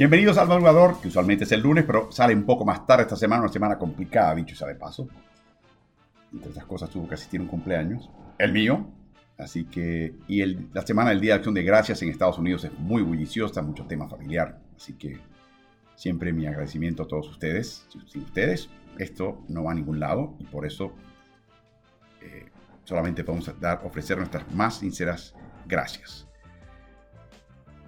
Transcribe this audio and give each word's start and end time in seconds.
Bienvenidos 0.00 0.38
al 0.38 0.48
madrugador, 0.48 0.98
que 0.98 1.08
usualmente 1.08 1.44
es 1.44 1.52
el 1.52 1.60
lunes, 1.60 1.84
pero 1.84 2.10
sale 2.10 2.34
un 2.34 2.44
poco 2.44 2.64
más 2.64 2.86
tarde 2.86 3.02
esta 3.02 3.16
semana, 3.16 3.42
una 3.42 3.52
semana 3.52 3.76
complicada, 3.76 4.34
dicho 4.34 4.56
sea 4.56 4.66
de 4.66 4.74
paso. 4.74 5.06
Entre 6.32 6.48
otras 6.48 6.64
cosas, 6.64 6.88
tuvo 6.88 7.06
que 7.06 7.16
asistir 7.16 7.38
un 7.38 7.46
cumpleaños, 7.46 8.08
el 8.38 8.50
mío. 8.50 8.86
Así 9.36 9.66
que, 9.66 10.14
y 10.26 10.42
la 10.72 10.86
semana 10.86 11.10
del 11.10 11.20
Día 11.20 11.34
de 11.34 11.36
Acción 11.36 11.54
de 11.54 11.64
Gracias 11.64 12.00
en 12.00 12.08
Estados 12.08 12.38
Unidos 12.38 12.64
es 12.64 12.72
muy 12.78 13.02
bulliciosa, 13.02 13.60
mucho 13.60 13.84
tema 13.84 14.08
familiar. 14.08 14.58
Así 14.74 14.94
que 14.94 15.18
siempre 15.96 16.32
mi 16.32 16.46
agradecimiento 16.46 17.02
a 17.02 17.06
todos 17.06 17.28
ustedes. 17.28 17.86
Sin 18.06 18.22
ustedes, 18.22 18.70
esto 18.96 19.44
no 19.48 19.64
va 19.64 19.72
a 19.72 19.74
ningún 19.74 20.00
lado 20.00 20.34
y 20.38 20.44
por 20.44 20.64
eso 20.64 20.94
eh, 22.22 22.46
solamente 22.84 23.22
podemos 23.22 23.52
dar, 23.60 23.82
ofrecer 23.84 24.16
nuestras 24.16 24.50
más 24.54 24.78
sinceras 24.78 25.34
gracias. 25.66 26.26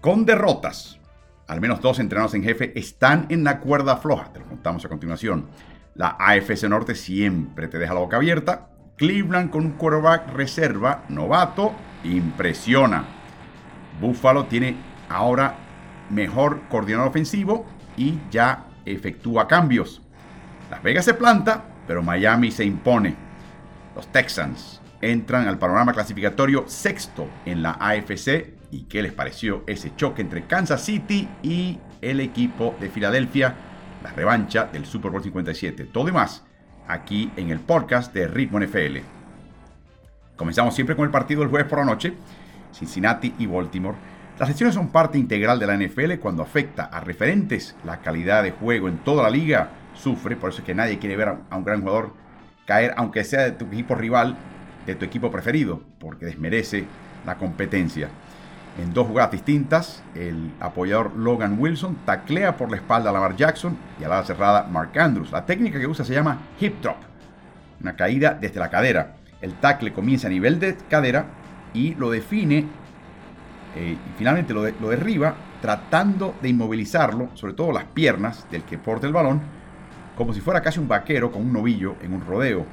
Con 0.02 0.26
derrotas, 0.26 0.98
al 1.52 1.60
menos 1.60 1.82
dos 1.82 1.98
entrenados 1.98 2.32
en 2.32 2.42
jefe 2.42 2.72
están 2.78 3.26
en 3.28 3.44
la 3.44 3.60
cuerda 3.60 3.98
floja. 3.98 4.32
Te 4.32 4.38
lo 4.40 4.46
contamos 4.46 4.84
a 4.86 4.88
continuación. 4.88 5.48
La 5.94 6.16
AFC 6.18 6.64
Norte 6.64 6.94
siempre 6.94 7.68
te 7.68 7.78
deja 7.78 7.92
la 7.92 8.00
boca 8.00 8.16
abierta. 8.16 8.70
Cleveland 8.96 9.50
con 9.50 9.66
un 9.66 9.72
quarterback 9.72 10.32
reserva, 10.32 11.04
novato, 11.10 11.72
impresiona. 12.04 13.04
Buffalo 14.00 14.46
tiene 14.46 14.76
ahora 15.10 15.56
mejor 16.08 16.62
coordinador 16.70 17.08
ofensivo 17.08 17.66
y 17.98 18.18
ya 18.30 18.68
efectúa 18.86 19.46
cambios. 19.46 20.00
Las 20.70 20.82
Vegas 20.82 21.04
se 21.04 21.12
planta, 21.12 21.64
pero 21.86 22.02
Miami 22.02 22.50
se 22.50 22.64
impone. 22.64 23.14
Los 23.94 24.10
Texans 24.10 24.80
entran 25.02 25.46
al 25.46 25.58
panorama 25.58 25.92
clasificatorio 25.92 26.64
sexto 26.66 27.28
en 27.44 27.60
la 27.60 27.72
AFC. 27.72 28.61
¿Y 28.72 28.84
qué 28.84 29.02
les 29.02 29.12
pareció 29.12 29.64
ese 29.66 29.94
choque 29.94 30.22
entre 30.22 30.46
Kansas 30.46 30.82
City 30.82 31.28
y 31.42 31.78
el 32.00 32.20
equipo 32.20 32.74
de 32.80 32.88
Filadelfia? 32.88 33.54
La 34.02 34.12
revancha 34.12 34.64
del 34.64 34.86
Super 34.86 35.10
Bowl 35.10 35.22
57. 35.22 35.84
Todo 35.84 36.08
y 36.08 36.12
más 36.12 36.42
aquí 36.88 37.30
en 37.36 37.50
el 37.50 37.60
podcast 37.60 38.14
de 38.14 38.26
Ritmo 38.26 38.58
NFL. 38.58 39.00
Comenzamos 40.36 40.74
siempre 40.74 40.96
con 40.96 41.04
el 41.04 41.10
partido 41.10 41.42
del 41.42 41.50
jueves 41.50 41.68
por 41.68 41.80
la 41.80 41.84
noche. 41.84 42.14
Cincinnati 42.72 43.34
y 43.38 43.44
Baltimore. 43.44 43.98
Las 44.38 44.48
lesiones 44.48 44.74
son 44.74 44.88
parte 44.88 45.18
integral 45.18 45.58
de 45.58 45.66
la 45.66 45.76
NFL 45.76 46.14
cuando 46.14 46.42
afecta 46.42 46.84
a 46.84 47.00
referentes. 47.00 47.76
La 47.84 47.98
calidad 47.98 48.42
de 48.42 48.52
juego 48.52 48.88
en 48.88 48.96
toda 48.98 49.22
la 49.22 49.30
liga 49.30 49.68
sufre, 49.94 50.34
por 50.34 50.48
eso 50.48 50.60
es 50.60 50.64
que 50.64 50.74
nadie 50.74 50.98
quiere 50.98 51.18
ver 51.18 51.28
a 51.28 51.56
un 51.56 51.64
gran 51.64 51.82
jugador 51.82 52.14
caer, 52.64 52.94
aunque 52.96 53.22
sea 53.22 53.42
de 53.42 53.52
tu 53.52 53.66
equipo 53.66 53.94
rival, 53.94 54.34
de 54.86 54.94
tu 54.94 55.04
equipo 55.04 55.30
preferido, 55.30 55.82
porque 55.98 56.24
desmerece 56.24 56.86
la 57.26 57.36
competencia. 57.36 58.08
En 58.78 58.94
dos 58.94 59.06
jugadas 59.06 59.32
distintas, 59.32 60.02
el 60.14 60.50
apoyador 60.58 61.14
Logan 61.14 61.56
Wilson 61.58 61.98
taclea 62.06 62.56
por 62.56 62.70
la 62.70 62.76
espalda 62.76 63.10
a 63.10 63.12
Lamar 63.12 63.36
Jackson 63.36 63.76
y 64.00 64.04
a 64.04 64.08
la 64.08 64.24
cerrada 64.24 64.66
Mark 64.70 64.98
Andrews. 64.98 65.30
La 65.30 65.44
técnica 65.44 65.78
que 65.78 65.86
usa 65.86 66.06
se 66.06 66.14
llama 66.14 66.38
hip 66.58 66.80
drop, 66.80 66.96
una 67.80 67.94
caída 67.94 68.36
desde 68.40 68.60
la 68.60 68.70
cadera. 68.70 69.16
El 69.42 69.54
tackle 69.54 69.92
comienza 69.92 70.28
a 70.28 70.30
nivel 70.30 70.58
de 70.58 70.76
cadera 70.88 71.26
y 71.74 71.94
lo 71.96 72.10
define 72.10 72.66
eh, 73.76 73.96
y 73.96 74.18
finalmente 74.18 74.54
lo, 74.54 74.66
lo 74.68 74.88
derriba 74.88 75.34
tratando 75.60 76.34
de 76.40 76.48
inmovilizarlo, 76.48 77.28
sobre 77.34 77.52
todo 77.52 77.72
las 77.72 77.84
piernas 77.84 78.46
del 78.50 78.62
que 78.62 78.78
porta 78.78 79.06
el 79.06 79.12
balón, 79.12 79.40
como 80.16 80.32
si 80.32 80.40
fuera 80.40 80.62
casi 80.62 80.80
un 80.80 80.88
vaquero 80.88 81.30
con 81.30 81.42
un 81.42 81.52
novillo 81.52 81.96
en 82.02 82.14
un 82.14 82.24
rodeo. 82.24 82.66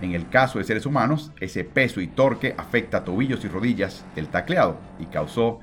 En 0.00 0.14
el 0.14 0.28
caso 0.28 0.58
de 0.58 0.64
seres 0.64 0.86
humanos, 0.86 1.30
ese 1.40 1.62
peso 1.64 2.00
y 2.00 2.06
torque 2.06 2.54
afecta 2.56 2.98
a 2.98 3.04
tobillos 3.04 3.44
y 3.44 3.48
rodillas 3.48 4.04
del 4.14 4.28
tacleado 4.28 4.78
y 4.98 5.06
causó 5.06 5.60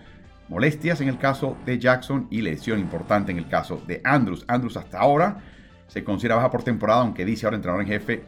molestias 0.47 1.01
en 1.01 1.09
el 1.09 1.17
caso 1.17 1.57
de 1.65 1.79
Jackson 1.79 2.27
y 2.29 2.41
lesión 2.41 2.79
importante 2.79 3.31
en 3.31 3.39
el 3.39 3.47
caso 3.47 3.81
de 3.87 3.99
Andrews. 4.03 4.45
Andrews 4.47 4.77
hasta 4.77 4.99
ahora 4.99 5.39
se 5.87 6.03
considera 6.03 6.35
baja 6.35 6.51
por 6.51 6.63
temporada, 6.63 7.01
aunque 7.01 7.25
dice 7.25 7.45
ahora 7.45 7.55
entrenador 7.55 7.83
en 7.83 7.87
jefe 7.87 8.23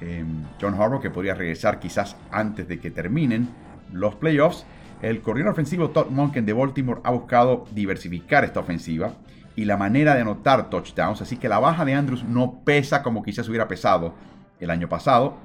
em, 0.00 0.44
John 0.60 0.74
Harbaugh 0.74 1.00
que 1.00 1.10
podría 1.10 1.34
regresar 1.34 1.78
quizás 1.78 2.16
antes 2.30 2.68
de 2.68 2.78
que 2.78 2.90
terminen 2.90 3.48
los 3.92 4.14
playoffs. 4.16 4.66
El 5.00 5.20
corredor 5.22 5.52
ofensivo 5.52 5.90
Todd 5.90 6.10
Monken 6.10 6.44
de 6.44 6.52
Baltimore 6.52 7.00
ha 7.04 7.10
buscado 7.10 7.64
diversificar 7.72 8.44
esta 8.44 8.60
ofensiva 8.60 9.12
y 9.54 9.64
la 9.64 9.78
manera 9.78 10.14
de 10.14 10.20
anotar 10.20 10.68
touchdowns, 10.68 11.22
así 11.22 11.38
que 11.38 11.48
la 11.48 11.58
baja 11.58 11.84
de 11.86 11.94
Andrews 11.94 12.24
no 12.24 12.60
pesa 12.64 13.02
como 13.02 13.22
quizás 13.22 13.48
hubiera 13.48 13.68
pesado 13.68 14.14
el 14.60 14.70
año 14.70 14.88
pasado. 14.88 15.38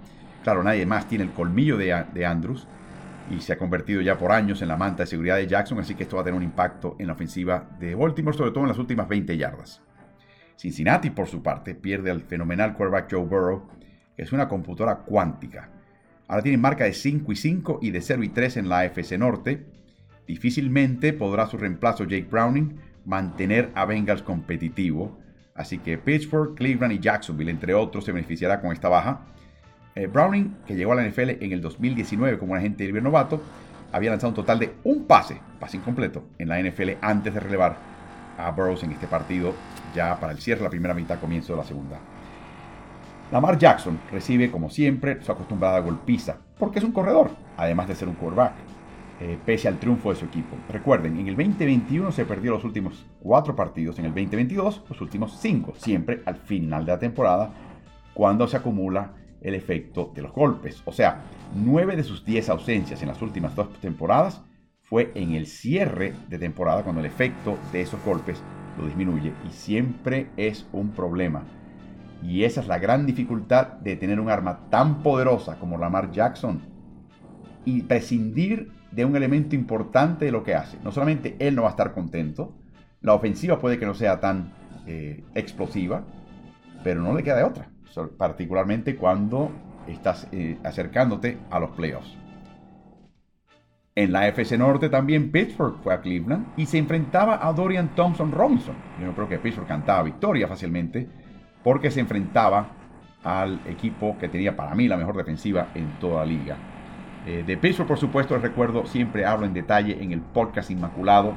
Claro, 0.44 0.64
nadie 0.64 0.86
más 0.86 1.08
tiene 1.08 1.24
el 1.24 1.32
colmillo 1.32 1.78
de, 1.78 2.26
Andrews 2.26 2.68
y 3.30 3.40
se 3.40 3.54
ha 3.54 3.58
convertido 3.58 4.02
ya 4.02 4.18
por 4.18 4.32
años 4.32 4.62
en 4.62 4.68
la 4.68 4.78
manta 4.78 5.04
de 5.04 5.08
seguridad 5.08 5.38
de 5.38 5.48
Jackson, 5.48 5.80
así 5.80 5.96
que 5.96 6.04
esto 6.04 6.16
va 6.16 6.24
a 6.24 6.26
tener 6.26 6.38
un 6.38 6.44
impacto 6.44 6.96
en 7.00 7.08
la 7.08 7.14
ofensiva 7.14 7.70
de 7.80 7.96
Baltimore, 7.96 8.36
sobre 8.36 8.52
todo 8.52 8.64
en 8.64 8.70
las 8.70 8.78
últimas 8.78 9.08
20 9.08 9.38
yardas. 9.38 9.82
Cincinnati, 10.58 11.10
por 11.10 11.28
su 11.28 11.42
parte, 11.42 11.76
pierde 11.76 12.12
al 12.12 12.22
fenomenal 12.22 12.74
quarterback 12.74 13.12
Joe 13.12 13.26
Burrow, 13.26 13.68
que 14.16 14.24
es 14.24 14.32
una 14.32 14.48
computadora 14.48 14.98
cuántica. 14.98 15.70
Ahora 16.28 16.44
tiene 16.44 16.58
marca 16.58 16.86
de 16.86 16.94
5 16.94 17.32
y 17.32 17.36
5 17.36 17.80
y 17.82 17.92
de 17.92 18.02
0 18.02 18.24
y 18.24 18.30
3 18.30 18.58
en 18.58 18.70
la 18.70 18.80
AFC 18.80 19.18
Norte. 19.18 19.66
Difícilmente 20.28 21.14
podrá 21.14 21.48
su 21.48 21.58
reemplazo 21.58 22.04
Jake 22.04 22.28
Browning 22.30 22.78
mantener 23.06 23.72
a 23.76 23.86
Bengals 23.86 24.22
competitivo. 24.22 25.20
Así 25.56 25.80
que 25.80 25.98
Pittsburgh, 25.98 26.56
Cleveland 26.56 26.94
y 26.94 27.00
Jacksonville, 27.00 27.52
entre 27.52 27.74
otros, 27.74 28.06
se 28.06 28.12
beneficiará 28.12 28.62
con 28.62 28.72
esta 28.72 28.90
baja. 28.90 29.22
Eh, 29.96 30.08
Browning, 30.08 30.58
que 30.66 30.76
llegó 30.76 30.94
a 30.94 30.96
la 30.96 31.08
NFL 31.08 31.44
en 31.44 31.52
el 31.52 31.62
2019 31.62 32.38
como 32.38 32.54
un 32.54 32.60
agente 32.60 32.86
libre 32.86 33.02
novato, 33.02 33.42
había 33.92 34.12
lanzado 34.12 34.30
un 34.30 34.36
total 34.36 34.60
de 34.60 34.74
un 34.84 35.06
pase, 35.06 35.40
pase 35.60 35.78
incompleto, 35.78 36.24
en 36.38 36.48
la 36.48 36.62
NFL 36.62 36.92
antes 37.02 37.34
de 37.34 37.40
relevar 37.40 37.76
a 38.38 38.50
Burroughs 38.52 38.84
en 38.84 38.92
este 38.92 39.08
partido, 39.08 39.54
ya 39.94 40.18
para 40.20 40.32
el 40.32 40.40
cierre 40.40 40.60
de 40.60 40.66
la 40.66 40.70
primera 40.70 40.94
mitad, 40.94 41.20
comienzo 41.20 41.54
de 41.54 41.60
la 41.60 41.66
segunda. 41.66 42.00
Lamar 43.32 43.58
Jackson 43.58 44.00
recibe, 44.12 44.50
como 44.50 44.70
siempre, 44.70 45.22
su 45.22 45.32
acostumbrada 45.32 45.80
golpiza, 45.80 46.38
porque 46.58 46.80
es 46.80 46.86
un 46.86 46.92
corredor, 46.92 47.32
además 47.58 47.88
de 47.88 47.96
ser 47.96 48.08
un 48.08 48.16
quarterback, 48.16 48.54
eh, 49.24 49.38
pese 49.46 49.68
al 49.68 49.78
triunfo 49.78 50.10
de 50.10 50.16
su 50.16 50.26
equipo. 50.26 50.56
Recuerden, 50.68 51.16
en 51.16 51.28
el 51.28 51.36
2021 51.36 52.12
se 52.12 52.26
perdió 52.26 52.54
los 52.54 52.64
últimos 52.64 53.06
cuatro 53.20 53.56
partidos, 53.56 54.00
en 54.00 54.06
el 54.06 54.12
2022 54.16 54.82
los 54.90 55.00
últimos 55.00 55.38
cinco, 55.40 55.74
siempre 55.76 56.24
al 56.26 56.38
final 56.38 56.88
de 56.88 56.92
la 56.94 56.98
temporada, 56.98 57.54
cuando 58.16 58.48
se 58.48 58.58
acumula 58.58 59.14
el 59.42 59.54
efecto 59.54 60.12
de 60.16 60.24
los 60.24 60.32
golpes. 60.32 60.82
O 60.86 60.92
sea, 60.92 61.22
nueve 61.54 61.96
de 61.96 62.04
sus 62.04 62.26
diez 62.26 62.50
ausencias 62.50 63.04
en 63.04 63.10
las 63.10 63.22
últimas 63.22 63.56
dos 63.56 63.72
temporadas 63.80 64.42
fue 64.82 65.12
en 65.14 65.34
el 65.34 65.46
cierre 65.46 66.16
de 66.28 66.40
temporada 66.40 66.82
cuando 66.82 67.02
el 67.02 67.06
efecto 67.06 67.60
de 67.72 67.82
esos 67.82 68.04
golpes 68.04 68.42
lo 68.80 68.88
disminuye 68.88 69.34
y 69.48 69.52
siempre 69.52 70.32
es 70.36 70.68
un 70.72 70.94
problema. 70.94 71.44
Y 72.24 72.44
esa 72.44 72.62
es 72.62 72.68
la 72.68 72.80
gran 72.80 73.06
dificultad 73.06 73.68
de 73.68 73.98
tener 73.98 74.20
un 74.20 74.32
arma 74.32 74.68
tan 74.72 75.04
poderosa 75.04 75.60
como 75.60 75.78
Lamar 75.78 76.10
Jackson 76.10 76.60
y 77.66 77.84
prescindir 77.84 78.81
de 78.92 79.06
un 79.06 79.16
elemento 79.16 79.56
importante 79.56 80.26
de 80.26 80.32
lo 80.32 80.44
que 80.44 80.56
hace. 80.56 80.78
No 80.84 80.92
solamente 80.92 81.36
él 81.40 81.56
no 81.56 81.64
va 81.64 81.70
a 81.70 81.72
estar 81.72 81.94
contento, 81.94 82.58
la 83.02 83.14
ofensiva 83.14 83.60
puede 83.60 83.80
que 83.80 83.86
no 83.86 83.94
sea 83.94 84.20
tan 84.20 84.54
eh, 84.86 85.24
explosiva, 85.34 86.04
pero 86.84 87.02
no 87.02 87.14
le 87.16 87.24
queda 87.24 87.38
de 87.38 87.44
otra 87.44 87.72
particularmente 88.18 88.96
cuando 88.96 89.52
estás 89.88 90.28
eh, 90.32 90.58
acercándote 90.64 91.38
a 91.50 91.60
los 91.60 91.72
playoffs. 91.72 92.18
En 93.94 94.14
la 94.14 94.28
FC 94.30 94.58
Norte 94.58 94.90
también 94.90 95.32
Pittsburgh 95.32 95.76
fue 95.84 95.94
a 95.94 96.00
Cleveland 96.00 96.54
y 96.56 96.66
se 96.66 96.78
enfrentaba 96.78 97.46
a 97.46 97.52
Dorian 97.52 97.94
Thompson 97.94 98.32
Robinson. 98.32 98.76
Yo 99.00 99.08
no 99.08 99.14
creo 99.14 99.28
que 99.28 99.40
Pittsburgh 99.40 99.68
cantaba 99.68 100.04
victoria 100.04 100.48
fácilmente 100.48 101.10
porque 101.62 101.92
se 101.92 102.00
enfrentaba 102.00 102.70
al 103.24 103.60
equipo 103.68 104.18
que 104.18 104.30
tenía 104.30 104.56
para 104.56 104.74
mí 104.76 104.88
la 104.88 104.98
mejor 104.98 105.18
defensiva 105.18 105.68
en 105.76 106.00
toda 106.00 106.20
la 106.20 106.26
liga. 106.26 106.58
Eh, 107.26 107.44
de 107.46 107.58
Pittsburgh, 107.58 107.88
por 107.88 108.00
supuesto, 108.00 108.38
recuerdo, 108.38 108.86
siempre 108.86 109.26
hablo 109.26 109.46
en 109.46 109.54
detalle 109.54 110.02
en 110.02 110.12
el 110.12 110.22
podcast 110.22 110.72
Inmaculado 110.72 111.36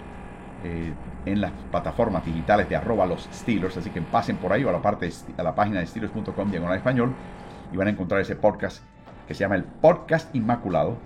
eh, 0.64 0.94
en 1.26 1.40
las 1.40 1.52
plataformas 1.70 2.24
digitales 2.24 2.68
de 2.68 2.76
arroba 2.76 3.04
los 3.04 3.28
Steelers, 3.32 3.76
así 3.76 3.90
que 3.90 4.00
pasen 4.00 4.36
por 4.36 4.52
ahí 4.52 4.64
o 4.64 4.70
a 4.70 4.72
la, 4.72 4.80
parte, 4.80 5.10
a 5.36 5.42
la 5.42 5.54
página 5.54 5.80
de 5.80 5.86
steelers.com 5.86 6.50
diagonal 6.50 6.76
español 6.76 7.12
y 7.72 7.76
van 7.76 7.88
a 7.88 7.90
encontrar 7.90 8.20
ese 8.20 8.34
podcast 8.36 8.82
que 9.28 9.34
se 9.34 9.40
llama 9.40 9.56
el 9.56 9.64
Podcast 9.64 10.34
Inmaculado. 10.34 10.96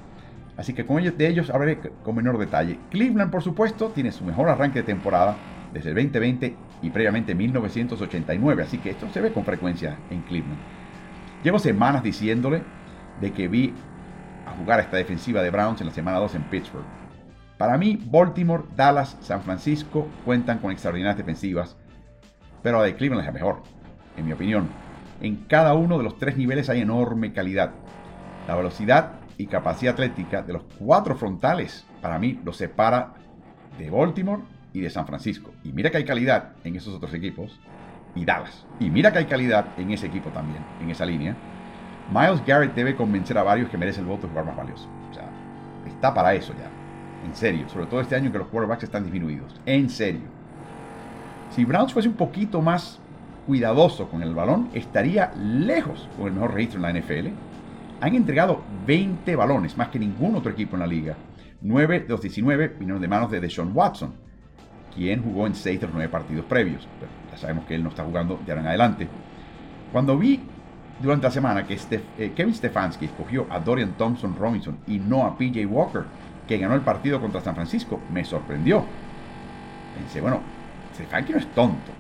Así 0.57 0.75
que 0.75 0.87
con 0.87 0.99
ellos, 0.99 1.17
de 1.17 1.29
ellos 1.29 1.51
hablaré 1.51 1.79
con 1.79 2.17
menor 2.17 2.39
detalle. 2.39 2.79
Cleveland, 2.91 3.31
por 3.31 3.43
supuesto, 3.43 3.91
tiene 3.91 4.13
su 4.13 4.25
mejor 4.25 4.49
arranque 4.49 4.81
de 4.81 4.85
temporada 4.85 5.37
desde 5.73 5.91
el 5.91 5.95
2020 5.97 6.57
y 6.83 6.91
previamente 6.91 7.35
1989, 7.35 8.63
así 8.63 8.79
que 8.79 8.91
esto 8.91 9.09
se 9.13 9.21
ve 9.21 9.33
con 9.33 9.45
frecuencia 9.45 9.97
en 10.11 10.23
Cleveland. 10.23 10.59
Llevo 11.43 11.59
semanas 11.59 12.03
diciéndole 12.03 12.63
de 13.21 13.33
que 13.33 13.49
vi 13.49 13.73
jugar 14.59 14.81
esta 14.81 14.97
defensiva 14.97 15.43
de 15.43 15.51
Browns 15.51 15.81
en 15.81 15.87
la 15.87 15.95
semana 15.95 16.19
2 16.19 16.35
en 16.35 16.43
Pittsburgh. 16.45 16.85
Para 17.57 17.77
mí, 17.77 17.99
Baltimore, 18.07 18.65
Dallas, 18.77 19.17
San 19.21 19.43
Francisco 19.43 20.07
cuentan 20.25 20.59
con 20.59 20.71
extraordinarias 20.71 21.17
defensivas, 21.17 21.77
pero 22.63 22.79
la 22.79 22.85
de 22.85 22.95
Cleveland 22.95 23.21
es 23.21 23.27
la 23.27 23.33
mejor, 23.33 23.63
en 24.17 24.27
mi 24.27 24.33
opinión. 24.33 24.69
En 25.21 25.37
cada 25.47 25.75
uno 25.75 25.99
de 25.99 26.05
los 26.05 26.19
tres 26.19 26.37
niveles 26.37 26.69
hay 26.69 26.81
enorme 26.81 27.33
calidad. 27.33 27.73
La 28.47 28.55
velocidad 28.55 29.15
y 29.37 29.47
capacidad 29.47 29.95
atlética 29.95 30.43
de 30.43 30.53
los 30.53 30.63
cuatro 30.79 31.17
frontales, 31.17 31.87
para 32.01 32.19
mí, 32.19 32.41
los 32.45 32.57
separa 32.57 33.15
de 33.79 33.91
Baltimore 33.91 34.43
y 34.73 34.81
de 34.81 34.91
San 34.91 35.07
Francisco. 35.07 35.53
Y 35.65 35.73
mira 35.73 35.91
que 35.91 35.97
hay 35.97 36.05
calidad 36.05 36.53
en 36.65 36.77
esos 36.77 36.95
otros 36.95 37.15
equipos. 37.15 37.59
Y 38.15 38.25
Dallas. 38.25 38.67
Y 38.81 38.91
mira 38.91 39.13
que 39.13 39.19
hay 39.19 39.27
calidad 39.27 39.67
en 39.77 39.91
ese 39.91 40.07
equipo 40.07 40.31
también, 40.31 40.65
en 40.81 40.91
esa 40.91 41.05
línea. 41.05 41.37
Miles 42.13 42.45
Garrett 42.47 42.75
debe 42.75 42.97
convencer 42.97 43.37
a 43.37 43.43
varios 43.43 43.69
que 43.69 43.77
merece 43.77 44.01
el 44.01 44.07
voto 44.07 44.23
de 44.23 44.29
jugar 44.29 44.47
más 44.47 44.57
valioso. 44.57 44.89
O 45.11 45.15
sea, 45.15 45.29
está 45.87 46.15
para 46.15 46.35
eso 46.35 46.55
ya. 46.55 46.71
En 47.27 47.35
serio. 47.35 47.69
Sobre 47.69 47.87
todo 47.87 48.01
este 48.01 48.17
año 48.17 48.33
que 48.33 48.39
los 48.39 48.49
quarterbacks 48.49 48.85
están 48.85 49.05
disminuidos. 49.05 49.61
En 49.67 49.91
serio. 49.91 50.39
Si 51.51 51.65
Browns 51.65 51.93
fuese 51.93 52.09
un 52.09 52.15
poquito 52.15 52.63
más 52.63 53.01
cuidadoso 53.47 54.09
con 54.09 54.23
el 54.23 54.35
balón, 54.35 54.69
estaría 54.75 55.33
lejos 55.35 56.09
con 56.17 56.29
el 56.29 56.35
mejor 56.35 56.55
registro 56.55 56.79
en 56.79 56.83
la 56.83 57.01
NFL. 57.01 57.29
Han 58.01 58.15
entregado 58.15 58.63
20 58.87 59.35
balones, 59.37 59.77
más 59.77 59.89
que 59.89 59.99
ningún 59.99 60.37
otro 60.37 60.53
equipo 60.53 60.77
en 60.77 60.81
la 60.81 60.87
liga. 60.87 61.17
9 61.61 62.01
de 62.01 62.09
los 62.09 62.21
19 62.23 62.69
vinieron 62.79 63.03
de 63.03 63.09
manos 63.09 63.31
de 63.31 63.41
Deshaun 63.41 63.73
Watson, 63.75 64.15
quien 64.95 65.23
jugó 65.23 65.47
en 65.47 65.55
6 65.55 65.81
de 65.81 65.87
los 65.87 65.95
9 65.95 66.11
partidos 66.11 66.45
previos. 66.45 66.87
Pero 67.01 67.11
ya 67.31 67.37
sabemos 67.37 67.65
que 67.65 67.75
él 67.75 67.83
no 67.83 67.91
está 67.91 68.05
jugando 68.05 68.39
de 68.45 68.53
ahora 68.53 68.63
en 68.63 68.69
adelante. 68.69 69.09
Cuando 69.93 70.17
vi 70.17 70.41
durante 71.01 71.27
la 71.27 71.31
semana 71.31 71.67
que 71.67 71.79
eh, 72.19 72.33
Kevin 72.35 72.55
Stefanski 72.55 73.07
escogió 73.07 73.47
a 73.51 73.61
Dorian 73.61 73.93
Thompson 73.93 74.35
Robinson 74.37 74.79
y 74.87 74.99
no 74.99 75.25
a 75.25 75.37
PJ 75.37 75.65
Walker, 75.67 76.05
que 76.47 76.59
ganó 76.59 76.75
el 76.75 76.81
partido 76.81 77.21
contra 77.21 77.41
San 77.41 77.55
Francisco, 77.55 78.01
me 78.13 78.25
sorprendió. 78.25 78.85
Pensé, 79.97 80.21
bueno, 80.21 80.41
Stefanski 80.95 81.33
no 81.33 81.39
es 81.39 81.47
tonto. 81.55 81.93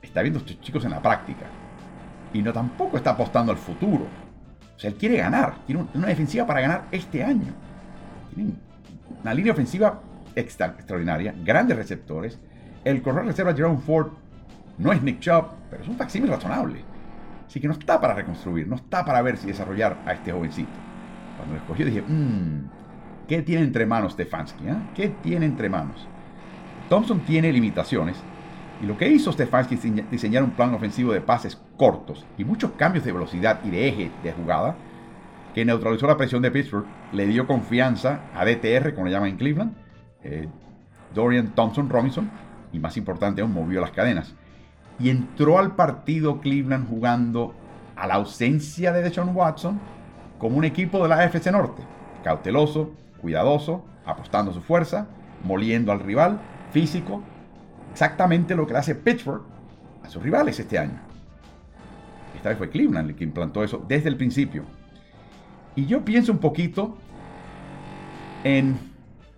Está 0.00 0.22
viendo 0.22 0.40
a 0.40 0.42
estos 0.42 0.60
chicos 0.60 0.84
en 0.84 0.90
la 0.90 1.00
práctica. 1.00 1.46
Y 2.32 2.42
no 2.42 2.52
tampoco 2.52 2.96
está 2.96 3.10
apostando 3.10 3.52
al 3.52 3.58
futuro. 3.58 4.06
O 4.76 4.78
sea, 4.78 4.90
él 4.90 4.96
quiere 4.96 5.18
ganar. 5.18 5.54
Tiene 5.66 5.86
una 5.94 6.08
defensiva 6.08 6.46
para 6.46 6.60
ganar 6.60 6.84
este 6.90 7.22
año. 7.22 7.52
Tienen 8.34 8.58
una 9.22 9.34
línea 9.34 9.52
ofensiva 9.52 10.00
extraordinaria, 10.34 11.34
grandes 11.44 11.76
receptores. 11.76 12.38
El 12.84 13.02
corredor 13.02 13.26
reserva 13.26 13.54
Jerome 13.54 13.78
Ford 13.78 14.08
no 14.78 14.92
es 14.92 15.02
Nick 15.02 15.20
Chubb, 15.20 15.46
pero 15.70 15.82
es 15.82 15.88
un 15.88 15.96
facsímil 15.96 16.30
razonable. 16.30 16.91
Así 17.52 17.60
que 17.60 17.68
no 17.68 17.74
está 17.74 18.00
para 18.00 18.14
reconstruir, 18.14 18.66
no 18.66 18.76
está 18.76 19.04
para 19.04 19.20
ver 19.20 19.36
si 19.36 19.46
desarrollar 19.46 19.98
a 20.06 20.14
este 20.14 20.32
jovencito. 20.32 20.70
Cuando 21.36 21.52
lo 21.52 21.60
escogió 21.60 21.84
dije, 21.84 22.00
mmm, 22.00 22.62
¿qué 23.28 23.42
tiene 23.42 23.62
entre 23.62 23.84
manos 23.84 24.14
Stefanski? 24.14 24.68
Eh? 24.68 24.74
¿Qué 24.94 25.10
tiene 25.22 25.44
entre 25.44 25.68
manos? 25.68 26.08
Thompson 26.88 27.20
tiene 27.20 27.52
limitaciones 27.52 28.16
y 28.82 28.86
lo 28.86 28.96
que 28.96 29.06
hizo 29.06 29.30
Stefanski 29.30 29.74
es 29.74 30.10
diseñar 30.10 30.42
un 30.44 30.52
plan 30.52 30.72
ofensivo 30.72 31.12
de 31.12 31.20
pases 31.20 31.60
cortos 31.76 32.24
y 32.38 32.44
muchos 32.46 32.70
cambios 32.70 33.04
de 33.04 33.12
velocidad 33.12 33.60
y 33.64 33.68
de 33.68 33.86
eje 33.86 34.10
de 34.22 34.32
jugada 34.32 34.74
que 35.54 35.66
neutralizó 35.66 36.06
la 36.06 36.16
presión 36.16 36.40
de 36.40 36.50
Pittsburgh, 36.50 36.86
le 37.12 37.26
dio 37.26 37.46
confianza 37.46 38.20
a 38.34 38.46
DTR, 38.46 38.94
como 38.94 39.08
le 39.08 39.12
llaman 39.12 39.28
en 39.28 39.36
Cleveland, 39.36 39.74
eh, 40.24 40.48
Dorian 41.12 41.54
Thompson 41.54 41.90
Robinson, 41.90 42.30
y 42.72 42.78
más 42.78 42.96
importante 42.96 43.42
aún, 43.42 43.52
movió 43.52 43.82
las 43.82 43.90
cadenas. 43.90 44.34
Y 45.02 45.10
entró 45.10 45.58
al 45.58 45.74
partido 45.74 46.40
Cleveland 46.40 46.88
jugando 46.88 47.54
a 47.96 48.06
la 48.06 48.14
ausencia 48.14 48.92
de 48.92 49.02
Deshaun 49.02 49.34
Watson 49.34 49.80
como 50.38 50.56
un 50.56 50.64
equipo 50.64 51.02
de 51.02 51.08
la 51.08 51.16
AFC 51.16 51.50
Norte, 51.50 51.82
cauteloso, 52.22 52.92
cuidadoso, 53.20 53.84
apostando 54.04 54.52
su 54.52 54.60
fuerza, 54.60 55.08
moliendo 55.44 55.90
al 55.92 56.00
rival, 56.00 56.40
físico, 56.70 57.22
exactamente 57.90 58.54
lo 58.54 58.66
que 58.66 58.72
le 58.72 58.78
hace 58.78 58.94
Pittsburgh 58.94 59.42
a 60.04 60.08
sus 60.08 60.22
rivales 60.22 60.58
este 60.58 60.78
año. 60.78 61.00
Esta 62.36 62.50
vez 62.50 62.58
fue 62.58 62.70
Cleveland 62.70 63.10
el 63.10 63.16
que 63.16 63.24
implantó 63.24 63.62
eso 63.62 63.84
desde 63.86 64.08
el 64.08 64.16
principio. 64.16 64.64
Y 65.74 65.86
yo 65.86 66.04
pienso 66.04 66.32
un 66.32 66.38
poquito 66.38 66.96
en 68.44 68.76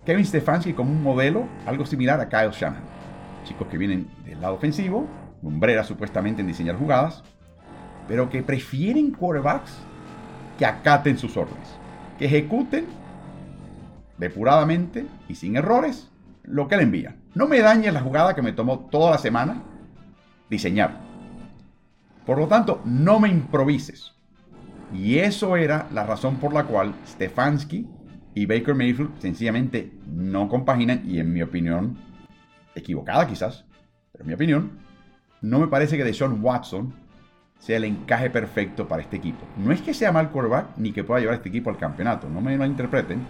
Kevin 0.05 0.25
Stefanski 0.25 0.73
como 0.73 0.91
un 0.91 1.01
modelo, 1.01 1.47
algo 1.65 1.85
similar 1.85 2.19
a 2.19 2.29
Kyle 2.29 2.51
Shanahan. 2.51 2.83
Chicos 3.43 3.67
que 3.67 3.77
vienen 3.77 4.07
del 4.25 4.41
lado 4.41 4.55
ofensivo, 4.55 5.07
lumbreras 5.41 5.87
supuestamente 5.87 6.41
en 6.41 6.47
diseñar 6.47 6.77
jugadas, 6.77 7.23
pero 8.07 8.29
que 8.29 8.43
prefieren 8.43 9.11
quarterbacks 9.11 9.77
que 10.57 10.65
acaten 10.65 11.17
sus 11.17 11.35
órdenes, 11.37 11.67
que 12.17 12.25
ejecuten 12.25 12.85
depuradamente 14.17 15.05
y 15.27 15.35
sin 15.35 15.55
errores 15.55 16.11
lo 16.43 16.67
que 16.67 16.77
le 16.77 16.83
envían. 16.83 17.17
No 17.33 17.47
me 17.47 17.59
dañes 17.59 17.93
la 17.93 18.01
jugada 18.01 18.35
que 18.35 18.41
me 18.41 18.53
tomó 18.53 18.79
toda 18.79 19.11
la 19.11 19.17
semana 19.17 19.61
diseñar. 20.49 21.01
Por 22.25 22.37
lo 22.37 22.47
tanto, 22.47 22.81
no 22.85 23.19
me 23.19 23.29
improvises. 23.29 24.13
Y 24.93 25.17
eso 25.19 25.57
era 25.57 25.87
la 25.91 26.05
razón 26.05 26.37
por 26.37 26.53
la 26.53 26.63
cual 26.63 26.93
Stefanski 27.07 27.87
y 28.33 28.45
Baker 28.45 28.75
Mayfield 28.75 29.19
sencillamente 29.19 29.91
no 30.07 30.47
compaginan 30.47 31.03
y 31.05 31.19
en 31.19 31.33
mi 31.33 31.41
opinión, 31.41 31.97
equivocada 32.75 33.27
quizás, 33.27 33.65
pero 34.11 34.23
en 34.23 34.27
mi 34.27 34.33
opinión, 34.33 34.84
no 35.45 35.59
me 35.59 35.67
parece 35.67 35.95
que 35.95 36.03
Deshaun 36.03 36.39
Watson 36.41 36.93
sea 37.59 37.77
el 37.77 37.83
encaje 37.83 38.31
perfecto 38.31 38.87
para 38.87 39.03
este 39.03 39.17
equipo. 39.17 39.45
No 39.57 39.71
es 39.71 39.81
que 39.81 39.93
sea 39.93 40.11
mal 40.11 40.31
quarterback 40.31 40.77
ni 40.77 40.91
que 40.91 41.03
pueda 41.03 41.19
llevar 41.19 41.35
este 41.35 41.49
equipo 41.49 41.69
al 41.69 41.77
campeonato, 41.77 42.27
no 42.27 42.41
me 42.41 42.57
lo 42.57 42.65
interpreten, 42.65 43.25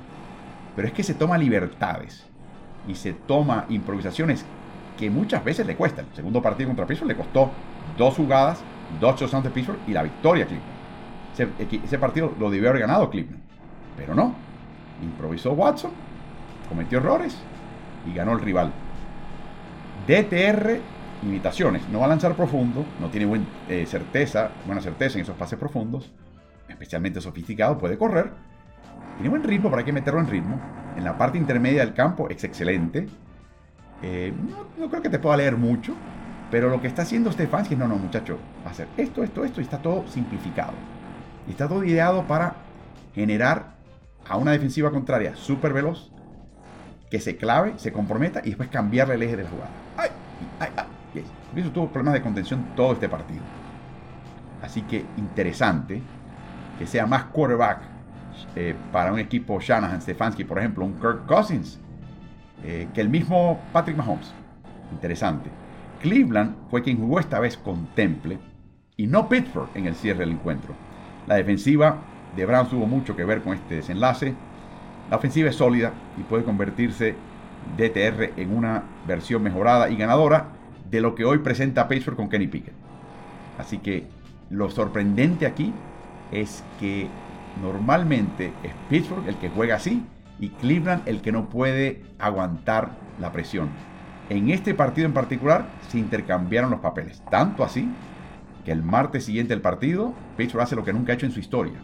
pero 0.75 0.87
es 0.87 0.93
que 0.93 1.03
se 1.03 1.13
toma 1.13 1.37
libertades 1.37 2.25
y 2.87 2.95
se 2.95 3.13
toma 3.13 3.65
improvisaciones 3.67 4.45
que 4.97 5.09
muchas 5.09 5.43
veces 5.43 5.67
le 5.67 5.75
cuestan. 5.75 6.05
El 6.09 6.15
segundo 6.15 6.41
partido 6.41 6.69
contra 6.69 6.85
Pittsburgh 6.85 7.09
le 7.09 7.17
costó 7.17 7.51
dos 7.97 8.15
jugadas, 8.15 8.61
dos 9.01 9.17
touchdowns 9.17 9.43
de 9.43 9.49
Pittsburgh 9.49 9.79
y 9.85 9.91
la 9.91 10.03
victoria 10.03 10.45
a 10.45 10.47
ese, 11.83 11.97
partido 11.99 12.33
lo 12.39 12.49
debió 12.49 12.69
haber 12.69 12.81
ganado 12.81 13.09
Cleveland. 13.09 13.43
Pero 13.97 14.15
no. 14.15 14.33
Improvisó 15.03 15.51
Watson, 15.51 15.91
cometió 16.69 16.99
errores 16.99 17.37
y 18.09 18.13
ganó 18.13 18.31
el 18.31 18.39
rival. 18.39 18.71
DTR, 20.07 20.79
No 21.91 21.99
va 21.99 22.05
a 22.05 22.09
lanzar 22.09 22.35
profundo, 22.35 22.85
no 22.99 23.09
tiene 23.09 23.41
eh, 23.67 23.85
certeza, 23.87 24.51
buena 24.65 24.81
certeza 24.81 25.17
en 25.17 25.23
esos 25.23 25.35
pases 25.35 25.57
profundos. 25.57 26.11
Especialmente 26.69 27.19
sofisticado, 27.19 27.77
puede 27.77 27.97
correr. 27.97 28.31
Tiene 29.15 29.29
buen 29.29 29.43
ritmo, 29.43 29.69
pero 29.69 29.79
hay 29.79 29.85
que 29.85 29.93
meterlo 29.93 30.19
en 30.19 30.27
ritmo. 30.27 30.59
En 30.95 31.03
la 31.03 31.17
parte 31.17 31.37
intermedia 31.37 31.83
del 31.83 31.93
campo 31.93 32.29
es 32.29 32.43
excelente. 32.43 33.07
Eh, 34.01 34.33
no, 34.77 34.89
creo 34.89 35.01
que 35.01 35.09
te 35.09 35.19
pueda 35.19 35.37
leer 35.37 35.57
mucho, 35.57 35.95
pero 36.51 36.69
lo 36.69 36.79
que 36.81 36.87
está 36.87 37.01
haciendo 37.01 37.31
Stefanski 37.31 37.73
es, 37.73 37.79
no, 37.79 37.87
no, 37.87 37.95
muchacho, 37.95 38.37
hacer 38.65 38.87
esto, 38.97 39.23
esto, 39.23 39.43
esto, 39.43 39.61
y 39.61 39.63
está 39.63 39.79
todo 39.79 40.07
simplificado. 40.07 40.73
Está 41.49 41.67
todo 41.67 41.83
ideado 41.83 42.23
para 42.27 42.55
generar 43.13 43.75
a 44.27 44.37
una 44.37 44.51
defensiva 44.51 44.91
contraria 44.91 45.35
súper 45.35 45.73
veloz, 45.73 46.11
que 47.09 47.19
se 47.19 47.37
clave, 47.37 47.73
se 47.77 47.91
comprometa 47.91 48.41
y 48.43 48.49
después 48.49 48.69
cambiarle 48.69 49.15
el 49.15 49.23
eje 49.23 49.37
de 49.37 49.43
la 49.43 49.49
jugada. 49.49 49.69
¡Ay! 49.97 50.09
¡Ay! 50.59 50.69
¡Ay! 50.75 50.94
Eso 51.61 51.71
tuvo 51.71 51.87
problemas 51.87 52.13
de 52.15 52.21
contención 52.21 52.65
todo 52.75 52.93
este 52.93 53.09
partido. 53.09 53.41
Así 54.61 54.81
que 54.81 55.05
interesante 55.17 56.01
que 56.77 56.87
sea 56.87 57.05
más 57.05 57.25
quarterback 57.25 57.81
eh, 58.55 58.75
para 58.91 59.13
un 59.13 59.19
equipo 59.19 59.59
Shanahan, 59.59 60.01
Stefanski, 60.01 60.43
por 60.43 60.59
ejemplo, 60.59 60.85
un 60.85 60.93
Kirk 60.95 61.25
Cousins, 61.25 61.79
eh, 62.63 62.87
que 62.93 63.01
el 63.01 63.09
mismo 63.09 63.59
Patrick 63.71 63.97
Mahomes. 63.97 64.33
Interesante. 64.91 65.49
Cleveland 66.01 66.55
fue 66.69 66.83
quien 66.83 66.97
jugó 66.97 67.19
esta 67.19 67.39
vez 67.39 67.57
con 67.57 67.87
Temple 67.95 68.37
y 68.97 69.07
no 69.07 69.29
Pittsburgh 69.29 69.69
en 69.73 69.87
el 69.87 69.95
cierre 69.95 70.19
del 70.19 70.31
encuentro. 70.31 70.73
La 71.27 71.35
defensiva 71.35 71.97
de 72.35 72.45
Browns 72.45 72.69
tuvo 72.69 72.85
mucho 72.85 73.15
que 73.15 73.25
ver 73.25 73.41
con 73.41 73.53
este 73.53 73.75
desenlace. 73.75 74.33
La 75.09 75.17
ofensiva 75.17 75.49
es 75.49 75.55
sólida 75.55 75.93
y 76.17 76.23
puede 76.23 76.43
convertirse 76.43 77.15
DTR 77.77 78.39
en 78.39 78.55
una 78.55 78.83
versión 79.07 79.41
mejorada 79.41 79.89
y 79.89 79.95
ganadora 79.95 80.54
de 80.89 81.01
lo 81.01 81.15
que 81.15 81.25
hoy 81.25 81.39
presenta 81.39 81.87
Pittsburgh 81.87 82.17
con 82.17 82.29
Kenny 82.29 82.47
Pickett. 82.47 82.73
Así 83.57 83.77
que 83.77 84.07
lo 84.49 84.69
sorprendente 84.69 85.45
aquí 85.45 85.73
es 86.31 86.63
que 86.79 87.07
normalmente 87.61 88.51
es 88.63 88.73
Pittsburgh 88.89 89.27
el 89.27 89.35
que 89.37 89.49
juega 89.49 89.75
así 89.75 90.03
y 90.39 90.49
Cleveland 90.49 91.07
el 91.07 91.21
que 91.21 91.31
no 91.31 91.49
puede 91.49 92.03
aguantar 92.19 92.91
la 93.19 93.31
presión. 93.31 93.69
En 94.29 94.49
este 94.49 94.73
partido 94.73 95.07
en 95.07 95.13
particular 95.13 95.67
se 95.89 95.99
intercambiaron 95.99 96.71
los 96.71 96.79
papeles, 96.79 97.21
tanto 97.29 97.63
así 97.63 97.87
que 98.65 98.71
el 98.71 98.81
martes 98.81 99.25
siguiente 99.25 99.53
del 99.53 99.61
partido, 99.61 100.13
Pittsburgh 100.37 100.63
hace 100.63 100.75
lo 100.75 100.83
que 100.83 100.91
nunca 100.91 101.11
ha 101.11 101.15
hecho 101.15 101.27
en 101.27 101.31
su 101.31 101.39
historia. 101.39 101.79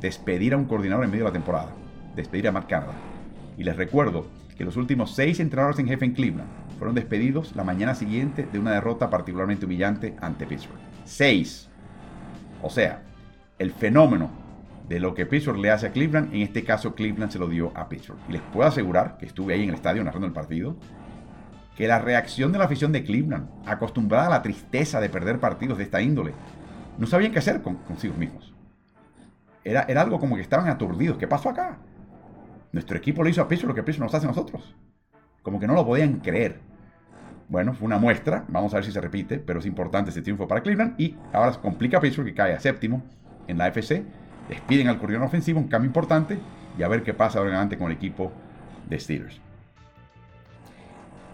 Despedir 0.00 0.52
a 0.52 0.58
un 0.58 0.66
coordinador 0.66 1.04
en 1.04 1.10
medio 1.10 1.24
de 1.24 1.30
la 1.30 1.32
temporada. 1.32 1.72
Despedir 2.14 2.46
a 2.46 2.52
Mark 2.52 2.66
Canada. 2.68 2.92
Y 3.56 3.64
les 3.64 3.74
recuerdo 3.74 4.26
que 4.56 4.64
los 4.64 4.76
últimos 4.76 5.14
seis 5.14 5.40
entrenadores 5.40 5.78
en 5.78 5.88
jefe 5.88 6.04
en 6.04 6.12
Cleveland 6.12 6.63
fueron 6.74 6.94
despedidos 6.94 7.54
la 7.56 7.64
mañana 7.64 7.94
siguiente 7.94 8.48
de 8.50 8.58
una 8.58 8.72
derrota 8.72 9.10
particularmente 9.10 9.66
humillante 9.66 10.16
ante 10.20 10.46
Pittsburgh. 10.46 10.80
Seis. 11.04 11.68
O 12.62 12.70
sea, 12.70 13.02
el 13.58 13.72
fenómeno 13.72 14.30
de 14.88 15.00
lo 15.00 15.14
que 15.14 15.26
Pittsburgh 15.26 15.58
le 15.58 15.70
hace 15.70 15.86
a 15.86 15.92
Cleveland, 15.92 16.34
en 16.34 16.42
este 16.42 16.64
caso 16.64 16.94
Cleveland 16.94 17.32
se 17.32 17.38
lo 17.38 17.48
dio 17.48 17.72
a 17.74 17.88
Pittsburgh. 17.88 18.18
Y 18.28 18.32
les 18.32 18.42
puedo 18.42 18.68
asegurar 18.68 19.16
que 19.16 19.26
estuve 19.26 19.54
ahí 19.54 19.62
en 19.62 19.70
el 19.70 19.76
estadio 19.76 20.04
narrando 20.04 20.26
el 20.26 20.32
partido 20.32 20.76
que 21.76 21.88
la 21.88 21.98
reacción 21.98 22.52
de 22.52 22.58
la 22.58 22.66
afición 22.66 22.92
de 22.92 23.02
Cleveland, 23.02 23.48
acostumbrada 23.66 24.26
a 24.26 24.30
la 24.30 24.42
tristeza 24.42 25.00
de 25.00 25.08
perder 25.08 25.40
partidos 25.40 25.78
de 25.78 25.84
esta 25.84 26.00
índole, 26.00 26.32
no 26.98 27.06
sabían 27.06 27.32
qué 27.32 27.40
hacer 27.40 27.62
con, 27.62 27.76
consigo 27.78 28.14
mismos. 28.14 28.54
Era, 29.64 29.84
era, 29.88 30.02
algo 30.02 30.20
como 30.20 30.36
que 30.36 30.42
estaban 30.42 30.68
aturdidos. 30.68 31.18
¿Qué 31.18 31.26
pasó 31.26 31.48
acá? 31.48 31.78
Nuestro 32.70 32.96
equipo 32.96 33.24
le 33.24 33.30
hizo 33.30 33.42
a 33.42 33.48
Pittsburgh 33.48 33.70
lo 33.70 33.74
que 33.74 33.82
Pittsburgh 33.82 34.06
nos 34.06 34.14
hace 34.14 34.26
a 34.26 34.28
nosotros. 34.28 34.76
Como 35.44 35.60
que 35.60 35.68
no 35.68 35.74
lo 35.74 35.86
podían 35.86 36.18
creer. 36.18 36.58
bueno, 37.48 37.74
fue 37.74 37.86
una 37.86 37.98
muestra, 37.98 38.44
vamos 38.48 38.72
a 38.74 38.78
ver 38.78 38.84
si 38.84 38.90
se 38.90 39.00
repite, 39.00 39.38
pero 39.38 39.60
es 39.60 39.66
importante 39.66 40.10
ese 40.10 40.22
triunfo 40.22 40.48
para 40.48 40.60
Cleveland 40.62 40.98
y 40.98 41.14
ahora 41.32 41.52
complica 41.52 42.00
Pittsburgh 42.00 42.26
que 42.26 42.34
cae 42.34 42.54
a 42.54 42.58
séptimo 42.58 43.04
en 43.46 43.58
la 43.58 43.68
FC, 43.68 44.02
despiden 44.48 44.88
al 44.88 44.98
corredor 44.98 45.22
ofensivo, 45.22 45.60
un 45.60 45.68
cambio 45.68 45.86
importante 45.86 46.36
y 46.76 46.82
a 46.82 46.88
ver 46.88 47.04
qué 47.04 47.14
pasa 47.14 47.38
ahora 47.38 47.50
adelante 47.52 47.78
con 47.78 47.92
el 47.92 47.96
equipo 47.96 48.32
de 48.88 48.98
Steelers. 48.98 49.40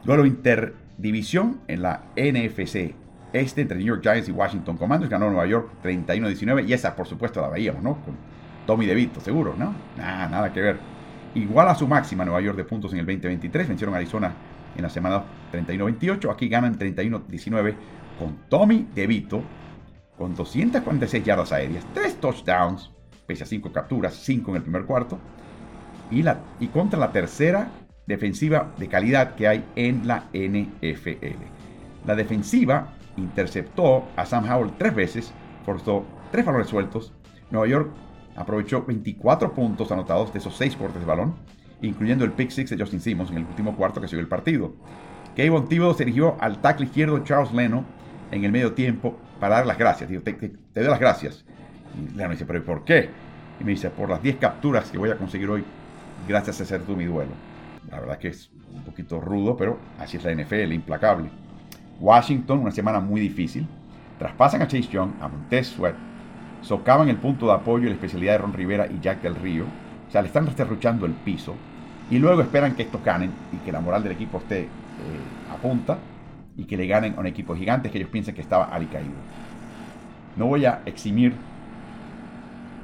Luego 0.04 0.26
interdivisión 0.26 1.60
en 1.68 1.82
la 1.82 2.02
NFC 2.16 2.94
este 3.32 3.60
entre 3.60 3.78
New 3.78 3.86
York 3.86 4.02
Giants 4.02 4.28
y 4.28 4.32
Washington 4.32 4.76
Commanders 4.76 5.10
ganó 5.10 5.26
Nueva 5.26 5.46
York 5.46 5.70
31-19 5.84 6.68
y 6.68 6.72
esa 6.72 6.96
por 6.96 7.06
supuesto 7.06 7.40
la 7.40 7.48
veíamos, 7.48 7.82
¿no? 7.82 7.94
Con 8.04 8.16
Tommy 8.66 8.86
DeVito, 8.86 9.20
seguro, 9.20 9.54
¿no? 9.56 9.74
Nada, 9.96 10.28
nada 10.28 10.52
que 10.52 10.60
ver. 10.60 10.78
Igual 11.34 11.68
a 11.68 11.74
su 11.74 11.86
máxima 11.86 12.24
Nueva 12.24 12.40
York 12.40 12.56
de 12.56 12.64
puntos 12.64 12.92
en 12.92 12.98
el 12.98 13.06
2023, 13.06 13.68
vencieron 13.68 13.94
a 13.94 13.98
Arizona 13.98 14.32
en 14.76 14.82
la 14.82 14.90
semana 14.90 15.22
31-28, 15.52 16.32
aquí 16.32 16.48
ganan 16.48 16.78
31-19 16.78 17.74
con 18.18 18.36
Tommy 18.48 18.88
DeVito 18.94 19.42
con 20.16 20.34
246 20.34 21.24
yardas 21.24 21.52
aéreas, 21.52 21.84
3 21.94 22.20
touchdowns, 22.20 22.90
pese 23.26 23.44
a 23.44 23.46
5 23.46 23.72
capturas, 23.72 24.14
5 24.14 24.50
en 24.50 24.56
el 24.56 24.62
primer 24.62 24.84
cuarto, 24.84 25.18
y, 26.10 26.22
la, 26.22 26.40
y 26.58 26.66
contra 26.66 26.98
la 26.98 27.10
tercera 27.12 27.70
defensiva 28.06 28.72
de 28.76 28.88
calidad 28.88 29.34
que 29.34 29.48
hay 29.48 29.64
en 29.76 30.06
la 30.06 30.28
NFL. 30.34 31.42
La 32.06 32.14
defensiva 32.16 32.92
interceptó 33.16 34.08
a 34.16 34.26
Sam 34.26 34.50
Howell 34.50 34.72
tres 34.76 34.94
veces, 34.94 35.32
forzó 35.64 36.04
tres 36.30 36.44
valores 36.44 36.68
sueltos. 36.68 37.14
Nueva 37.50 37.68
York 37.68 37.90
aprovechó 38.40 38.84
24 38.84 39.52
puntos 39.52 39.92
anotados 39.92 40.32
de 40.32 40.38
esos 40.38 40.56
seis 40.56 40.74
cortes 40.74 41.00
de 41.00 41.06
balón, 41.06 41.34
incluyendo 41.82 42.24
el 42.24 42.32
pick 42.32 42.50
six 42.50 42.70
de 42.70 42.78
Justin 42.78 43.00
Simmons 43.00 43.30
en 43.30 43.38
el 43.38 43.44
último 43.44 43.76
cuarto 43.76 44.00
que 44.00 44.08
siguió 44.08 44.20
el 44.20 44.28
partido. 44.28 44.72
Kevin 45.36 45.68
Thibodeau 45.68 45.94
se 45.94 46.04
dirigió 46.04 46.36
al 46.40 46.60
tackle 46.60 46.86
izquierdo 46.86 47.18
Charles 47.20 47.52
Leno 47.52 47.84
en 48.30 48.44
el 48.44 48.50
medio 48.50 48.72
tiempo 48.72 49.16
para 49.38 49.56
dar 49.56 49.66
las 49.66 49.78
gracias. 49.78 50.08
Digo, 50.08 50.22
te, 50.22 50.32
doy 50.32 50.84
las 50.84 50.98
gracias. 50.98 51.44
Y 51.94 52.16
Leno 52.16 52.30
dice, 52.30 52.46
pero 52.46 52.64
¿por 52.64 52.84
qué? 52.84 53.10
Y 53.60 53.64
me 53.64 53.72
dice, 53.72 53.90
por 53.90 54.08
las 54.08 54.22
10 54.22 54.36
capturas 54.36 54.90
que 54.90 54.98
voy 54.98 55.10
a 55.10 55.16
conseguir 55.16 55.50
hoy 55.50 55.64
gracias 56.26 56.60
a 56.60 56.64
hacer 56.64 56.82
tú 56.82 56.96
mi 56.96 57.04
duelo. 57.04 57.32
La 57.90 58.00
verdad 58.00 58.18
que 58.18 58.28
es 58.28 58.50
un 58.74 58.82
poquito 58.84 59.20
rudo, 59.20 59.56
pero 59.56 59.78
así 59.98 60.16
es 60.16 60.24
la 60.24 60.32
NFL, 60.32 60.72
implacable. 60.72 61.30
Washington, 62.00 62.60
una 62.60 62.70
semana 62.70 63.00
muy 63.00 63.20
difícil. 63.20 63.66
Traspasan 64.18 64.62
a 64.62 64.68
Chase 64.68 64.88
Young, 64.88 65.12
a 65.20 65.28
Montez 65.28 65.68
Sweat, 65.68 65.94
socavan 66.62 67.08
el 67.08 67.16
punto 67.16 67.46
de 67.46 67.52
apoyo 67.52 67.84
y 67.84 67.88
la 67.88 67.94
especialidad 67.94 68.32
de 68.32 68.38
Ron 68.38 68.52
Rivera 68.52 68.86
y 68.86 69.00
Jack 69.00 69.22
del 69.22 69.36
Río. 69.36 69.64
O 70.08 70.10
sea, 70.10 70.22
le 70.22 70.28
están 70.28 70.46
resterruchando 70.46 71.06
el 71.06 71.12
piso. 71.12 71.54
Y 72.10 72.18
luego 72.18 72.42
esperan 72.42 72.74
que 72.74 72.82
estos 72.82 73.02
ganen 73.04 73.30
y 73.52 73.56
que 73.58 73.70
la 73.70 73.80
moral 73.80 74.02
del 74.02 74.12
equipo 74.12 74.38
esté 74.38 74.62
eh, 74.62 74.68
a 75.52 75.56
punta 75.56 75.98
y 76.56 76.64
que 76.64 76.76
le 76.76 76.86
ganen 76.86 77.14
a 77.16 77.20
un 77.20 77.26
equipo 77.26 77.54
gigante 77.54 77.90
que 77.90 77.98
ellos 77.98 78.10
piensen 78.10 78.34
que 78.34 78.40
estaba 78.40 78.64
alicaído. 78.64 79.14
No 80.36 80.46
voy 80.46 80.64
a 80.66 80.82
eximir 80.86 81.34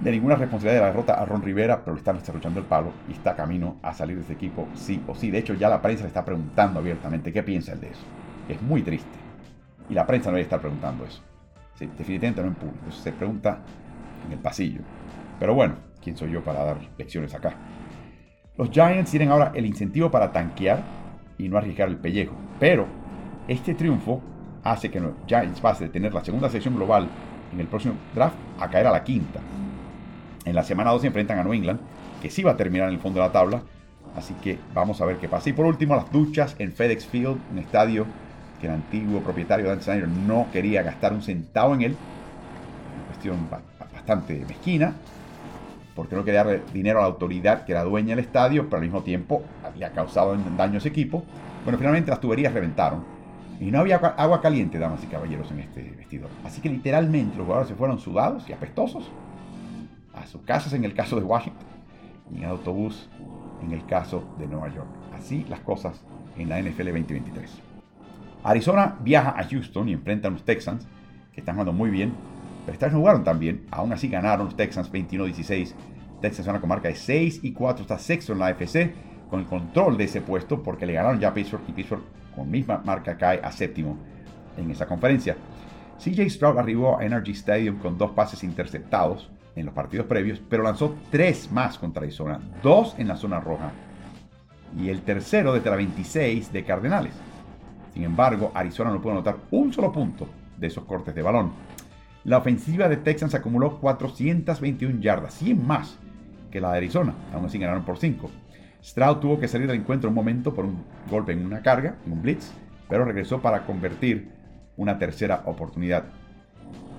de 0.01 0.11
ninguna 0.11 0.37
responsabilidad 0.37 0.81
de 0.83 0.87
la 0.87 0.93
derrota 0.93 1.15
a 1.15 1.25
Ron 1.25 1.43
Rivera, 1.43 1.81
pero 1.83 1.95
le 1.95 1.99
están 1.99 2.17
resterruchando 2.17 2.61
el 2.61 2.67
palo 2.67 2.93
y 3.09 3.13
está 3.13 3.35
camino 3.35 3.77
a 3.83 3.93
salir 3.93 4.17
de 4.17 4.23
ese 4.23 4.35
equipo 4.35 4.69
sí 4.75 5.03
o 5.07 5.15
sí. 5.15 5.31
De 5.31 5.39
hecho, 5.39 5.55
ya 5.55 5.69
la 5.69 5.83
prensa 5.83 6.03
le 6.03 6.09
está 6.09 6.25
preguntando 6.25 6.79
abiertamente 6.79 7.33
qué 7.33 7.43
piensa 7.43 7.73
él 7.73 7.81
de 7.81 7.89
eso. 7.89 8.05
Es 8.49 8.61
muy 8.63 8.83
triste. 8.83 9.19
Y 9.89 9.95
la 9.95 10.07
prensa 10.07 10.31
no 10.31 10.37
debe 10.37 10.45
estar 10.45 10.61
preguntando 10.61 11.05
eso. 11.05 11.23
Definitivamente 11.79 12.43
no 12.43 12.49
en 12.49 12.55
público. 12.55 12.91
se 12.91 13.13
pregunta 13.13 13.59
en 14.27 14.33
el 14.33 14.39
pasillo. 14.39 14.81
Pero 15.39 15.55
bueno, 15.55 15.77
¿quién 16.03 16.17
soy 16.17 16.33
yo 16.33 16.43
para 16.43 16.65
dar 16.65 16.79
lecciones 16.97 17.35
acá? 17.35 17.55
Los 18.57 18.71
Giants 18.71 19.11
tienen 19.11 19.31
ahora 19.31 19.53
el 19.55 19.67
incentivo 19.67 20.11
para 20.11 20.33
tanquear 20.33 20.83
y 21.37 21.49
no 21.49 21.59
arriesgar 21.59 21.89
el 21.89 21.99
pellejo. 21.99 22.35
Pero 22.59 22.87
este 23.49 23.75
triunfo 23.75 24.23
hace 24.65 24.91
que 24.91 25.01
los 25.01 25.13
Giants 25.27 25.61
pase 25.61 25.85
de 25.85 25.91
tener 25.91 26.15
la 26.15 26.25
segunda 26.25 26.49
sección 26.49 26.75
global 26.75 27.09
en 27.53 27.61
el 27.61 27.67
próximo 27.67 27.95
draft 28.15 28.37
a 28.59 28.69
caer 28.69 28.87
a 28.87 28.93
la 28.93 29.05
quinta. 29.05 29.41
En 30.45 30.55
la 30.55 30.63
semana 30.63 30.91
2 30.91 31.03
se 31.03 31.07
enfrentan 31.09 31.39
a 31.39 31.45
New 31.45 31.53
England, 31.53 31.81
que 32.23 32.31
sí 32.31 32.43
va 32.43 32.53
a 32.53 32.57
terminar 32.57 32.89
en 32.89 32.95
el 32.95 33.01
fondo 33.01 33.21
de 33.21 33.27
la 33.27 33.33
tabla. 33.33 33.63
Así 34.17 34.33
que 34.35 34.59
vamos 34.73 35.01
a 35.01 35.05
ver 35.05 35.19
qué 35.19 35.29
pasa. 35.29 35.51
Y 35.51 35.53
por 35.53 35.67
último, 35.67 35.95
las 35.95 36.11
duchas 36.11 36.57
en 36.59 36.73
FedEx 36.73 37.07
Field, 37.07 37.39
un 37.53 37.59
estadio 37.59 38.07
que 38.61 38.67
el 38.67 38.75
antiguo 38.75 39.21
propietario 39.21 39.67
Dan 39.67 39.81
Snyder 39.81 40.09
no 40.09 40.47
quería 40.53 40.83
gastar 40.83 41.13
un 41.13 41.23
centavo 41.23 41.75
en 41.75 41.83
él. 41.83 41.97
Una 42.95 43.07
cuestión 43.07 43.49
bastante 43.93 44.45
mezquina, 44.47 44.95
porque 45.95 46.15
no 46.15 46.25
quería 46.25 46.45
darle 46.45 46.63
dinero 46.73 46.99
a 46.99 47.03
la 47.03 47.09
autoridad 47.09 47.65
que 47.65 47.73
era 47.73 47.85
dueña 47.85 48.15
del 48.15 48.25
estadio, 48.25 48.65
pero 48.65 48.77
al 48.77 48.83
mismo 48.83 49.03
tiempo 49.03 49.43
había 49.65 49.91
causado 49.93 50.37
daño 50.57 50.75
a 50.75 50.79
ese 50.79 50.89
equipo. 50.89 51.25
Bueno, 51.65 51.79
finalmente 51.79 52.11
las 52.11 52.21
tuberías 52.21 52.53
reventaron 52.53 53.05
y 53.59 53.71
no 53.71 53.81
había 53.81 53.97
agua 53.97 54.41
caliente, 54.41 54.79
damas 54.79 55.03
y 55.03 55.07
caballeros, 55.07 55.51
en 55.51 55.61
este 55.61 55.83
vestidor. 55.97 56.31
Así 56.45 56.61
que 56.61 56.69
literalmente 56.69 57.37
los 57.37 57.47
jugadores 57.47 57.69
se 57.69 57.75
fueron 57.75 57.99
sudados 57.99 58.49
y 58.49 58.53
apestosos 58.53 59.11
a 60.15 60.27
sus 60.27 60.43
casas 60.43 60.73
en 60.73 60.85
el 60.85 60.95
caso 60.95 61.17
de 61.17 61.23
Washington 61.23 61.67
y 62.35 62.39
en 62.39 62.45
autobús 62.45 63.09
en 63.63 63.73
el 63.73 63.85
caso 63.87 64.25
de 64.39 64.47
Nueva 64.47 64.69
York. 64.69 64.89
Así 65.17 65.45
las 65.49 65.61
cosas 65.61 66.01
en 66.37 66.49
la 66.49 66.61
NFL 66.61 66.87
2023. 66.87 67.76
Arizona 68.47 68.97
viaja 69.01 69.35
a 69.37 69.43
Houston 69.43 69.89
y 69.89 69.93
enfrenta 69.93 70.29
a 70.29 70.31
los 70.31 70.45
Texans, 70.45 70.87
que 71.33 71.41
están 71.41 71.57
jugando 71.57 71.73
muy 71.73 71.91
bien, 71.91 72.13
pero 72.65 72.75
esta 72.75 72.87
vez 72.87 72.93
no 72.93 73.01
jugaron 73.01 73.25
tan. 73.25 73.41
Aún 73.73 73.93
así 73.93 74.09
ganaron 74.09 74.47
los 74.47 74.57
Texans 74.57 74.91
21-16. 74.93 75.73
Texas 76.21 76.41
es 76.41 76.49
una 76.49 76.61
comarca 76.61 76.89
de 76.89 76.95
6 76.95 77.41
y 77.43 77.53
4, 77.53 77.83
está 77.83 77.99
sexto 77.99 78.33
en 78.33 78.39
la 78.39 78.47
AFC 78.47 78.93
con 79.29 79.41
el 79.41 79.47
control 79.47 79.97
de 79.97 80.05
ese 80.05 80.21
puesto 80.21 80.63
porque 80.63 80.87
le 80.87 80.93
ganaron 80.93 81.19
ya 81.19 81.29
a 81.29 81.35
Pittsburgh 81.35 81.65
y 81.67 81.73
Pittsburgh 81.73 82.05
con 82.37 82.49
misma 82.49 82.81
marca 82.85 83.19
cae 83.19 83.41
a 83.43 83.51
séptimo 83.51 83.99
en 84.57 84.71
esa 84.71 84.87
conferencia. 84.87 85.37
CJ 85.99 86.31
Stroud 86.31 86.59
arribó 86.59 87.01
a 87.01 87.05
Energy 87.05 87.33
Stadium 87.33 87.79
con 87.79 87.99
dos 87.99 88.13
pases 88.13 88.45
interceptados 88.45 89.29
en 89.57 89.67
los 89.67 89.75
partidos 89.75 90.07
previos, 90.07 90.41
pero 90.49 90.63
lanzó 90.63 90.95
tres 91.11 91.51
más 91.51 91.79
contra 91.79 92.03
Arizona, 92.03 92.39
dos 92.63 92.95
en 92.97 93.09
la 93.09 93.17
zona 93.17 93.41
roja 93.41 93.73
y 94.79 94.89
el 94.89 95.03
tercero 95.03 95.53
desde 95.53 95.71
la 95.71 95.77
26 95.77 96.53
de 96.53 96.65
Cardenales. 96.65 97.26
Sin 97.97 98.05
embargo, 98.05 98.53
Arizona 98.53 98.91
no 98.91 99.01
pudo 99.01 99.13
anotar 99.13 99.39
un 99.51 99.73
solo 99.73 99.91
punto 99.91 100.29
de 100.59 100.67
esos 100.67 100.85
cortes 100.85 101.15
de 101.15 101.23
balón. 101.23 101.53
La 102.25 102.37
ofensiva 102.37 102.91
de 102.91 102.99
Texans 102.99 103.35
acumuló 103.35 103.81
421 103.81 105.01
yardas, 105.01 105.33
100 105.33 105.67
más 105.67 105.99
que 106.51 106.61
la 106.61 106.73
de 106.73 106.77
Arizona, 106.77 107.15
aún 107.33 107.47
así 107.47 107.59
ganaron 107.59 107.87
por 107.87 107.97
5. 107.97 108.31
Stroud 108.85 109.17
tuvo 109.17 109.41
que 109.41 109.49
salir 109.49 109.67
del 109.67 109.81
encuentro 109.81 110.11
un 110.11 110.15
momento 110.15 110.53
por 110.53 110.67
un 110.67 110.85
golpe 111.11 111.33
en 111.33 111.47
una 111.47 111.63
carga, 111.63 111.97
en 112.05 112.13
un 112.13 112.21
blitz, 112.21 112.53
pero 112.87 113.07
regresó 113.07 113.41
para 113.41 113.65
convertir 113.65 114.31
una 114.77 114.99
tercera 114.99 115.41
oportunidad. 115.47 116.05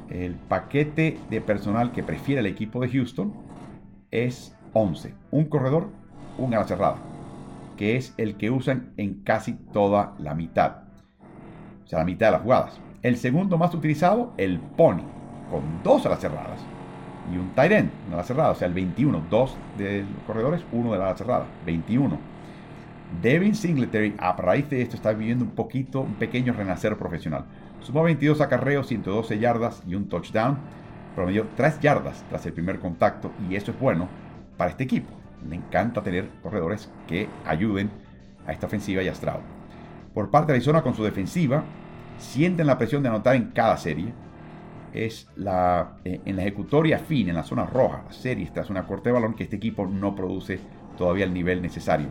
El 0.10 0.34
paquete 0.34 1.20
de 1.30 1.42
personal 1.42 1.92
que 1.92 2.02
prefiere 2.02 2.40
el 2.40 2.48
equipo 2.48 2.82
de 2.82 2.90
Houston 2.90 3.36
es 4.10 4.58
11. 4.74 5.14
Un 5.30 5.46
corredor, 5.46 5.90
un 6.40 6.56
ala 6.56 6.66
cerrada, 6.66 6.98
que 7.78 7.98
es 7.98 8.16
el 8.18 8.36
que 8.36 8.50
usan 8.50 8.94
en 8.98 9.22
casi 9.22 9.54
toda 9.54 10.16
la 10.18 10.34
mitad 10.34 10.87
o 11.88 11.90
sea, 11.90 12.00
la 12.00 12.06
mitad 12.06 12.28
de 12.28 12.32
las 12.34 12.42
jugadas. 12.42 12.82
El 13.02 13.16
segundo 13.16 13.58
más 13.58 13.74
utilizado, 13.74 14.34
el 14.36 14.60
Pony, 14.60 15.04
con 15.50 15.62
dos 15.84 16.06
alas 16.06 16.20
cerradas. 16.20 16.60
Y 17.32 17.38
un 17.38 17.52
end, 17.56 17.92
una 18.08 18.18
ala 18.18 18.24
cerrada, 18.26 18.52
o 18.52 18.56
sea, 18.56 18.68
el 18.68 18.74
21. 18.74 19.24
Dos 19.30 19.56
de 19.78 20.02
los 20.02 20.24
corredores, 20.26 20.66
uno 20.74 20.92
de 20.92 20.98
la 20.98 21.06
ala 21.06 21.18
cerrada, 21.18 21.46
21. 21.66 22.20
Devin 23.22 23.56
Singletary, 23.56 24.16
a 24.18 24.34
raíz 24.34 24.70
de 24.70 24.82
esto, 24.82 24.98
está 24.98 25.14
viviendo 25.14 25.46
un 25.46 25.52
poquito, 25.52 26.02
un 26.02 26.16
pequeño 26.16 26.52
renacer 26.52 26.98
profesional. 26.98 27.46
Sumó 27.80 28.04
22 28.04 28.42
acarreos, 28.42 28.88
112 28.88 29.40
yardas 29.40 29.82
y 29.88 29.96
un 29.96 30.10
touchdown. 30.10 30.58
Promedió 31.16 31.48
3 31.56 31.80
yardas 31.80 32.26
tras 32.28 32.46
el 32.46 32.52
primer 32.52 32.80
contacto 32.80 33.32
y 33.50 33.56
eso 33.56 33.72
es 33.72 33.80
bueno 33.80 34.10
para 34.58 34.72
este 34.72 34.84
equipo. 34.84 35.14
Le 35.48 35.56
encanta 35.56 36.04
tener 36.04 36.28
corredores 36.44 36.92
que 37.08 37.30
ayuden 37.46 37.90
a 38.46 38.52
esta 38.52 38.68
ofensiva 38.68 39.02
y 39.02 39.08
a 39.08 39.16
Stroud 39.16 39.57
por 40.18 40.32
parte 40.32 40.52
de 40.52 40.56
Arizona 40.56 40.82
con 40.82 40.96
su 40.96 41.04
defensiva, 41.04 41.64
sienten 42.18 42.66
la 42.66 42.80
presión 42.80 43.04
de 43.04 43.10
anotar 43.10 43.36
en 43.36 43.52
cada 43.52 43.78
serie. 43.78 44.16
Es 44.92 45.28
la, 45.36 46.00
eh, 46.04 46.22
en 46.26 46.36
la 46.36 46.42
ejecutoria 46.42 46.98
fin, 46.98 47.30
en 47.30 47.36
la 47.36 47.44
zona 47.44 47.68
roja, 47.68 48.02
la 48.04 48.12
serie, 48.12 48.52
es 48.52 48.70
una 48.72 48.88
corte 48.88 49.10
de 49.10 49.14
balón 49.14 49.36
que 49.36 49.44
este 49.44 49.58
equipo 49.58 49.86
no 49.86 50.16
produce 50.16 50.60
todavía 50.98 51.26
el 51.26 51.36
nivel 51.36 51.62
necesario. 51.62 52.08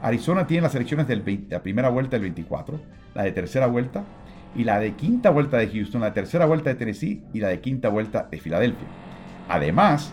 Arizona 0.00 0.46
tiene 0.46 0.62
las 0.62 0.70
selecciones 0.70 1.08
de 1.08 1.46
la 1.50 1.60
primera 1.60 1.88
vuelta 1.88 2.12
del 2.12 2.20
24, 2.20 2.78
la 3.16 3.24
de 3.24 3.32
tercera 3.32 3.66
vuelta 3.66 4.04
y 4.54 4.62
la 4.62 4.78
de 4.78 4.92
quinta 4.92 5.30
vuelta 5.30 5.56
de 5.56 5.66
Houston, 5.66 6.00
la 6.00 6.14
tercera 6.14 6.46
vuelta 6.46 6.70
de 6.70 6.76
Tennessee 6.76 7.24
y 7.34 7.40
la 7.40 7.48
de 7.48 7.60
quinta 7.60 7.88
vuelta 7.88 8.28
de 8.30 8.38
Filadelfia. 8.38 8.86
Además 9.48 10.12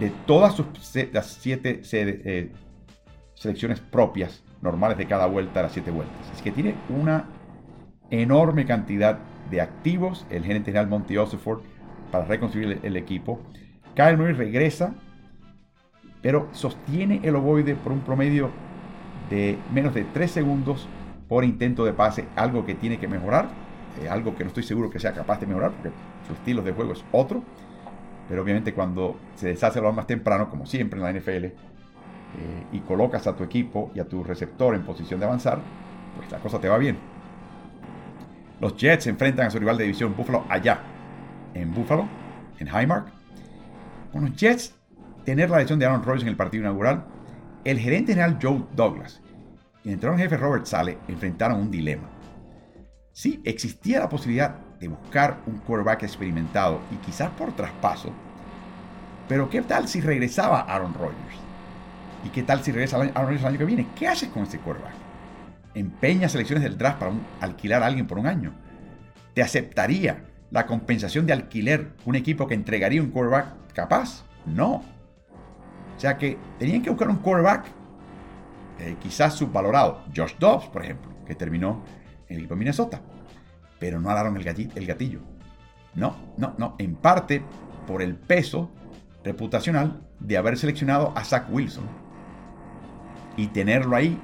de 0.00 0.10
todas 0.24 0.54
sus 0.54 0.66
las 1.12 1.26
siete 1.26 1.82
eh, 1.92 2.52
selecciones 3.34 3.80
propias 3.80 4.45
normales 4.62 4.98
de 4.98 5.06
cada 5.06 5.26
vuelta 5.26 5.60
a 5.60 5.64
las 5.64 5.72
siete 5.72 5.90
vueltas. 5.90 6.16
Así 6.32 6.42
que 6.42 6.52
tiene 6.52 6.74
una 6.88 7.26
enorme 8.10 8.66
cantidad 8.66 9.18
de 9.50 9.60
activos 9.60 10.26
el 10.30 10.44
gerente 10.44 10.70
general 10.70 10.88
Monty 10.88 11.16
Osiford 11.16 11.60
para 12.10 12.24
reconstruir 12.24 12.80
el, 12.82 12.96
equipo. 12.96 13.40
Kyle 13.94 14.16
Murray 14.16 14.34
regresa, 14.34 14.94
pero 16.22 16.48
sostiene 16.52 17.20
el 17.22 17.36
ovoide 17.36 17.74
por 17.74 17.92
un 17.92 18.00
promedio 18.00 18.50
de 19.30 19.58
menos 19.72 19.94
de 19.94 20.04
3 20.04 20.30
segundos 20.30 20.88
por 21.28 21.44
intento 21.44 21.84
de 21.84 21.92
pase, 21.92 22.26
algo 22.36 22.64
que 22.64 22.74
tiene 22.74 22.98
que 22.98 23.08
mejorar, 23.08 23.48
eh, 24.00 24.08
algo 24.08 24.36
que 24.36 24.44
no 24.44 24.48
estoy 24.48 24.62
seguro 24.62 24.90
que 24.90 25.00
sea 25.00 25.12
capaz 25.12 25.40
de 25.40 25.46
mejorar, 25.46 25.72
porque 25.72 25.90
su 26.26 26.34
estilo 26.34 26.62
de 26.62 26.72
juego 26.72 26.92
es 26.92 27.04
otro. 27.10 27.42
Pero 28.28 28.42
obviamente 28.42 28.74
cuando 28.74 29.16
se 29.34 29.48
deshace 29.48 29.80
lo 29.80 29.92
más 29.92 30.06
temprano, 30.06 30.48
como 30.48 30.66
siempre 30.66 31.00
en 31.00 31.04
la 31.04 31.12
NFL, 31.12 31.46
eh, 32.38 32.66
y 32.72 32.80
colocas 32.80 33.26
a 33.26 33.34
tu 33.34 33.44
equipo 33.44 33.90
y 33.94 34.00
a 34.00 34.04
tu 34.04 34.22
receptor 34.22 34.74
en 34.74 34.82
posición 34.82 35.20
de 35.20 35.26
avanzar, 35.26 35.60
pues 36.16 36.30
la 36.30 36.38
cosa 36.38 36.60
te 36.60 36.68
va 36.68 36.78
bien. 36.78 36.98
Los 38.60 38.76
Jets 38.76 39.04
se 39.04 39.10
enfrentan 39.10 39.46
a 39.46 39.50
su 39.50 39.58
rival 39.58 39.76
de 39.76 39.84
división 39.84 40.14
Buffalo 40.16 40.44
allá, 40.48 40.80
en 41.54 41.72
Buffalo, 41.74 42.08
en 42.58 42.68
Highmark. 42.68 43.08
Con 44.12 44.24
los 44.26 44.36
Jets, 44.36 44.74
tener 45.24 45.50
la 45.50 45.58
lesión 45.58 45.78
de 45.78 45.86
Aaron 45.86 46.02
Rodgers 46.02 46.22
en 46.22 46.28
el 46.28 46.36
partido 46.36 46.62
inaugural, 46.62 47.04
el 47.64 47.78
gerente 47.78 48.12
general 48.12 48.38
Joe 48.40 48.64
Douglas 48.74 49.20
y 49.82 49.88
el 49.88 49.94
entrenador 49.94 50.20
jefe 50.20 50.36
Robert 50.36 50.66
Sale 50.66 50.98
enfrentaron 51.08 51.60
un 51.60 51.70
dilema. 51.70 52.08
Sí, 53.12 53.40
existía 53.44 54.00
la 54.00 54.08
posibilidad 54.08 54.56
de 54.78 54.88
buscar 54.88 55.40
un 55.46 55.58
quarterback 55.58 56.02
experimentado 56.02 56.80
y 56.90 56.96
quizás 56.96 57.30
por 57.30 57.52
traspaso, 57.54 58.12
pero 59.28 59.48
¿qué 59.48 59.62
tal 59.62 59.88
si 59.88 60.00
regresaba 60.00 60.60
Aaron 60.60 60.94
Rodgers? 60.94 61.45
¿Y 62.26 62.30
qué 62.30 62.42
tal 62.42 62.60
si 62.64 62.72
regresa 62.72 62.96
Aaron 62.96 63.12
Rodgers 63.14 63.42
el 63.42 63.46
año 63.46 63.58
que 63.58 63.64
viene? 63.64 63.86
¿Qué 63.94 64.08
haces 64.08 64.30
con 64.30 64.42
este 64.42 64.58
quarterback? 64.58 64.94
¿Empeñas 65.74 66.32
selecciones 66.32 66.64
del 66.64 66.76
draft 66.76 66.98
para 66.98 67.12
alquilar 67.40 67.84
a 67.84 67.86
alguien 67.86 68.08
por 68.08 68.18
un 68.18 68.26
año? 68.26 68.52
¿Te 69.32 69.42
aceptaría 69.42 70.24
la 70.50 70.66
compensación 70.66 71.24
de 71.24 71.34
alquiler 71.34 71.92
un 72.04 72.16
equipo 72.16 72.48
que 72.48 72.54
entregaría 72.54 73.00
un 73.00 73.10
quarterback 73.10 73.72
capaz? 73.74 74.24
No. 74.44 74.82
O 75.96 76.00
sea 76.00 76.18
que 76.18 76.36
tenían 76.58 76.82
que 76.82 76.90
buscar 76.90 77.08
un 77.08 77.18
quarterback 77.18 77.66
eh, 78.80 78.96
quizás 79.00 79.34
subvalorado. 79.34 80.02
Josh 80.14 80.34
Dobbs, 80.36 80.66
por 80.66 80.82
ejemplo, 80.82 81.12
que 81.24 81.36
terminó 81.36 81.84
en 82.28 82.34
el 82.34 82.38
equipo 82.38 82.54
de 82.54 82.58
Minnesota. 82.58 83.00
Pero 83.78 84.00
no 84.00 84.10
alaron 84.10 84.36
el, 84.36 84.72
el 84.74 84.86
gatillo. 84.86 85.20
No, 85.94 86.16
no, 86.38 86.56
no. 86.58 86.74
En 86.80 86.96
parte 86.96 87.44
por 87.86 88.02
el 88.02 88.16
peso 88.16 88.72
reputacional 89.22 90.00
de 90.18 90.36
haber 90.36 90.58
seleccionado 90.58 91.12
a 91.14 91.22
Zach 91.22 91.46
Wilson 91.48 92.05
y 93.36 93.48
tenerlo 93.48 93.96
ahí 93.96 94.18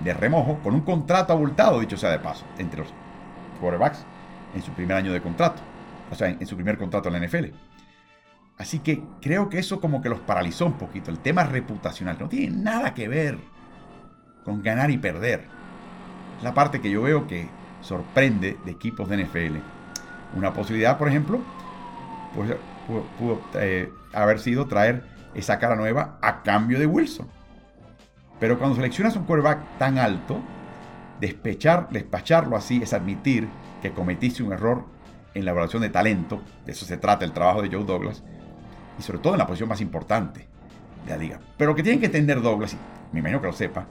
de 0.00 0.14
remojo 0.14 0.58
con 0.62 0.74
un 0.74 0.80
contrato 0.80 1.32
abultado, 1.32 1.80
dicho 1.80 1.96
sea 1.96 2.10
de 2.10 2.18
paso, 2.18 2.44
entre 2.58 2.80
los 2.80 2.88
quarterbacks 3.60 4.04
en 4.54 4.62
su 4.62 4.72
primer 4.72 4.96
año 4.96 5.12
de 5.12 5.20
contrato, 5.20 5.62
o 6.10 6.14
sea, 6.14 6.28
en, 6.28 6.46
su 6.46 6.54
primer 6.56 6.78
contrato 6.78 7.08
en 7.08 7.20
la 7.20 7.26
NFL. 7.26 7.46
Así 8.56 8.78
que 8.78 9.02
creo 9.20 9.48
que 9.48 9.58
eso 9.58 9.80
como 9.80 10.00
que 10.00 10.08
los 10.08 10.20
paralizó 10.20 10.66
un 10.66 10.74
poquito. 10.74 11.10
El 11.10 11.18
tema 11.18 11.44
reputacional 11.44 12.16
no 12.20 12.28
tiene 12.28 12.56
nada 12.56 12.94
que 12.94 13.08
ver 13.08 13.38
con 14.44 14.62
ganar 14.62 14.90
y 14.90 14.98
perder. 14.98 15.46
Es 16.38 16.44
la 16.44 16.54
parte 16.54 16.80
que 16.80 16.90
yo 16.90 17.02
veo 17.02 17.26
que 17.26 17.48
sorprende 17.80 18.56
de 18.64 18.70
equipos 18.70 19.08
de 19.08 19.24
NFL. 19.24 19.56
Una 20.36 20.52
posibilidad, 20.52 20.98
por 20.98 21.08
ejemplo, 21.08 21.40
pues, 22.34 22.54
pudo, 23.18 23.40
eh, 23.54 23.90
haber 24.12 24.38
sido 24.38 24.66
traer 24.66 25.02
esa 25.34 25.58
cara 25.58 25.74
nueva 25.74 26.18
a 26.22 26.42
cambio 26.42 26.78
de 26.78 26.86
Wilson. 26.86 27.26
Pero 28.44 28.58
cuando 28.58 28.76
seleccionas 28.76 29.16
un 29.16 29.24
quarterback 29.24 29.78
tan 29.78 29.96
alto, 29.96 30.38
despechar, 31.18 31.88
despacharlo 31.88 32.58
así 32.58 32.82
es 32.82 32.92
admitir 32.92 33.48
que 33.80 33.92
cometiste 33.92 34.42
un 34.42 34.52
error 34.52 34.84
en 35.32 35.46
la 35.46 35.52
evaluación 35.52 35.80
de 35.80 35.88
talento. 35.88 36.42
De 36.66 36.72
eso 36.72 36.84
se 36.84 36.98
trata 36.98 37.24
el 37.24 37.32
trabajo 37.32 37.62
de 37.62 37.70
Joe 37.74 37.86
Douglas. 37.86 38.22
Y 38.98 39.02
sobre 39.02 39.20
todo 39.20 39.32
en 39.32 39.38
la 39.38 39.46
posición 39.46 39.70
más 39.70 39.80
importante 39.80 40.46
de 41.06 41.10
la 41.10 41.16
liga. 41.16 41.40
Pero 41.56 41.70
lo 41.70 41.74
que 41.74 41.82
tienen 41.82 42.00
que 42.00 42.04
entender 42.04 42.42
Douglas, 42.42 42.74
y 42.74 42.76
me 43.14 43.20
imagino 43.20 43.40
que 43.40 43.46
lo 43.46 43.54
sepa, 43.54 43.86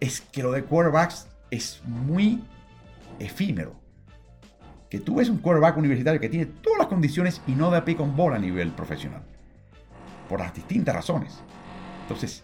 es 0.00 0.20
que 0.20 0.42
lo 0.42 0.50
de 0.50 0.64
quarterbacks 0.64 1.28
es 1.52 1.80
muy 1.86 2.42
efímero. 3.20 3.76
Que 4.88 4.98
tú 4.98 5.14
ves 5.14 5.28
un 5.28 5.38
quarterback 5.38 5.76
universitario 5.76 6.20
que 6.20 6.28
tiene 6.28 6.46
todas 6.46 6.80
las 6.80 6.88
condiciones 6.88 7.40
y 7.46 7.52
no 7.52 7.70
da 7.70 7.84
pie 7.84 7.94
con 7.94 8.16
bola 8.16 8.34
a 8.34 8.40
nivel 8.40 8.72
profesional. 8.72 9.22
Por 10.28 10.40
las 10.40 10.52
distintas 10.52 10.92
razones. 10.92 11.40
Entonces, 12.02 12.42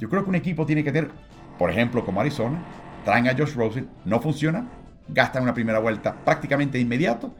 yo 0.00 0.08
creo 0.08 0.24
que 0.24 0.30
un 0.30 0.34
equipo 0.34 0.64
tiene 0.66 0.82
que 0.82 0.90
tener, 0.90 1.10
por 1.58 1.70
ejemplo, 1.70 2.04
como 2.04 2.20
Arizona, 2.20 2.58
traen 3.04 3.28
a 3.28 3.36
Josh 3.36 3.54
Rosen, 3.54 3.88
no 4.06 4.18
funciona, 4.20 4.66
gastan 5.08 5.42
una 5.42 5.54
primera 5.54 5.78
vuelta 5.78 6.16
prácticamente 6.24 6.78
de 6.78 6.82
inmediato 6.82 7.34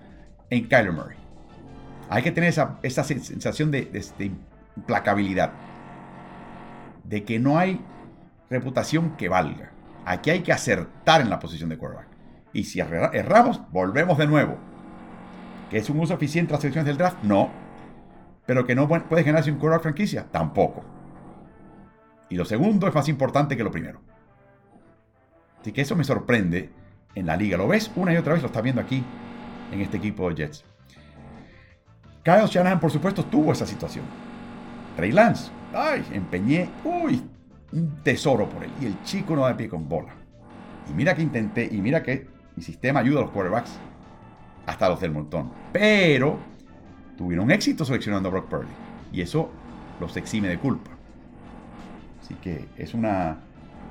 en 0.50 0.68
Kyler 0.68 0.92
Murray. 0.92 1.16
Hay 2.10 2.22
que 2.22 2.30
tener 2.30 2.50
esa, 2.50 3.04
sensación 3.04 3.70
de, 3.70 3.82
de 4.18 4.30
implacabilidad, 4.76 5.52
de 7.04 7.24
que 7.24 7.38
no 7.38 7.58
hay 7.58 7.80
reputación 8.50 9.16
que 9.16 9.28
valga. 9.28 9.70
Aquí 10.04 10.28
hay 10.28 10.40
que 10.40 10.52
acertar 10.52 11.22
en 11.22 11.30
la 11.30 11.38
posición 11.38 11.70
de 11.70 11.78
quarterback. 11.78 12.08
Y 12.52 12.64
si 12.64 12.80
erramos, 12.80 13.62
volvemos 13.70 14.18
de 14.18 14.26
nuevo. 14.26 14.58
¿Que 15.70 15.78
es 15.78 15.88
un 15.88 16.00
uso 16.00 16.14
eficiente 16.14 16.48
de 16.48 16.54
las 16.54 16.60
selecciones 16.60 16.86
del 16.86 16.98
draft? 16.98 17.22
No. 17.22 17.50
Pero 18.44 18.66
que 18.66 18.74
no 18.74 18.88
puedes 18.88 19.24
ganarse 19.24 19.50
un 19.50 19.58
quarterback 19.58 19.82
franquicia? 19.82 20.26
Tampoco. 20.30 20.99
Y 22.30 22.36
lo 22.36 22.44
segundo 22.44 22.86
es 22.86 22.94
más 22.94 23.08
importante 23.08 23.56
que 23.56 23.64
lo 23.64 23.70
primero. 23.70 24.00
Así 25.60 25.72
que 25.72 25.82
eso 25.82 25.96
me 25.96 26.04
sorprende 26.04 26.70
en 27.14 27.26
la 27.26 27.36
liga. 27.36 27.58
Lo 27.58 27.68
ves 27.68 27.90
una 27.96 28.14
y 28.14 28.16
otra 28.16 28.32
vez, 28.32 28.42
lo 28.42 28.46
estás 28.46 28.62
viendo 28.62 28.80
aquí 28.80 29.04
en 29.72 29.80
este 29.80 29.98
equipo 29.98 30.28
de 30.30 30.36
Jets. 30.36 30.64
Kyle 32.22 32.46
Shanahan, 32.46 32.80
por 32.80 32.90
supuesto, 32.90 33.24
tuvo 33.24 33.52
esa 33.52 33.66
situación. 33.66 34.04
Trey 34.96 35.12
Lance, 35.12 35.50
ay, 35.74 36.04
empeñé, 36.12 36.70
uy, 36.84 37.22
un 37.72 38.02
tesoro 38.02 38.48
por 38.48 38.64
él. 38.64 38.70
Y 38.80 38.86
el 38.86 39.02
chico 39.02 39.34
no 39.34 39.42
da 39.42 39.56
pie 39.56 39.68
con 39.68 39.88
bola. 39.88 40.14
Y 40.88 40.94
mira 40.94 41.14
que 41.14 41.22
intenté, 41.22 41.68
y 41.70 41.80
mira 41.80 42.02
que 42.02 42.28
mi 42.56 42.62
sistema 42.62 43.00
ayuda 43.00 43.20
a 43.20 43.22
los 43.22 43.30
quarterbacks 43.30 43.78
hasta 44.66 44.88
los 44.88 45.00
del 45.00 45.12
montón. 45.12 45.52
Pero 45.72 46.38
tuvieron 47.16 47.50
éxito 47.50 47.84
seleccionando 47.84 48.28
a 48.28 48.32
Brock 48.32 48.48
Purdy. 48.48 48.72
Y 49.12 49.20
eso 49.20 49.50
los 49.98 50.16
exime 50.16 50.48
de 50.48 50.58
culpa. 50.58 50.90
Así 52.30 52.38
que 52.40 52.68
es 52.76 52.94
una. 52.94 53.38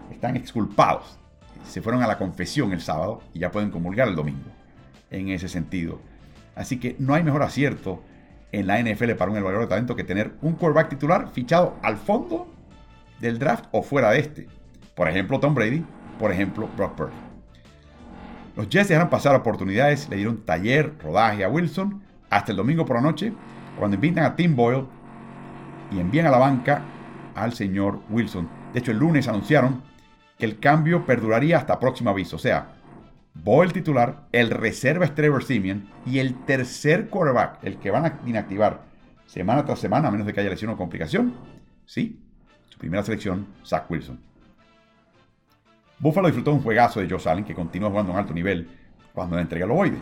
Están 0.10 0.38
exculpados. 0.38 1.20
Se 1.66 1.82
fueron 1.82 2.02
a 2.04 2.08
la 2.08 2.18
confesión 2.18 2.72
el 2.72 2.80
sábado 2.80 3.22
y 3.34 3.40
ya 3.40 3.52
pueden 3.52 3.70
comulgar 3.70 4.08
el 4.08 4.16
domingo. 4.16 4.50
En 5.12 5.28
ese 5.28 5.50
sentido. 5.50 6.00
Así 6.56 6.80
que 6.80 6.96
no 7.00 7.16
hay 7.16 7.24
mejor 7.24 7.44
acierto 7.44 8.02
en 8.54 8.66
la 8.66 8.82
NFL 8.82 9.12
para 9.16 9.30
un 9.30 9.38
evaluador 9.38 9.64
de 9.64 9.68
talento 9.68 9.96
que 9.98 10.06
tener 10.06 10.32
un 10.42 10.54
quarterback 10.54 10.88
titular 10.88 11.30
fichado 11.34 11.76
al 11.82 11.98
fondo 11.98 12.48
del 13.20 13.40
draft 13.40 13.66
o 13.72 13.82
fuera 13.82 14.12
de 14.12 14.20
este. 14.20 14.48
Por 14.96 15.10
ejemplo, 15.10 15.42
Tom 15.42 15.54
Brady, 15.54 15.84
por 16.18 16.32
ejemplo, 16.32 16.70
Brock 16.78 16.96
Purdy. 16.96 17.14
Los 18.56 18.70
Jets 18.70 18.88
dejaron 18.88 19.10
pasar 19.10 19.36
oportunidades, 19.36 20.08
le 20.08 20.16
dieron 20.16 20.46
taller, 20.46 20.94
rodaje 21.04 21.44
a 21.44 21.50
Wilson 21.50 22.02
hasta 22.30 22.52
el 22.52 22.58
domingo 22.58 22.86
por 22.86 22.96
la 22.96 23.02
noche, 23.02 23.34
cuando 23.78 23.96
invitan 23.96 24.24
a 24.24 24.36
Tim 24.38 24.56
Boyle 24.56 24.86
y 25.92 26.00
envían 26.00 26.26
a 26.26 26.32
la 26.32 26.38
banca 26.38 26.84
al 27.36 27.54
señor 27.54 28.02
Wilson. 28.10 28.50
De 28.74 28.80
hecho, 28.80 28.92
el 28.92 28.98
lunes 28.98 29.28
anunciaron 29.28 29.84
que 30.38 30.46
el 30.46 30.60
cambio 30.60 31.06
perduraría 31.06 31.58
hasta 31.58 31.80
próximo 31.80 32.10
aviso. 32.10 32.38
O 32.38 32.40
sea, 32.40 32.76
Boyle 33.34 33.72
titular, 33.72 34.28
el 34.32 34.50
reserva 34.50 35.06
es 35.06 35.16
Trevor 35.16 35.44
Simeon 35.44 35.90
y 36.06 36.20
el 36.20 36.36
tercer 36.46 37.10
quarterback, 37.10 37.60
el 37.64 37.78
que 37.78 37.92
van 37.92 38.06
a 38.06 38.20
inactivar 38.26 38.82
semana 39.26 39.64
tras 39.64 39.80
semana, 39.80 40.08
a 40.08 40.12
menos 40.12 40.26
de 40.28 40.34
que 40.34 40.40
haya 40.42 40.50
lesión 40.50 40.72
o 40.72 40.78
complicación, 40.78 41.34
sí, 41.86 42.20
primera 42.80 43.04
selección, 43.04 43.48
Zach 43.66 43.90
Wilson. 43.90 44.20
Buffalo 46.00 46.28
disfrutó 46.28 46.54
un 46.54 46.62
juegazo 46.62 47.02
de 47.02 47.10
Joe 47.10 47.20
Allen 47.32 47.44
que 47.44 47.54
continúa 47.54 47.90
jugando 47.90 48.12
a 48.12 48.16
un 48.16 48.20
alto 48.22 48.34
nivel 48.34 48.70
cuando 49.14 49.36
le 49.36 49.42
entrega 49.42 49.66
el 49.66 49.72
ovoide. 49.72 49.98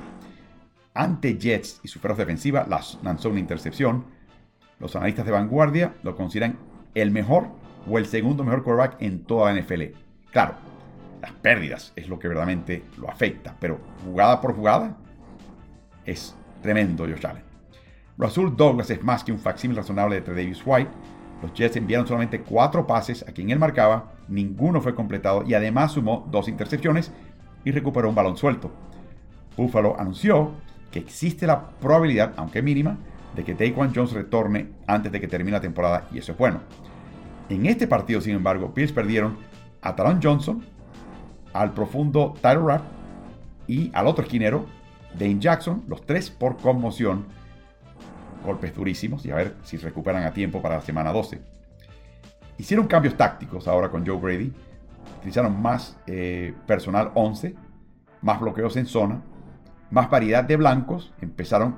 Ante 0.94 1.38
Jets 1.38 1.80
y 1.84 1.88
su 1.88 2.00
feroz 2.00 2.18
defensiva 2.18 2.66
lanzó 2.68 3.30
una 3.30 3.40
intercepción. 3.40 4.06
Los 4.80 4.96
analistas 4.96 5.26
de 5.26 5.32
vanguardia 5.32 5.96
lo 6.04 6.16
consideran 6.16 6.58
el 6.96 7.12
mejor 7.12 7.48
o 7.90 7.98
el 7.98 8.06
segundo 8.06 8.44
mejor 8.44 8.64
quarterback 8.64 9.02
en 9.02 9.24
toda 9.24 9.52
la 9.52 9.62
NFL. 9.62 9.84
Claro, 10.32 10.56
las 11.22 11.32
pérdidas 11.32 11.94
es 11.96 12.10
lo 12.10 12.20
que 12.20 12.28
verdaderamente 12.28 12.84
lo 12.98 13.10
afecta, 13.10 13.56
pero 13.60 13.80
jugada 14.04 14.42
por 14.42 14.56
jugada 14.56 14.98
es 16.06 16.36
tremendo 16.62 17.06
Josh 17.06 17.26
Allen. 17.26 17.44
Rasul 18.18 18.56
Douglas 18.56 18.90
es 18.90 19.04
más 19.04 19.24
que 19.24 19.32
un 19.32 19.40
facsímil 19.40 19.78
razonable 19.78 20.22
de 20.22 20.34
Davis 20.34 20.62
White, 20.66 20.92
los 21.42 21.54
Jets 21.54 21.76
enviaron 21.76 22.08
solamente 22.08 22.42
cuatro 22.42 22.88
pases 22.88 23.24
a 23.28 23.32
quien 23.32 23.52
él 23.52 23.60
marcaba, 23.60 24.14
ninguno 24.28 24.82
fue 24.82 24.96
completado 24.96 25.44
y 25.46 25.54
además 25.54 25.92
sumó 25.92 26.28
dos 26.32 26.48
intercepciones 26.48 27.12
y 27.64 27.72
recuperó 27.72 28.10
un 28.10 28.16
balón 28.16 28.38
suelto. 28.38 28.72
Buffalo 29.56 30.00
anunció 30.00 30.54
que 30.92 31.00
existe 31.00 31.46
la 31.46 31.70
probabilidad, 31.70 32.34
aunque 32.38 32.62
mínima, 32.62 32.98
de 33.36 33.44
que 33.44 33.54
Taekwon 33.54 33.94
Jones 33.94 34.14
retorne 34.14 34.70
antes 34.88 35.12
de 35.12 35.20
que 35.22 35.28
termine 35.28 35.58
la 35.58 35.62
temporada 35.62 36.08
y 36.12 36.18
eso 36.18 36.32
es 36.32 36.38
bueno. 36.38 36.62
En 37.50 37.66
este 37.66 37.88
partido, 37.88 38.20
sin 38.22 38.36
embargo, 38.36 38.72
Bills 38.76 38.92
perdieron 38.92 39.38
a 39.82 39.96
Taron 39.96 40.20
Johnson, 40.22 40.64
al 41.54 41.74
profundo 41.74 42.34
Tyler 42.42 42.64
Rapp 42.64 42.84
y 43.68 43.92
al 43.94 44.08
otro 44.08 44.24
esquinero, 44.24 44.66
Dane 45.18 45.40
Jackson, 45.40 45.84
los 45.88 46.06
tres 46.06 46.30
por 46.30 46.58
conmoción 46.58 47.26
golpes 48.46 48.74
durísimos 48.76 49.26
y 49.26 49.32
a 49.32 49.36
ver 49.36 49.56
si 49.64 49.78
recuperan 49.78 50.24
a 50.24 50.32
tiempo 50.32 50.62
para 50.62 50.76
la 50.76 50.82
semana 50.82 51.12
12. 51.12 51.42
Hicieron 52.58 52.88
cambios 52.88 53.16
tácticos 53.16 53.68
ahora 53.68 53.90
con 53.90 54.06
Joe 54.06 54.18
Brady 54.18 54.54
utilizaron 55.18 55.62
más 55.62 55.98
eh, 56.08 56.54
personal 56.66 57.12
11, 57.14 57.56
más 58.22 58.40
bloqueos 58.40 58.78
en 58.78 58.86
zona, 58.86 59.22
más 59.92 60.10
variedad 60.10 60.44
de 60.44 60.58
blancos, 60.58 61.14
empezaron 61.22 61.78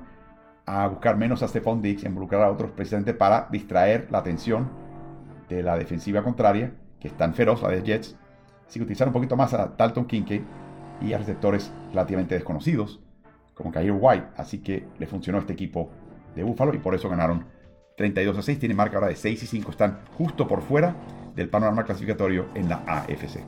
a 0.69 0.87
buscar 0.87 1.17
menos 1.17 1.41
a 1.41 1.47
Stephon 1.47 1.81
Diggs, 1.81 2.03
involucrar 2.03 2.43
a 2.43 2.51
otros 2.51 2.69
precisamente 2.69 3.15
para 3.15 3.47
distraer 3.51 4.07
la 4.11 4.19
atención 4.19 4.69
de 5.49 5.63
la 5.63 5.75
defensiva 5.75 6.21
contraria, 6.21 6.71
que 6.99 7.07
es 7.07 7.17
tan 7.17 7.33
feroz, 7.33 7.63
la 7.63 7.69
de 7.69 7.81
Jets. 7.81 8.15
Así 8.67 8.77
que 8.77 8.83
utilizaron 8.83 9.09
un 9.09 9.13
poquito 9.13 9.35
más 9.35 9.51
a 9.55 9.73
Dalton 9.75 10.05
Kincaid 10.05 10.43
y 11.01 11.13
a 11.13 11.17
receptores 11.17 11.71
relativamente 11.89 12.35
desconocidos, 12.35 13.01
como 13.55 13.71
Kair 13.71 13.91
White. 13.91 14.27
Así 14.37 14.59
que 14.59 14.85
le 14.99 15.07
funcionó 15.07 15.39
este 15.39 15.53
equipo 15.53 15.89
de 16.35 16.43
Buffalo 16.43 16.75
y 16.75 16.77
por 16.77 16.93
eso 16.93 17.09
ganaron 17.09 17.45
32 17.97 18.37
a 18.37 18.41
6. 18.43 18.59
Tiene 18.59 18.75
marca 18.75 18.97
ahora 18.97 19.07
de 19.07 19.15
6 19.15 19.41
y 19.41 19.47
5. 19.47 19.71
Están 19.71 20.01
justo 20.19 20.47
por 20.47 20.61
fuera 20.61 20.95
del 21.35 21.49
panorama 21.49 21.83
clasificatorio 21.83 22.45
en 22.53 22.69
la 22.69 22.83
AFC. 22.85 23.43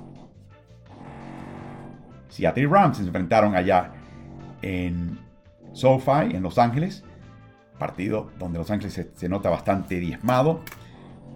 Seattle 2.30 2.68
Rams 2.68 2.98
se 2.98 3.04
enfrentaron 3.04 3.56
allá 3.56 3.92
en 4.64 5.20
SoFi, 5.74 6.36
en 6.36 6.42
Los 6.42 6.58
Ángeles. 6.58 7.04
Partido 7.82 8.30
donde 8.38 8.60
Los 8.60 8.70
Ángeles 8.70 9.08
se, 9.12 9.28
nota 9.28 9.50
bastante 9.50 10.00
diezmado. 10.00 10.62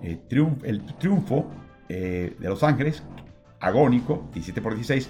Eh, 0.04 0.20
el 0.64 0.86
triunfo 1.00 1.50
eh, 1.90 2.36
de 2.38 2.48
Los 2.48 2.62
Ángeles, 2.62 3.02
agónico, 3.60 4.30
17 4.32 4.62
por 4.62 4.76
16, 4.76 5.10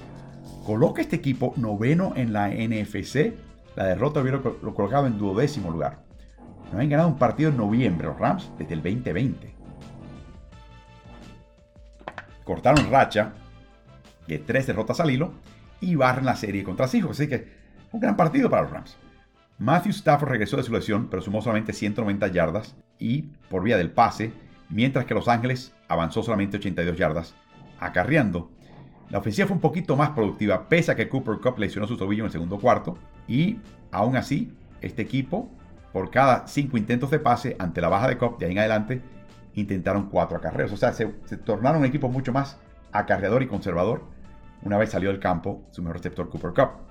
coloca 0.65 1.01
este 1.01 1.17
equipo 1.17 1.53
noveno 1.57 2.13
en 2.15 2.31
la 2.31 2.47
NFC. 2.47 3.33
La 3.75 3.83
derrota 3.83 4.21
hubiera 4.21 4.37
lo 4.37 4.73
colocado 4.73 5.07
en 5.07 5.17
duodécimo 5.17 5.71
lugar. 5.71 6.05
No 6.71 6.77
habían 6.77 6.91
ganado 6.91 7.09
un 7.09 7.17
partido 7.17 7.49
en 7.49 7.57
noviembre 7.57 8.07
los 8.07 8.17
Rams 8.17 8.49
desde 8.57 8.73
el 8.73 8.81
2020. 8.81 9.53
Cortaron 12.45 12.89
racha 12.89 13.33
de 14.25 14.39
tres 14.39 14.67
derrotas 14.67 15.01
al 15.01 15.11
hilo 15.11 15.33
y 15.81 15.95
barren 15.95 16.23
la 16.23 16.37
serie 16.37 16.63
contra 16.63 16.87
Seahawks. 16.87 17.19
Así 17.19 17.27
que 17.27 17.45
un 17.91 17.99
gran 17.99 18.15
partido 18.15 18.49
para 18.49 18.61
los 18.61 18.71
Rams. 18.71 18.97
Matthew 19.57 19.91
Stafford 19.91 20.29
regresó 20.29 20.57
de 20.57 20.63
su 20.63 20.73
lesión, 20.73 21.07
pero 21.09 21.21
sumó 21.21 21.41
solamente 21.41 21.71
190 21.71 22.27
yardas 22.27 22.75
y 22.99 23.23
por 23.49 23.63
vía 23.63 23.77
del 23.77 23.91
pase, 23.91 24.33
mientras 24.69 25.05
que 25.05 25.13
Los 25.13 25.27
Ángeles 25.27 25.73
avanzó 25.87 26.23
solamente 26.23 26.57
82 26.57 26.97
yardas, 26.97 27.35
acarreando. 27.79 28.51
La 29.09 29.19
ofensiva 29.19 29.47
fue 29.47 29.55
un 29.55 29.61
poquito 29.61 29.95
más 29.95 30.09
productiva, 30.09 30.67
pese 30.67 30.91
a 30.91 30.95
que 30.95 31.07
Cooper 31.07 31.37
Cup 31.39 31.57
lesionó 31.57 31.87
su 31.87 31.95
tobillo 31.95 32.23
en 32.23 32.27
el 32.27 32.31
segundo 32.31 32.59
cuarto, 32.59 32.97
y 33.27 33.59
aún 33.91 34.17
así, 34.17 34.51
este 34.81 35.03
equipo, 35.03 35.49
por 35.93 36.11
cada 36.11 36.47
cinco 36.47 36.77
intentos 36.77 37.09
de 37.11 37.19
pase, 37.19 37.55
ante 37.57 37.79
la 37.79 37.87
baja 37.87 38.09
de 38.09 38.17
Cup 38.17 38.37
de 38.37 38.47
ahí 38.47 38.51
en 38.51 38.59
adelante, 38.59 39.01
intentaron 39.53 40.09
cuatro 40.09 40.37
acarreos. 40.37 40.73
O 40.73 40.77
sea, 40.77 40.91
se, 40.91 41.13
se 41.25 41.37
tornaron 41.37 41.79
un 41.79 41.85
equipo 41.85 42.09
mucho 42.09 42.33
más 42.33 42.59
acarreador 42.91 43.41
y 43.43 43.47
conservador 43.47 44.03
una 44.65 44.77
vez 44.77 44.89
salió 44.89 45.09
del 45.09 45.19
campo 45.19 45.63
su 45.71 45.81
mejor 45.81 45.97
receptor 45.97 46.29
Cooper 46.29 46.51
Cup. 46.51 46.84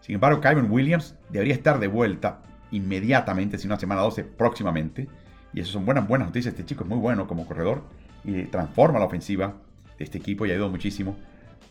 Sin 0.00 0.14
embargo, 0.14 0.40
Kyron 0.40 0.70
Williams 0.70 1.14
debería 1.28 1.54
estar 1.54 1.78
de 1.78 1.86
vuelta 1.86 2.40
inmediatamente, 2.70 3.58
si 3.58 3.66
una 3.66 3.78
semana 3.78 4.02
12 4.02 4.24
próximamente. 4.24 5.08
Y 5.52 5.60
eso 5.60 5.72
son 5.72 5.84
buenas, 5.84 6.06
buenas 6.06 6.28
noticias. 6.28 6.52
Este 6.52 6.64
chico 6.64 6.84
es 6.84 6.88
muy 6.88 6.98
bueno 6.98 7.26
como 7.26 7.46
corredor 7.46 7.82
y 8.24 8.44
transforma 8.44 8.98
la 8.98 9.06
ofensiva 9.06 9.54
de 9.98 10.04
este 10.04 10.18
equipo 10.18 10.46
y 10.46 10.52
ayudó 10.52 10.70
muchísimo 10.70 11.16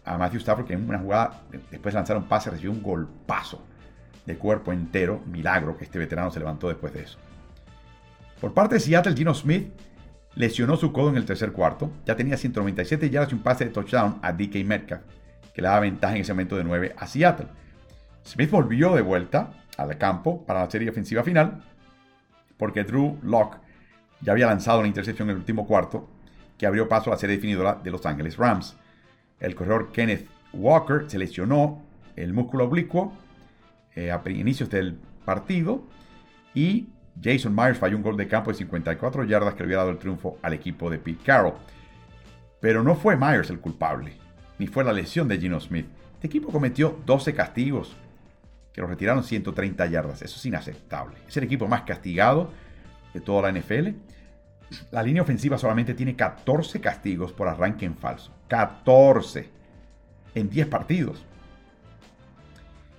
a 0.05 0.17
Matthew 0.17 0.39
Stafford, 0.39 0.65
que 0.65 0.73
en 0.73 0.87
una 0.87 0.99
jugada, 0.99 1.41
después 1.51 1.93
de 1.93 1.99
lanzar 1.99 2.17
un 2.17 2.27
pase, 2.27 2.49
recibió 2.49 2.71
un 2.71 2.81
golpazo 2.81 3.63
de 4.25 4.37
cuerpo 4.37 4.73
entero. 4.73 5.21
Milagro 5.25 5.77
que 5.77 5.85
este 5.85 5.99
veterano 5.99 6.31
se 6.31 6.39
levantó 6.39 6.67
después 6.67 6.93
de 6.93 7.03
eso. 7.03 7.17
Por 8.39 8.53
parte 8.53 8.75
de 8.75 8.81
Seattle, 8.81 9.15
Gino 9.15 9.33
Smith 9.33 9.71
lesionó 10.35 10.77
su 10.77 10.93
codo 10.93 11.09
en 11.09 11.17
el 11.17 11.25
tercer 11.25 11.51
cuarto. 11.51 11.91
Ya 12.05 12.15
tenía 12.15 12.37
197 12.37 13.09
yardas 13.09 13.31
y 13.31 13.35
un 13.35 13.41
pase 13.41 13.65
de 13.65 13.71
touchdown 13.71 14.19
a 14.21 14.31
DK 14.31 14.63
Metcalf, 14.65 15.01
que 15.53 15.61
le 15.61 15.67
daba 15.67 15.81
ventaja 15.81 16.15
en 16.15 16.21
ese 16.21 16.33
momento 16.33 16.55
de 16.55 16.63
9 16.63 16.95
a 16.97 17.07
Seattle. 17.07 17.47
Smith 18.25 18.51
volvió 18.51 18.95
de 18.95 19.01
vuelta 19.01 19.51
al 19.77 19.97
campo 19.97 20.45
para 20.45 20.61
la 20.61 20.69
serie 20.69 20.89
ofensiva 20.89 21.23
final, 21.23 21.63
porque 22.57 22.83
Drew 22.83 23.17
Locke 23.23 23.57
ya 24.21 24.33
había 24.33 24.47
lanzado 24.47 24.79
una 24.79 24.87
intercepción 24.87 25.29
en 25.29 25.35
el 25.35 25.39
último 25.39 25.65
cuarto 25.65 26.09
que 26.57 26.65
abrió 26.65 26.89
paso 26.89 27.09
a 27.09 27.13
la 27.13 27.19
serie 27.19 27.37
definidora 27.37 27.79
de 27.81 27.89
Los 27.89 28.05
Ángeles 28.05 28.37
Rams. 28.37 28.75
El 29.39 29.55
corredor 29.55 29.91
Kenneth 29.91 30.27
Walker 30.51 31.05
se 31.07 31.17
lesionó 31.17 31.81
el 32.15 32.33
músculo 32.33 32.65
oblicuo 32.65 33.13
eh, 33.95 34.11
a 34.11 34.21
inicios 34.29 34.69
del 34.69 34.99
partido 35.23 35.83
y 36.53 36.89
Jason 37.21 37.55
Myers 37.55 37.77
falló 37.77 37.97
un 37.97 38.03
gol 38.03 38.17
de 38.17 38.27
campo 38.27 38.51
de 38.51 38.57
54 38.57 39.23
yardas 39.23 39.53
que 39.53 39.59
le 39.59 39.65
había 39.65 39.77
dado 39.77 39.91
el 39.91 39.97
triunfo 39.97 40.37
al 40.41 40.53
equipo 40.53 40.89
de 40.89 40.97
Pete 40.97 41.23
Carroll. 41.23 41.53
Pero 42.59 42.83
no 42.83 42.95
fue 42.95 43.15
Myers 43.15 43.49
el 43.49 43.59
culpable, 43.59 44.13
ni 44.57 44.67
fue 44.67 44.83
la 44.83 44.91
lesión 44.91 45.27
de 45.27 45.37
Gino 45.37 45.59
Smith. 45.59 45.87
Este 46.15 46.27
equipo 46.27 46.51
cometió 46.51 46.99
12 47.05 47.33
castigos 47.33 47.95
que 48.79 48.83
lo 48.83 48.87
retiraron 48.87 49.25
130 49.25 49.87
yardas. 49.87 50.21
Eso 50.21 50.37
es 50.37 50.45
inaceptable. 50.45 51.17
Es 51.27 51.35
el 51.35 51.43
equipo 51.43 51.67
más 51.67 51.81
castigado 51.81 52.49
de 53.13 53.19
toda 53.19 53.51
la 53.51 53.59
NFL. 53.59 53.89
La 54.91 55.03
línea 55.03 55.21
ofensiva 55.21 55.57
solamente 55.57 55.93
tiene 55.93 56.15
14 56.15 56.79
castigos 56.79 57.33
por 57.33 57.49
arranque 57.49 57.85
en 57.85 57.97
falso. 57.97 58.31
14 58.47 59.49
en 60.33 60.49
10 60.49 60.67
partidos. 60.67 61.25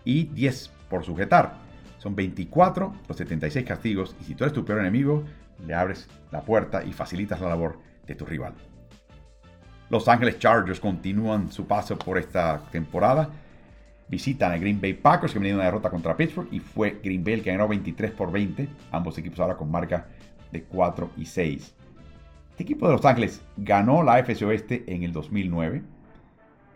Y 0.05 0.25
10 0.25 0.71
por 0.91 1.03
sujetar. 1.03 1.55
Son 1.97 2.15
24 2.15 2.93
los 3.09 3.17
76 3.17 3.65
castigos 3.65 4.15
y 4.21 4.25
si 4.25 4.35
tú 4.35 4.45
eres 4.45 4.53
tu 4.53 4.67
peor 4.67 4.81
enemigo, 4.81 5.25
le 5.67 5.73
abres 5.73 6.09
la 6.31 6.43
puerta 6.43 6.85
y 6.85 6.93
facilitas 6.93 7.41
la 7.41 7.49
labor 7.49 7.79
de 8.07 8.15
tu 8.15 8.27
rival. 8.27 8.53
Los 9.89 10.09
Ángeles 10.09 10.39
Chargers 10.39 10.79
continúan 10.79 11.51
su 11.51 11.67
paso 11.67 11.99
por 11.99 12.19
esta 12.19 12.59
temporada. 12.71 13.31
Visitan 14.11 14.51
a 14.51 14.59
Green 14.59 14.81
Bay 14.81 14.95
Packers 14.95 15.33
que 15.33 15.39
venían 15.39 15.57
una 15.57 15.67
derrota 15.67 15.89
contra 15.89 16.17
Pittsburgh 16.17 16.49
y 16.51 16.59
fue 16.59 17.01
Green 17.03 17.23
Bay 17.23 17.35
el 17.35 17.43
que 17.43 17.53
ganó 17.53 17.69
23 17.69 18.11
por 18.11 18.33
20. 18.33 18.69
Ambos 18.91 19.17
equipos 19.19 19.39
ahora 19.39 19.57
con 19.57 19.71
marca 19.71 20.09
de 20.51 20.65
4 20.65 21.11
y 21.17 21.27
6. 21.27 21.75
Este 22.51 22.63
equipo 22.65 22.87
de 22.89 22.95
Los 22.95 23.05
Ángeles 23.05 23.41
ganó 23.57 24.03
la 24.03 24.15
AFC 24.15 24.43
Oeste 24.43 24.85
en 24.89 25.05
el 25.05 25.13
2009. 25.13 25.83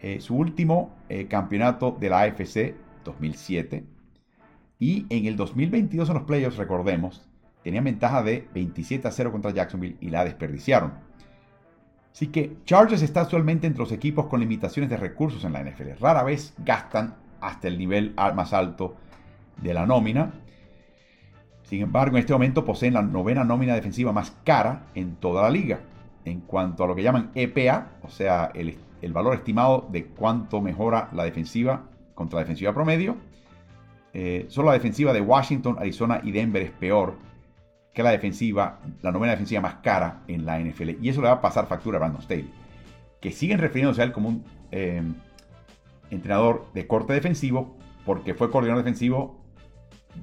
Eh, 0.01 0.21
su 0.21 0.37
último 0.37 0.95
eh, 1.09 1.27
campeonato 1.27 1.97
de 1.99 2.09
la 2.09 2.21
AFC 2.21 2.75
2007 3.05 3.85
y 4.79 5.07
en 5.09 5.27
el 5.27 5.37
2022 5.37 6.09
en 6.09 6.15
los 6.15 6.25
playoffs, 6.25 6.57
recordemos, 6.57 7.27
tenían 7.63 7.85
ventaja 7.85 8.23
de 8.23 8.47
27 8.55 9.09
a 9.09 9.11
0 9.11 9.33
contra 9.33 9.51
Jacksonville 9.51 9.97
y 10.01 10.11
la 10.11 10.25
desperdiciaron. 10.25 10.93
Así 12.13 12.29
que 12.29 12.59
Chargers 12.65 13.03
está 13.03 13.23
actualmente 13.23 13.67
entre 13.67 13.81
los 13.81 13.93
equipos 13.93 14.27
con 14.27 14.41
limitaciones 14.41 14.89
de 14.91 14.97
recursos 14.97 15.43
en 15.45 15.55
la 15.55 15.65
NFL. 15.65 15.99
Rara 16.01 16.23
vez 16.23 16.55
gastan 16.59 17.17
hasta 17.45 17.69
el 17.69 17.79
nivel 17.79 18.15
más 18.35 18.53
alto 18.53 18.97
de 19.61 19.75
la 19.75 19.87
nómina. 19.87 20.33
Sin 21.63 21.83
embargo, 21.83 22.17
en 22.17 22.21
este 22.21 22.33
momento 22.33 22.65
poseen 22.65 22.95
la 22.95 23.03
novena 23.03 23.45
nómina 23.45 23.75
defensiva 23.75 24.13
más 24.13 24.33
cara 24.45 24.87
en 24.95 25.17
toda 25.17 25.43
la 25.43 25.51
liga. 25.51 25.81
En 26.25 26.41
cuanto 26.41 26.85
a 26.85 26.87
lo 26.87 26.95
que 26.95 27.03
llaman 27.03 27.31
EPA, 27.35 27.89
o 28.03 28.09
sea, 28.09 28.51
el, 28.55 28.77
valor 29.13 29.35
estimado 29.35 29.87
de 29.91 30.07
cuánto 30.07 30.63
mejora 30.63 31.11
la 31.13 31.25
defensiva 31.25 31.83
contra 32.15 32.39
la 32.39 32.45
defensiva 32.45 32.73
promedio, 32.73 33.17
eh, 34.15 34.47
solo 34.49 34.69
la 34.69 34.75
defensiva 34.75 35.13
de 35.13 35.21
Washington, 35.21 35.77
Arizona 35.79 36.21
y 36.23 36.33
Denver 36.33 36.63
es 36.63 36.71
peor 36.71 37.15
que 37.93 38.03
la 38.03 38.11
defensiva, 38.11 38.81
la 39.03 39.13
novena 39.13 39.33
defensiva 39.33 39.61
más 39.61 39.77
cara 39.77 40.23
en 40.29 40.47
la 40.47 40.59
NFL. 40.59 41.03
Y 41.03 41.09
eso 41.09 41.21
le 41.21 41.29
va 41.29 41.35
a 41.35 41.41
pasar 41.41 41.67
factura 41.67 41.99
a 41.99 42.01
Brandon 42.01 42.23
Staley. 42.23 42.51
Que 43.21 43.31
siguen 43.31 43.59
refiriéndose 43.59 44.01
a 44.01 44.05
él 44.05 44.13
como 44.13 44.31
un 44.31 44.45
eh, 44.71 45.03
entrenador 46.11 46.67
de 46.75 46.87
corte 46.87 47.13
defensivo, 47.13 47.77
porque 48.05 48.35
fue 48.35 48.51
coordinador 48.51 48.85
defensivo 48.85 49.41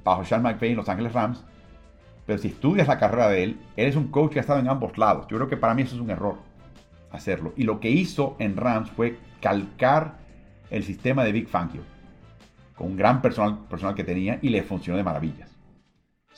bajo 0.04 0.24
Sean 0.24 0.42
McVay 0.42 0.70
en 0.70 0.76
Los 0.76 0.88
Ángeles 0.88 1.12
Rams. 1.12 1.44
Pero 2.26 2.38
si 2.38 2.48
estudias 2.48 2.88
la 2.88 2.98
carrera 2.98 3.28
de 3.28 3.42
él, 3.42 3.60
él 3.76 3.88
es 3.88 3.96
un 3.96 4.08
coach 4.08 4.32
que 4.32 4.38
ha 4.38 4.42
estado 4.42 4.60
en 4.60 4.68
ambos 4.68 4.96
lados. 4.96 5.26
Yo 5.28 5.36
creo 5.36 5.48
que 5.48 5.56
para 5.56 5.74
mí 5.74 5.82
eso 5.82 5.96
es 5.96 6.00
un 6.00 6.10
error 6.10 6.36
hacerlo. 7.10 7.52
Y 7.56 7.64
lo 7.64 7.80
que 7.80 7.90
hizo 7.90 8.36
en 8.38 8.56
Rams 8.56 8.90
fue 8.90 9.18
calcar 9.40 10.18
el 10.70 10.84
sistema 10.84 11.24
de 11.24 11.32
Big 11.32 11.48
Fangio 11.48 11.82
un 12.82 12.96
gran 12.96 13.22
personal, 13.22 13.58
personal 13.68 13.94
que 13.94 14.04
tenía 14.04 14.38
y 14.42 14.48
le 14.48 14.62
funcionó 14.62 14.96
de 14.96 15.04
maravillas. 15.04 15.50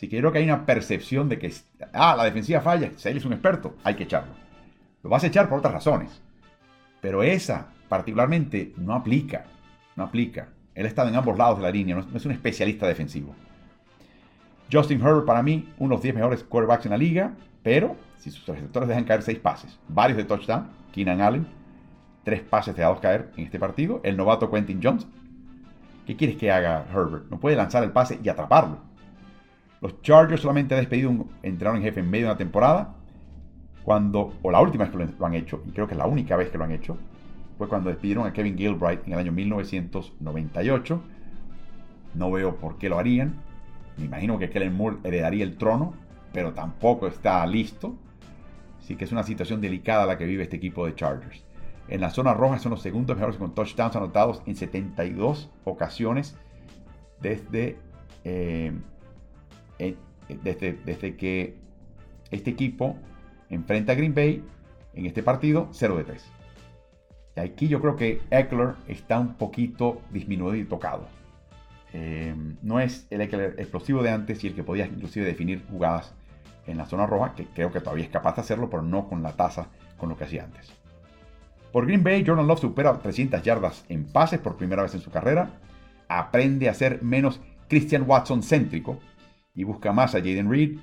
Yo 0.01 0.19
creo 0.19 0.33
que 0.33 0.39
hay 0.39 0.45
una 0.45 0.67
percepción 0.67 1.31
de 1.31 1.39
que, 1.39 1.53
ah, 1.95 2.15
la 2.15 2.25
defensiva 2.25 2.61
falla, 2.61 2.91
si 2.97 3.09
él 3.09 3.17
es 3.17 3.25
un 3.25 3.33
experto, 3.33 3.77
hay 3.85 3.95
que 3.95 4.03
echarlo. 4.03 4.35
Lo 5.03 5.09
vas 5.09 5.25
a 5.25 5.29
echar 5.29 5.49
por 5.49 5.59
otras 5.59 5.73
razones. 5.73 6.21
Pero 7.01 7.23
esa 7.23 7.69
particularmente 7.97 8.73
no 8.77 8.95
aplica, 8.95 9.45
no 9.95 10.05
aplica. 10.05 10.49
Él 10.75 10.85
ha 10.85 10.89
estado 10.89 11.09
en 11.09 11.15
ambos 11.15 11.39
lados 11.39 11.59
de 11.59 11.63
la 11.63 11.71
línea, 11.71 11.95
no 11.95 12.17
es 12.17 12.27
un 12.27 12.33
especialista 12.33 12.89
defensivo. 12.89 13.35
Justin 14.73 15.01
Herbert 15.01 15.27
para 15.27 15.43
mí, 15.43 15.69
uno 15.79 15.91
de 15.91 15.95
los 15.95 16.03
10 16.03 16.15
mejores 16.17 16.43
quarterbacks 16.43 16.87
en 16.87 16.91
la 16.91 16.99
liga, 16.99 17.33
pero 17.63 17.97
si 18.19 18.31
sus 18.31 18.47
receptores 18.47 18.89
dejan 18.89 19.05
caer 19.05 19.23
6 19.23 19.39
pases, 19.39 19.79
varios 19.89 20.17
de 20.17 20.25
touchdown, 20.25 20.69
Keenan 20.93 21.21
Allen, 21.21 21.47
3 22.25 22.41
pases 22.43 22.75
dejados 22.75 22.99
caer 22.99 23.31
en 23.37 23.45
este 23.45 23.61
partido, 23.61 24.01
el 24.03 24.17
novato 24.17 24.51
Quentin 24.51 24.81
Jones, 24.83 25.07
¿Qué 26.07 26.17
quieres 26.17 26.37
que 26.37 26.51
haga 26.51 26.85
Herbert? 26.93 27.31
No 27.31 27.41
puede 27.41 27.57
lanzar 27.57 27.83
el 27.83 27.91
pase 27.91 28.21
y 28.23 28.29
atraparlo. 28.29 28.77
Los 29.81 30.03
Chargers 30.03 30.43
solamente 30.43 30.75
han 30.75 30.81
despedido 30.81 31.11
un 31.11 31.31
entrenador 31.43 31.79
en 31.79 31.85
jefe 31.85 32.01
en 32.01 32.11
medio 32.11 32.27
de 32.27 32.33
una 32.33 32.39
temporada, 32.39 32.95
cuando, 33.85 34.35
o 34.43 34.51
la 34.51 34.61
última 34.61 34.85
vez 34.85 34.93
que 34.93 35.13
lo 35.19 35.27
han 35.27 35.35
hecho, 35.35 35.63
y 35.67 35.71
creo 35.71 35.87
que 35.87 35.95
es 35.95 35.99
la 35.99 36.07
única 36.07 36.37
vez 36.37 36.51
que 36.51 36.59
lo 36.59 36.65
han 36.65 36.73
hecho, 36.73 36.99
fue 37.59 37.69
cuando 37.69 37.91
despidieron 37.91 38.27
a 38.27 38.33
Kevin 38.33 38.57
Gilbright 38.57 39.07
en 39.07 39.13
el 39.13 39.19
año 39.19 39.33
1998. 39.33 41.03
No 42.15 42.31
veo 42.31 42.57
por 42.57 42.79
qué 42.79 42.89
lo 42.89 42.99
harían. 42.99 43.41
Me 43.97 44.07
imagino 44.07 44.39
que 44.39 44.51
Kellen 44.51 44.77
Moore 44.77 44.99
heredaría 45.05 45.45
el 45.45 45.57
trono, 45.57 45.95
pero 46.33 46.53
tampoco 46.53 47.07
está 47.07 47.47
listo. 47.47 47.95
Así 48.81 48.97
que 48.97 49.05
es 49.05 49.13
una 49.13 49.23
situación 49.23 49.61
delicada 49.61 50.07
la 50.07 50.19
que 50.19 50.27
vive 50.27 50.43
este 50.43 50.57
equipo 50.57 50.85
de 50.85 50.95
Chargers. 50.95 51.45
En 51.89 52.01
la 52.01 52.11
zona 52.11 52.35
roja 52.35 52.59
son 52.59 52.71
los 52.71 52.83
segundos 52.83 53.17
mejores 53.17 53.37
con 53.37 53.55
touchdowns 53.55 53.97
anotados 53.97 54.43
en 54.47 54.57
72 54.57 55.51
ocasiones 55.65 56.37
desde, 57.21 57.79
eh, 58.25 58.73
eh, 59.79 59.97
desde, 60.43 60.73
desde 60.85 61.17
que 61.17 61.57
este 62.31 62.51
equipo 62.51 62.97
enfrenta 63.51 63.93
a 63.93 63.95
Green 63.95 64.15
Bay 64.15 64.43
en 64.95 65.07
este 65.07 65.23
partido 65.23 65.69
0 65.73 65.97
de 65.99 66.05
3. 66.05 66.34
Y 67.37 67.41
aquí 67.41 67.69
yo 67.69 67.81
creo 67.81 67.97
que 67.97 68.21
Eckler 68.31 68.75
está 68.87 69.19
un 69.19 69.35
poquito 69.35 70.01
disminuido 70.11 70.57
y 70.57 70.65
tocado. 70.65 71.09
Eh, 71.93 72.35
no 72.63 72.81
es 72.81 73.07
el 73.11 73.21
Eckler 73.21 73.55
explosivo 73.59 74.03
de 74.03 74.11
antes 74.11 74.43
y 74.45 74.49
el 74.49 74.55
que 74.55 74.65
podía 74.65 74.87
inclusive 74.87 75.27
definir 75.27 75.65
jugadas 75.69 76.15
en 76.67 76.79
la 76.79 76.87
zona 76.87 77.07
roja, 77.07 77.35
que 77.35 77.47
creo 77.47 77.73
que 77.73 77.81
todavía 77.81 78.05
es 78.05 78.11
capaz 78.11 78.37
de 78.37 78.43
hacerlo, 78.43 78.71
pero 78.71 78.83
no 78.83 79.09
con 79.09 79.23
la 79.23 79.33
tasa 79.33 79.69
con 79.97 80.09
lo 80.09 80.17
que 80.17 80.25
hacía 80.25 80.45
antes. 80.45 80.73
Por 81.73 81.87
Green 81.87 82.05
Bay, 82.05 82.25
Jordan 82.25 82.47
Love 82.47 82.61
supera 82.61 82.99
300 82.99 83.43
yardas 83.43 83.85
en 83.89 84.05
pases 84.05 84.39
por 84.39 84.57
primera 84.57 84.83
vez 84.83 84.95
en 84.95 85.01
su 85.01 85.11
carrera, 85.11 85.51
aprende 86.09 86.69
a 86.69 86.75
ser 86.75 87.03
menos 87.03 87.41
Christian 87.69 88.05
Watson 88.07 88.43
céntrico 88.43 88.99
y 89.55 89.65
busca 89.65 89.93
más 89.93 90.15
a 90.15 90.19
Jaden 90.19 90.51
Reed 90.51 90.79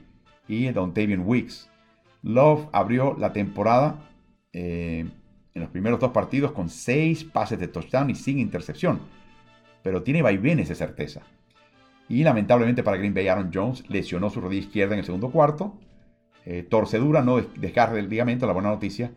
y 0.48 0.68
a 0.68 0.74
Dontavian 0.74 1.24
Weeks. 1.26 1.70
Love 2.24 2.68
abrió 2.72 3.16
la 3.18 3.32
temporada 3.34 4.00
eh, 4.54 5.10
en 5.54 5.62
los 5.62 5.70
primeros 5.70 6.00
dos 6.00 6.12
partidos 6.12 6.52
con 6.52 6.70
seis 6.70 7.24
pases 7.24 7.60
de 7.60 7.68
touchdown 7.68 8.10
y 8.10 8.16
sin 8.16 8.40
intercepción. 8.40 9.00
Pero 9.84 10.04
tiene 10.04 10.22
vaivenes 10.22 10.70
de 10.70 10.76
certeza. 10.76 11.22
Y 12.08 12.24
lamentablemente 12.24 12.84
para 12.84 12.98
Green 12.98 13.14
Bay, 13.14 13.28
Aaron 13.28 13.52
Jones 13.54 13.84
lesionó 13.90 14.30
su 14.30 14.42
rodilla 14.42 14.62
izquierda 14.62 14.94
en 14.94 15.00
el 15.00 15.06
segundo 15.06 15.32
cuarto. 15.32 15.78
Eh, 16.46 16.64
torcedura, 16.64 17.22
no 17.22 17.40
desgarre 17.40 17.96
del 17.98 18.10
ligamento, 18.10 18.48
la 18.48 18.54
buena 18.54 18.70
noticia. 18.70 19.12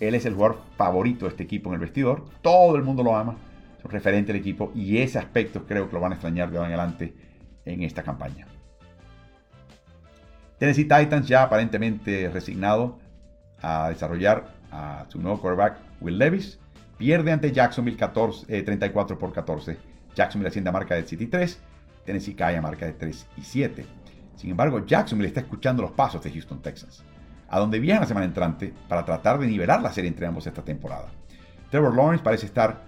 Él 0.00 0.14
es 0.14 0.26
el 0.26 0.34
jugador 0.34 0.60
favorito 0.76 1.26
de 1.26 1.30
este 1.30 1.44
equipo 1.44 1.70
en 1.70 1.74
el 1.74 1.80
vestidor. 1.80 2.24
Todo 2.42 2.76
el 2.76 2.82
mundo 2.82 3.02
lo 3.02 3.16
ama. 3.16 3.36
Es 3.78 3.84
un 3.84 3.90
referente 3.90 4.32
del 4.32 4.40
equipo. 4.40 4.72
Y 4.74 4.98
ese 4.98 5.18
aspecto 5.18 5.66
creo 5.66 5.88
que 5.88 5.94
lo 5.94 6.00
van 6.00 6.12
a 6.12 6.14
extrañar 6.16 6.50
de 6.50 6.58
ahora 6.58 6.68
en 6.68 6.78
adelante 6.78 7.14
en 7.64 7.82
esta 7.82 8.02
campaña. 8.02 8.46
Tennessee 10.58 10.84
Titans 10.84 11.26
ya 11.26 11.44
aparentemente 11.44 12.28
resignado 12.28 12.98
a 13.60 13.88
desarrollar 13.88 14.61
a 14.72 15.04
su 15.08 15.20
nuevo 15.20 15.40
quarterback 15.40 15.78
Will 16.00 16.18
Levis. 16.18 16.58
Pierde 16.98 17.32
ante 17.32 17.52
Jacksonville 17.52 17.96
14, 17.96 18.62
34 18.62 19.14
eh, 19.14 19.18
por 19.18 19.32
14. 19.32 19.78
Jacksonville 20.14 20.48
asciende 20.48 20.70
a 20.70 20.72
marca 20.72 20.94
de 20.94 21.04
7 21.04 21.24
y 21.24 21.26
3. 21.26 21.60
Tennessee 22.04 22.34
cae 22.34 22.56
a 22.56 22.62
marca 22.62 22.86
de 22.86 22.92
3 22.92 23.26
y 23.36 23.42
7. 23.42 23.86
Sin 24.36 24.50
embargo, 24.50 24.84
Jacksonville 24.84 25.28
está 25.28 25.40
escuchando 25.40 25.82
los 25.82 25.92
pasos 25.92 26.22
de 26.22 26.30
Houston 26.30 26.60
Texans, 26.62 27.04
a 27.48 27.58
donde 27.58 27.78
viajan 27.78 28.02
la 28.02 28.08
semana 28.08 28.26
entrante 28.26 28.72
para 28.88 29.04
tratar 29.04 29.38
de 29.38 29.46
nivelar 29.46 29.82
la 29.82 29.92
serie 29.92 30.08
entre 30.08 30.26
ambos 30.26 30.46
esta 30.46 30.62
temporada. 30.62 31.08
Trevor 31.70 31.94
Lawrence 31.94 32.24
parece 32.24 32.46
estar 32.46 32.82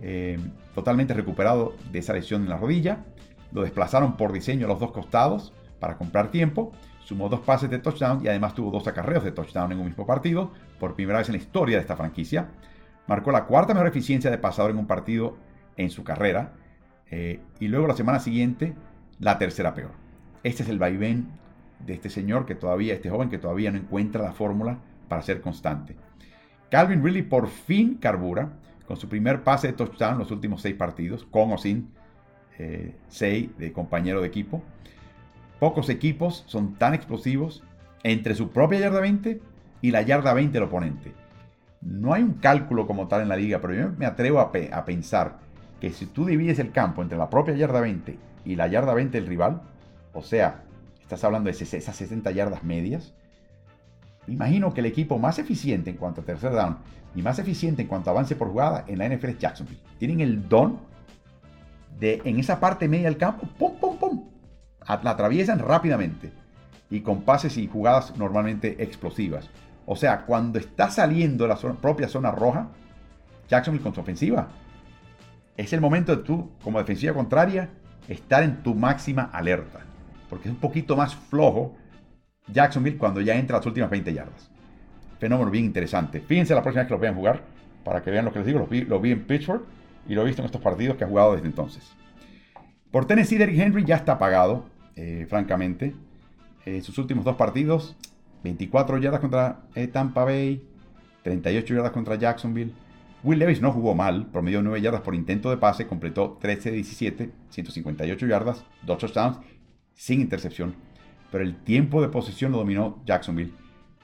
eh, 0.00 0.38
totalmente 0.74 1.14
recuperado 1.14 1.74
de 1.90 1.98
esa 1.98 2.12
lesión 2.12 2.42
en 2.42 2.48
la 2.48 2.56
rodilla. 2.56 3.04
Lo 3.52 3.62
desplazaron 3.62 4.16
por 4.16 4.32
diseño 4.32 4.66
a 4.66 4.68
los 4.68 4.80
dos 4.80 4.92
costados 4.92 5.52
para 5.78 5.96
comprar 5.96 6.30
tiempo 6.30 6.72
Sumó 7.10 7.28
dos 7.28 7.40
pases 7.40 7.68
de 7.68 7.80
touchdown 7.80 8.24
y 8.24 8.28
además 8.28 8.54
tuvo 8.54 8.70
dos 8.70 8.86
acarreos 8.86 9.24
de 9.24 9.32
touchdown 9.32 9.72
en 9.72 9.80
un 9.80 9.86
mismo 9.86 10.06
partido, 10.06 10.52
por 10.78 10.94
primera 10.94 11.18
vez 11.18 11.28
en 11.28 11.32
la 11.32 11.42
historia 11.42 11.76
de 11.76 11.80
esta 11.80 11.96
franquicia. 11.96 12.50
Marcó 13.08 13.32
la 13.32 13.46
cuarta 13.46 13.74
mejor 13.74 13.88
eficiencia 13.88 14.30
de 14.30 14.38
pasador 14.38 14.70
en 14.70 14.78
un 14.78 14.86
partido 14.86 15.36
en 15.76 15.90
su 15.90 16.04
carrera. 16.04 16.52
Eh, 17.10 17.40
y 17.58 17.66
luego 17.66 17.88
la 17.88 17.96
semana 17.96 18.20
siguiente, 18.20 18.76
la 19.18 19.38
tercera 19.38 19.74
peor. 19.74 19.90
Este 20.44 20.62
es 20.62 20.68
el 20.68 20.78
vaivén 20.78 21.26
de 21.84 21.94
este 21.94 22.10
señor 22.10 22.46
que 22.46 22.54
todavía, 22.54 22.94
este 22.94 23.10
joven 23.10 23.28
que 23.28 23.38
todavía 23.38 23.72
no 23.72 23.78
encuentra 23.78 24.22
la 24.22 24.30
fórmula 24.30 24.78
para 25.08 25.22
ser 25.22 25.40
constante. 25.40 25.96
Calvin 26.70 27.02
Ridley 27.02 27.22
por 27.22 27.48
fin 27.48 27.94
carbura 27.94 28.52
con 28.86 28.96
su 28.96 29.08
primer 29.08 29.42
pase 29.42 29.66
de 29.66 29.72
touchdown 29.72 30.12
en 30.12 30.18
los 30.20 30.30
últimos 30.30 30.62
seis 30.62 30.76
partidos, 30.76 31.24
con 31.24 31.50
o 31.50 31.58
sin 31.58 31.90
eh, 32.56 32.94
de 33.58 33.72
compañero 33.72 34.20
de 34.20 34.28
equipo. 34.28 34.62
Pocos 35.60 35.90
equipos 35.90 36.42
son 36.46 36.74
tan 36.76 36.94
explosivos 36.94 37.62
entre 38.02 38.34
su 38.34 38.48
propia 38.48 38.80
yarda 38.80 39.00
20 39.00 39.42
y 39.82 39.90
la 39.90 40.00
yarda 40.00 40.32
20 40.32 40.54
del 40.54 40.62
oponente. 40.62 41.12
No 41.82 42.14
hay 42.14 42.22
un 42.22 42.32
cálculo 42.32 42.86
como 42.86 43.08
tal 43.08 43.20
en 43.20 43.28
la 43.28 43.36
liga, 43.36 43.60
pero 43.60 43.74
yo 43.74 43.90
me 43.98 44.06
atrevo 44.06 44.40
a, 44.40 44.52
pensar 44.52 45.38
que 45.78 45.90
si 45.90 46.06
tú 46.06 46.24
divides 46.24 46.58
el 46.58 46.72
campo 46.72 47.02
entre 47.02 47.18
la 47.18 47.28
propia 47.28 47.54
yarda 47.54 47.82
20 47.82 48.18
y 48.46 48.56
la 48.56 48.68
yarda 48.68 48.94
20 48.94 49.20
del 49.20 49.28
rival, 49.28 49.60
o 50.14 50.22
sea, 50.22 50.62
estás 51.02 51.24
hablando 51.24 51.50
de 51.50 51.52
esas 51.52 51.94
60 51.94 52.30
yardas 52.30 52.64
medias, 52.64 53.12
me 54.26 54.34
imagino 54.34 54.72
que 54.72 54.80
el 54.80 54.86
equipo 54.86 55.18
más 55.18 55.38
eficiente 55.38 55.90
en 55.90 55.96
cuanto 55.96 56.22
a 56.22 56.24
tercer 56.24 56.52
down 56.52 56.78
y 57.14 57.20
más 57.20 57.38
eficiente 57.38 57.82
en 57.82 57.88
cuanto 57.88 58.08
a 58.08 58.12
avance 58.14 58.34
por 58.34 58.48
jugada 58.48 58.84
en 58.86 58.98
la 58.98 59.08
NFL 59.08 59.28
es 59.28 59.38
Jacksonville. 59.38 59.80
Tienen 59.98 60.20
el 60.20 60.48
don 60.48 60.78
de 61.98 62.22
en 62.24 62.38
esa 62.38 62.60
parte 62.60 62.88
media 62.88 63.08
del 63.08 63.18
campo, 63.18 63.46
pum, 63.58 63.76
pum, 63.78 63.98
pum, 63.98 64.24
la 65.02 65.10
atraviesan 65.10 65.58
rápidamente 65.58 66.32
y 66.90 67.00
con 67.00 67.22
pases 67.22 67.56
y 67.56 67.68
jugadas 67.68 68.16
normalmente 68.16 68.82
explosivas. 68.82 69.48
O 69.86 69.96
sea, 69.96 70.24
cuando 70.26 70.58
está 70.58 70.90
saliendo 70.90 71.46
la 71.46 71.56
propia 71.56 72.08
zona 72.08 72.30
roja, 72.30 72.68
Jacksonville 73.48 73.82
con 73.82 73.94
su 73.94 74.00
ofensiva, 74.00 74.48
es 75.56 75.72
el 75.72 75.80
momento 75.80 76.14
de 76.14 76.22
tú, 76.22 76.50
como 76.62 76.78
defensiva 76.78 77.14
contraria, 77.14 77.70
estar 78.08 78.42
en 78.42 78.62
tu 78.62 78.74
máxima 78.74 79.30
alerta. 79.32 79.80
Porque 80.28 80.48
es 80.48 80.54
un 80.54 80.60
poquito 80.60 80.96
más 80.96 81.14
flojo 81.14 81.76
Jacksonville 82.52 82.98
cuando 82.98 83.20
ya 83.20 83.36
entra 83.36 83.56
las 83.58 83.66
últimas 83.66 83.90
20 83.90 84.12
yardas. 84.12 84.50
Fenómeno 85.18 85.50
bien 85.50 85.64
interesante. 85.64 86.20
Fíjense 86.20 86.54
la 86.54 86.62
próxima 86.62 86.82
vez 86.82 86.88
que 86.88 86.94
los 86.94 87.00
vean 87.00 87.14
jugar, 87.14 87.42
para 87.84 88.02
que 88.02 88.10
vean 88.10 88.24
lo 88.24 88.32
que 88.32 88.38
les 88.38 88.46
digo. 88.46 88.66
Lo 88.88 89.00
vi, 89.00 89.12
en 89.12 89.24
Pittsburgh 89.24 89.62
y 90.08 90.14
lo 90.14 90.22
he 90.22 90.26
visto 90.26 90.42
en 90.42 90.46
estos 90.46 90.62
partidos 90.62 90.96
que 90.96 91.04
ha 91.04 91.08
jugado 91.08 91.34
desde 91.34 91.46
entonces. 91.46 91.92
Por 92.90 93.06
Tennessee, 93.06 93.36
Derrick 93.36 93.58
Henry 93.58 93.84
ya 93.84 93.96
está 93.96 94.18
pagado, 94.18 94.64
eh, 95.00 95.26
francamente. 95.26 95.94
En 96.66 96.82
sus 96.82 96.98
últimos 96.98 97.24
dos 97.24 97.36
partidos, 97.36 97.96
24 98.44 98.98
yardas 98.98 99.20
contra 99.20 99.62
eh, 99.74 99.86
Tampa 99.86 100.24
Bay, 100.24 100.62
38 101.22 101.74
yardas 101.74 101.92
contra 101.92 102.16
Jacksonville. 102.16 102.74
Will 103.22 103.38
Levis 103.38 103.62
no 103.62 103.72
jugó 103.72 103.94
mal, 103.94 104.26
promedió 104.26 104.60
9 104.60 104.78
yardas 104.82 105.00
por 105.00 105.14
intento 105.14 105.48
de 105.48 105.56
pase, 105.56 105.86
completó 105.86 106.36
13 106.38 106.70
de 106.70 106.76
17, 106.76 107.30
158 107.48 108.26
yardas, 108.26 108.66
2 108.82 108.98
touchdowns, 108.98 109.38
sin 109.94 110.20
intercepción. 110.20 110.74
Pero 111.32 111.44
el 111.44 111.56
tiempo 111.56 112.02
de 112.02 112.08
posesión 112.08 112.52
lo 112.52 112.58
dominó 112.58 113.02
Jacksonville, 113.06 113.54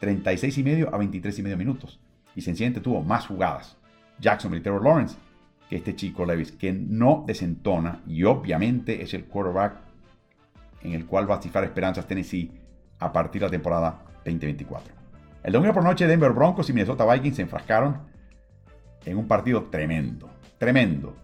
36 0.00 0.56
y 0.56 0.62
medio 0.62 0.94
a 0.94 0.98
23 0.98 1.38
y 1.38 1.42
medio 1.42 1.58
minutos. 1.58 2.00
Y 2.34 2.40
sencillamente 2.40 2.80
tuvo 2.80 3.02
más 3.02 3.26
jugadas. 3.26 3.76
Jacksonville, 4.18 4.62
Trevor 4.62 4.82
Lawrence, 4.82 5.18
que 5.68 5.76
este 5.76 5.94
chico 5.94 6.24
Levis, 6.24 6.52
que 6.52 6.72
no 6.72 7.24
desentona 7.26 8.02
y 8.06 8.24
obviamente 8.24 9.02
es 9.02 9.12
el 9.12 9.26
quarterback 9.26 9.85
en 10.86 10.92
el 10.92 11.06
cual 11.06 11.30
va 11.30 11.36
a 11.36 11.42
cifrar 11.42 11.64
esperanzas 11.64 12.06
Tennessee 12.06 12.52
a 12.98 13.12
partir 13.12 13.40
de 13.40 13.46
la 13.46 13.50
temporada 13.50 14.02
2024. 14.24 14.94
El 15.42 15.52
domingo 15.52 15.74
por 15.74 15.84
noche 15.84 16.06
Denver 16.06 16.32
Broncos 16.32 16.68
y 16.70 16.72
Minnesota 16.72 17.04
Vikings 17.12 17.36
se 17.36 17.42
enfrascaron 17.42 17.98
en 19.04 19.16
un 19.16 19.28
partido 19.28 19.64
tremendo, 19.64 20.28
tremendo. 20.58 21.14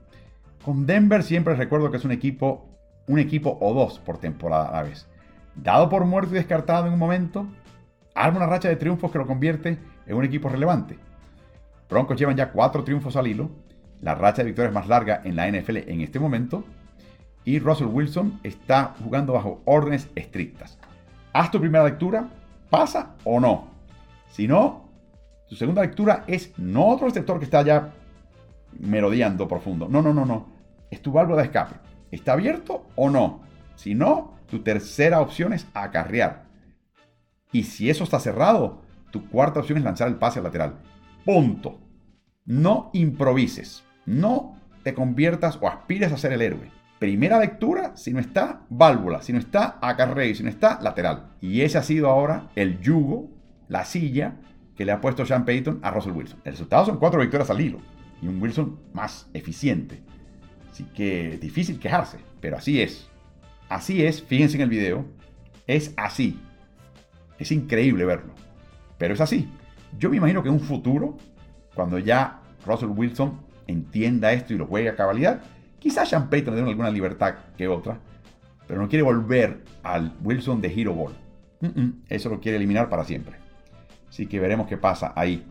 Con 0.64 0.86
Denver 0.86 1.22
siempre 1.22 1.54
recuerdo 1.54 1.90
que 1.90 1.96
es 1.96 2.04
un 2.04 2.12
equipo, 2.12 2.68
un 3.08 3.18
equipo 3.18 3.58
o 3.60 3.74
dos 3.74 3.98
por 3.98 4.18
temporada 4.18 4.68
a 4.68 4.72
la 4.72 4.82
vez. 4.84 5.08
Dado 5.54 5.88
por 5.88 6.04
muerto 6.04 6.32
y 6.32 6.34
descartado 6.34 6.86
en 6.86 6.92
un 6.92 6.98
momento, 6.98 7.46
arma 8.14 8.38
una 8.38 8.46
racha 8.46 8.68
de 8.68 8.76
triunfos 8.76 9.10
que 9.10 9.18
lo 9.18 9.26
convierte 9.26 9.78
en 10.06 10.16
un 10.16 10.24
equipo 10.24 10.48
relevante. 10.48 10.98
Broncos 11.90 12.16
llevan 12.16 12.36
ya 12.36 12.52
cuatro 12.52 12.84
triunfos 12.84 13.16
al 13.16 13.26
hilo 13.26 13.50
la 14.02 14.14
racha 14.16 14.42
de 14.42 14.46
victorias 14.46 14.74
más 14.74 14.88
larga 14.88 15.22
en 15.24 15.36
la 15.36 15.48
NFL 15.48 15.76
en 15.88 16.00
este 16.02 16.18
momento. 16.18 16.64
Y 17.44 17.58
Russell 17.58 17.88
Wilson 17.88 18.38
está 18.42 18.94
jugando 19.02 19.32
bajo 19.32 19.62
órdenes 19.64 20.08
estrictas. 20.14 20.78
Haz 21.32 21.50
tu 21.50 21.60
primera 21.60 21.84
lectura, 21.84 22.28
pasa 22.70 23.14
o 23.24 23.40
no. 23.40 23.68
Si 24.28 24.46
no, 24.46 24.88
tu 25.48 25.56
segunda 25.56 25.82
lectura 25.82 26.24
es 26.26 26.52
no 26.58 26.86
otro 26.86 27.06
receptor 27.08 27.38
que 27.38 27.44
está 27.44 27.62
ya 27.62 27.92
merodeando 28.78 29.48
profundo. 29.48 29.88
No, 29.88 30.02
no, 30.02 30.14
no, 30.14 30.24
no. 30.24 30.46
Es 30.90 31.02
tu 31.02 31.12
válvula 31.12 31.38
de 31.38 31.44
escape. 31.44 31.74
¿Está 32.10 32.34
abierto 32.34 32.86
o 32.94 33.10
no? 33.10 33.42
Si 33.74 33.94
no, 33.94 34.34
tu 34.48 34.62
tercera 34.62 35.20
opción 35.20 35.52
es 35.52 35.66
acarrear. 35.74 36.44
Y 37.52 37.64
si 37.64 37.90
eso 37.90 38.04
está 38.04 38.20
cerrado, 38.20 38.82
tu 39.10 39.28
cuarta 39.28 39.60
opción 39.60 39.78
es 39.78 39.84
lanzar 39.84 40.08
el 40.08 40.16
pase 40.16 40.40
lateral. 40.40 40.78
Punto. 41.24 41.78
No 42.44 42.90
improvises. 42.92 43.84
No 44.06 44.56
te 44.82 44.94
conviertas 44.94 45.58
o 45.60 45.68
aspires 45.68 46.12
a 46.12 46.18
ser 46.18 46.32
el 46.32 46.42
héroe. 46.42 46.70
Primera 47.02 47.40
lectura, 47.40 47.96
si 47.96 48.12
no 48.12 48.20
está, 48.20 48.60
válvula, 48.70 49.22
si 49.22 49.32
no 49.32 49.40
está, 49.40 49.80
acarreo, 49.82 50.32
si 50.36 50.44
no 50.44 50.48
está, 50.48 50.78
lateral. 50.80 51.32
Y 51.40 51.62
ese 51.62 51.76
ha 51.76 51.82
sido 51.82 52.08
ahora 52.08 52.50
el 52.54 52.80
yugo, 52.80 53.28
la 53.66 53.84
silla 53.84 54.36
que 54.76 54.84
le 54.84 54.92
ha 54.92 55.00
puesto 55.00 55.26
Sean 55.26 55.44
Payton 55.44 55.80
a 55.82 55.90
Russell 55.90 56.12
Wilson. 56.12 56.38
El 56.44 56.52
resultado 56.52 56.86
son 56.86 56.98
cuatro 56.98 57.20
victorias 57.20 57.50
al 57.50 57.60
hilo. 57.60 57.80
y 58.22 58.28
un 58.28 58.40
Wilson 58.40 58.78
más 58.92 59.28
eficiente. 59.34 60.00
Así 60.70 60.84
que 60.94 61.34
es 61.34 61.40
difícil 61.40 61.80
quejarse, 61.80 62.18
pero 62.40 62.58
así 62.58 62.80
es. 62.80 63.08
Así 63.68 64.04
es, 64.04 64.22
fíjense 64.22 64.54
en 64.54 64.62
el 64.62 64.68
video, 64.68 65.04
es 65.66 65.94
así. 65.96 66.38
Es 67.36 67.50
increíble 67.50 68.04
verlo, 68.04 68.32
pero 68.96 69.14
es 69.14 69.20
así. 69.20 69.48
Yo 69.98 70.08
me 70.08 70.18
imagino 70.18 70.40
que 70.44 70.50
en 70.50 70.54
un 70.54 70.60
futuro, 70.60 71.16
cuando 71.74 71.98
ya 71.98 72.42
Russell 72.64 72.90
Wilson 72.90 73.40
entienda 73.66 74.32
esto 74.32 74.54
y 74.54 74.56
lo 74.56 74.68
juegue 74.68 74.88
a 74.88 74.94
cabalidad, 74.94 75.42
quizás 75.82 76.08
Sean 76.08 76.30
Payton 76.30 76.54
le 76.54 76.62
alguna 76.62 76.90
libertad 76.90 77.34
que 77.56 77.66
otra, 77.66 77.98
pero 78.68 78.80
no 78.80 78.88
quiere 78.88 79.02
volver 79.02 79.64
al 79.82 80.14
Wilson 80.22 80.60
de 80.60 80.68
Hero 80.68 80.94
Ball. 80.94 81.12
eso 82.08 82.28
lo 82.28 82.40
quiere 82.40 82.56
eliminar 82.56 82.88
para 82.88 83.04
siempre. 83.04 83.36
Así 84.08 84.26
que 84.26 84.38
veremos 84.38 84.68
qué 84.68 84.76
pasa 84.76 85.12
ahí. 85.16 85.44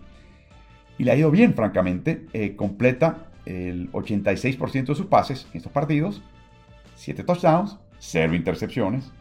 Y 0.97 1.03
le 1.03 1.11
ha 1.11 1.15
ido 1.15 1.31
bien, 1.31 1.53
francamente. 1.53 2.27
Eh, 2.31 2.55
completa 2.55 3.27
el 3.45 3.91
86% 3.91 4.85
de 4.85 4.95
sus 4.95 5.07
pases 5.07 5.47
en 5.51 5.57
estos 5.57 5.71
partidos. 5.71 6.21
7 6.95 7.23
touchdowns, 7.23 7.77
0 7.99 8.35
intercepciones. 8.35 9.11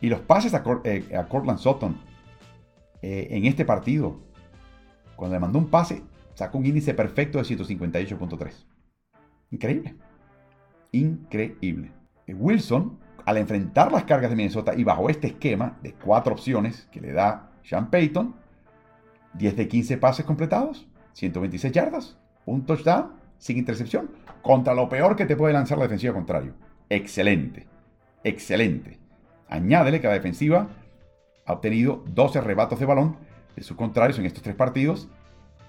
Y 0.00 0.08
los 0.08 0.20
pases 0.20 0.54
a, 0.54 0.62
eh, 0.84 1.04
Cortland 1.28 1.58
Sutton 1.58 1.96
eh, 3.00 3.28
en 3.30 3.46
este 3.46 3.64
partido, 3.64 4.20
cuando 5.16 5.34
le 5.34 5.40
mandó 5.40 5.58
un 5.58 5.68
pase, 5.68 6.02
sacó 6.34 6.58
un 6.58 6.66
índice 6.66 6.94
perfecto 6.94 7.38
de 7.38 7.44
158.3. 7.44 8.52
Increíble. 9.50 9.94
Increíble. 10.92 11.90
Wilson, 12.28 12.98
al 13.24 13.38
enfrentar 13.38 13.90
las 13.92 14.04
cargas 14.04 14.30
de 14.30 14.36
Minnesota 14.36 14.74
y 14.76 14.84
bajo 14.84 15.08
este 15.10 15.28
esquema 15.28 15.78
de 15.82 15.94
cuatro 15.94 16.32
opciones 16.32 16.88
que 16.92 17.00
le 17.00 17.12
da 17.12 17.50
Sean 17.62 17.90
Payton, 17.90 18.34
10 19.34 19.56
de 19.56 19.68
15 19.68 19.98
pases 19.98 20.24
completados, 20.24 20.86
126 21.14 21.72
yardas, 21.72 22.18
un 22.46 22.64
touchdown 22.66 23.12
sin 23.38 23.58
intercepción, 23.58 24.10
contra 24.42 24.74
lo 24.74 24.88
peor 24.88 25.16
que 25.16 25.26
te 25.26 25.36
puede 25.36 25.52
lanzar 25.52 25.78
la 25.78 25.84
defensiva 25.84 26.14
contrario. 26.14 26.54
Excelente, 26.88 27.66
excelente. 28.22 28.98
Añádele 29.48 30.00
que 30.00 30.06
la 30.06 30.12
defensiva 30.14 30.68
ha 31.44 31.52
obtenido 31.52 32.04
12 32.06 32.40
rebatos 32.40 32.78
de 32.78 32.86
balón 32.86 33.16
de 33.56 33.62
sus 33.62 33.76
contrarios 33.76 34.18
en 34.18 34.26
estos 34.26 34.42
tres 34.42 34.54
partidos, 34.54 35.08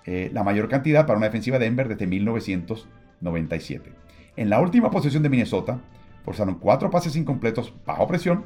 eh, 0.05 0.29
la 0.33 0.43
mayor 0.43 0.69
cantidad 0.69 1.05
para 1.05 1.17
una 1.17 1.27
defensiva 1.27 1.57
de 1.59 1.65
Denver 1.65 1.88
desde 1.88 2.07
1997. 2.07 4.02
En 4.36 4.50
la 4.50 4.60
última 4.60 4.89
posesión 4.89 5.24
de 5.24 5.30
Minnesota, 5.30 5.80
forzaron 6.24 6.56
cuatro 6.56 6.89
pases 6.89 7.15
incompletos 7.15 7.74
bajo 7.86 8.08
presión 8.08 8.46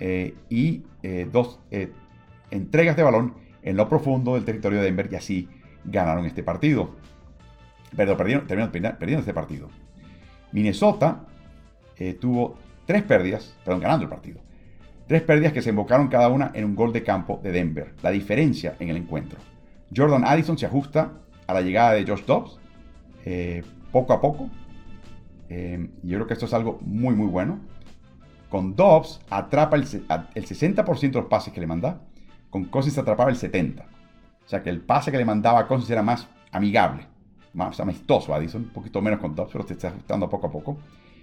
eh, 0.00 0.34
y 0.48 0.84
eh, 1.02 1.28
dos 1.30 1.60
entregas 2.50 2.96
de 2.96 3.02
balón 3.02 3.34
en 3.62 3.76
lo 3.76 3.88
profundo 3.88 4.34
del 4.34 4.44
territorio 4.44 4.78
de 4.78 4.84
Denver 4.84 5.08
y 5.10 5.16
así 5.16 5.48
ganaron 5.84 6.26
este 6.26 6.42
partido. 6.42 6.96
Perdón, 7.96 8.16
perdieron, 8.16 8.46
perdiendo 8.46 9.20
este 9.20 9.34
partido. 9.34 9.68
Minnesota 10.52 11.24
eh, 11.96 12.14
tuvo 12.14 12.56
tres 12.86 13.02
pérdidas, 13.02 13.56
perdón, 13.64 13.80
ganando 13.80 14.04
el 14.04 14.10
partido. 14.10 14.40
Tres 15.06 15.22
pérdidas 15.22 15.52
que 15.52 15.62
se 15.62 15.70
invocaron 15.70 16.08
cada 16.08 16.28
una 16.28 16.50
en 16.54 16.64
un 16.64 16.76
gol 16.76 16.92
de 16.92 17.02
campo 17.02 17.40
de 17.42 17.50
Denver. 17.50 17.94
La 18.02 18.10
diferencia 18.10 18.76
en 18.78 18.90
el 18.90 18.96
encuentro. 18.96 19.38
Jordan 19.94 20.24
Addison 20.24 20.58
se 20.58 20.66
ajusta 20.66 21.12
a 21.46 21.54
la 21.54 21.62
llegada 21.62 21.92
de 21.92 22.06
Josh 22.06 22.24
Dobbs 22.24 22.58
eh, 23.24 23.62
poco 23.90 24.12
a 24.12 24.20
poco. 24.20 24.50
Eh, 25.48 25.90
yo 26.02 26.16
creo 26.16 26.26
que 26.26 26.34
esto 26.34 26.46
es 26.46 26.54
algo 26.54 26.78
muy, 26.82 27.14
muy 27.14 27.26
bueno. 27.26 27.60
Con 28.48 28.76
Dobbs 28.76 29.20
atrapa 29.30 29.76
el, 29.76 29.82
el 29.82 30.46
60% 30.46 31.00
de 31.00 31.20
los 31.20 31.26
pases 31.26 31.52
que 31.52 31.60
le 31.60 31.66
manda 31.66 32.00
con 32.50 32.64
Cousins 32.64 32.98
atrapaba 32.98 33.30
el 33.30 33.36
70. 33.36 33.82
O 33.82 34.48
sea 34.48 34.62
que 34.62 34.70
el 34.70 34.80
pase 34.80 35.10
que 35.10 35.18
le 35.18 35.24
mandaba 35.24 35.60
a 35.60 35.66
Cousins 35.66 35.90
era 35.90 36.02
más 36.02 36.28
amigable, 36.52 37.06
más 37.52 37.78
amistoso. 37.80 38.34
Addison, 38.34 38.62
un 38.62 38.70
poquito 38.70 39.02
menos 39.02 39.20
con 39.20 39.34
Dobbs, 39.34 39.52
pero 39.52 39.66
se 39.66 39.74
está 39.74 39.88
ajustando 39.88 40.28
poco 40.28 40.46
a 40.46 40.50
poco. 40.50 40.78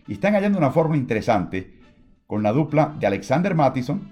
Y 0.07 0.13
están 0.13 0.33
hallando 0.33 0.57
una 0.57 0.71
forma 0.71 0.95
interesante 0.95 1.79
con 2.27 2.43
la 2.43 2.51
dupla 2.51 2.95
de 2.99 3.07
Alexander 3.07 3.55
Mattison, 3.55 4.11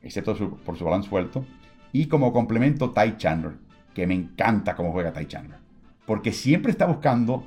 excepto 0.00 0.36
por 0.64 0.76
su 0.76 0.84
balón 0.84 1.02
suelto, 1.02 1.44
y 1.92 2.06
como 2.06 2.32
complemento 2.32 2.90
Ty 2.90 3.16
Chandler, 3.16 3.54
que 3.94 4.06
me 4.06 4.14
encanta 4.14 4.74
cómo 4.76 4.92
juega 4.92 5.12
Ty 5.12 5.26
Chandler. 5.26 5.58
Porque 6.06 6.32
siempre 6.32 6.70
está 6.70 6.86
buscando 6.86 7.44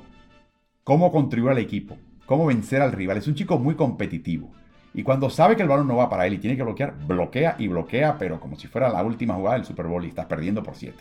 cómo 0.84 1.10
contribuir 1.10 1.52
al 1.52 1.58
equipo, 1.58 1.96
cómo 2.26 2.46
vencer 2.46 2.82
al 2.82 2.92
rival. 2.92 3.16
Es 3.16 3.28
un 3.28 3.34
chico 3.34 3.58
muy 3.58 3.74
competitivo. 3.74 4.50
Y 4.92 5.02
cuando 5.02 5.30
sabe 5.30 5.56
que 5.56 5.62
el 5.62 5.68
balón 5.68 5.88
no 5.88 5.96
va 5.96 6.08
para 6.08 6.26
él 6.26 6.34
y 6.34 6.38
tiene 6.38 6.56
que 6.56 6.62
bloquear, 6.62 6.94
bloquea 7.06 7.56
y 7.58 7.68
bloquea, 7.68 8.16
pero 8.18 8.40
como 8.40 8.56
si 8.56 8.66
fuera 8.66 8.88
la 8.88 9.02
última 9.02 9.34
jugada 9.34 9.56
del 9.56 9.66
Super 9.66 9.86
Bowl 9.86 10.04
y 10.04 10.08
estás 10.08 10.26
perdiendo 10.26 10.62
por 10.62 10.74
7. 10.74 10.96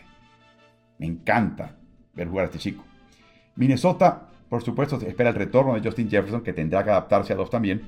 Me 1.00 1.06
encanta 1.06 1.76
ver 2.14 2.28
jugar 2.28 2.44
a 2.44 2.46
este 2.48 2.60
chico. 2.60 2.84
Minnesota, 3.56 4.28
por 4.50 4.62
supuesto, 4.64 4.98
espera 4.98 5.30
el 5.30 5.36
retorno 5.36 5.74
de 5.74 5.82
Justin 5.82 6.10
Jefferson, 6.10 6.42
que 6.42 6.54
tendrá 6.54 6.84
que 6.84 6.90
adaptarse 6.90 7.34
a 7.34 7.36
Dobbs 7.38 7.50
también. 7.50 7.82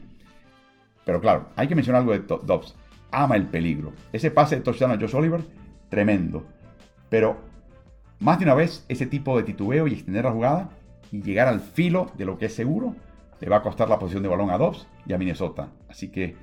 Pero 1.06 1.20
claro, 1.20 1.50
hay 1.56 1.68
que 1.68 1.76
mencionar 1.76 2.02
algo 2.02 2.14
de 2.14 2.20
Dobbs. 2.20 2.76
Ama 3.12 3.36
el 3.36 3.46
peligro. 3.48 3.94
Ese 4.12 4.32
pase 4.32 4.56
de 4.56 4.62
touchdown 4.62 4.92
a 4.92 5.00
Josh 5.00 5.16
Oliver, 5.16 5.42
tremendo. 5.90 6.46
Pero 7.10 7.38
más 8.20 8.40
de 8.40 8.46
una 8.46 8.54
vez, 8.54 8.86
ese 8.88 9.06
tipo 9.06 9.38
de 9.38 9.44
titubeo 9.44 9.88
y 9.88 9.94
extender 9.94 10.26
la 10.26 10.32
jugada 10.32 10.70
y 11.12 11.22
llegar 11.22 11.50
al 11.50 11.60
filo 11.60 12.12
de 12.18 12.26
lo 12.26 12.38
que 12.38 12.46
es 12.46 12.56
seguro 12.56 12.96
le 13.40 13.50
va 13.50 13.58
a 13.58 13.62
costar 13.62 13.90
la 13.90 14.00
posición 14.00 14.24
de 14.24 14.30
balón 14.30 14.50
a 14.50 14.58
Dobbs 14.58 14.88
y 15.06 15.14
a 15.14 15.18
Minnesota. 15.18 15.70
Así 15.90 16.10
que 16.10 16.36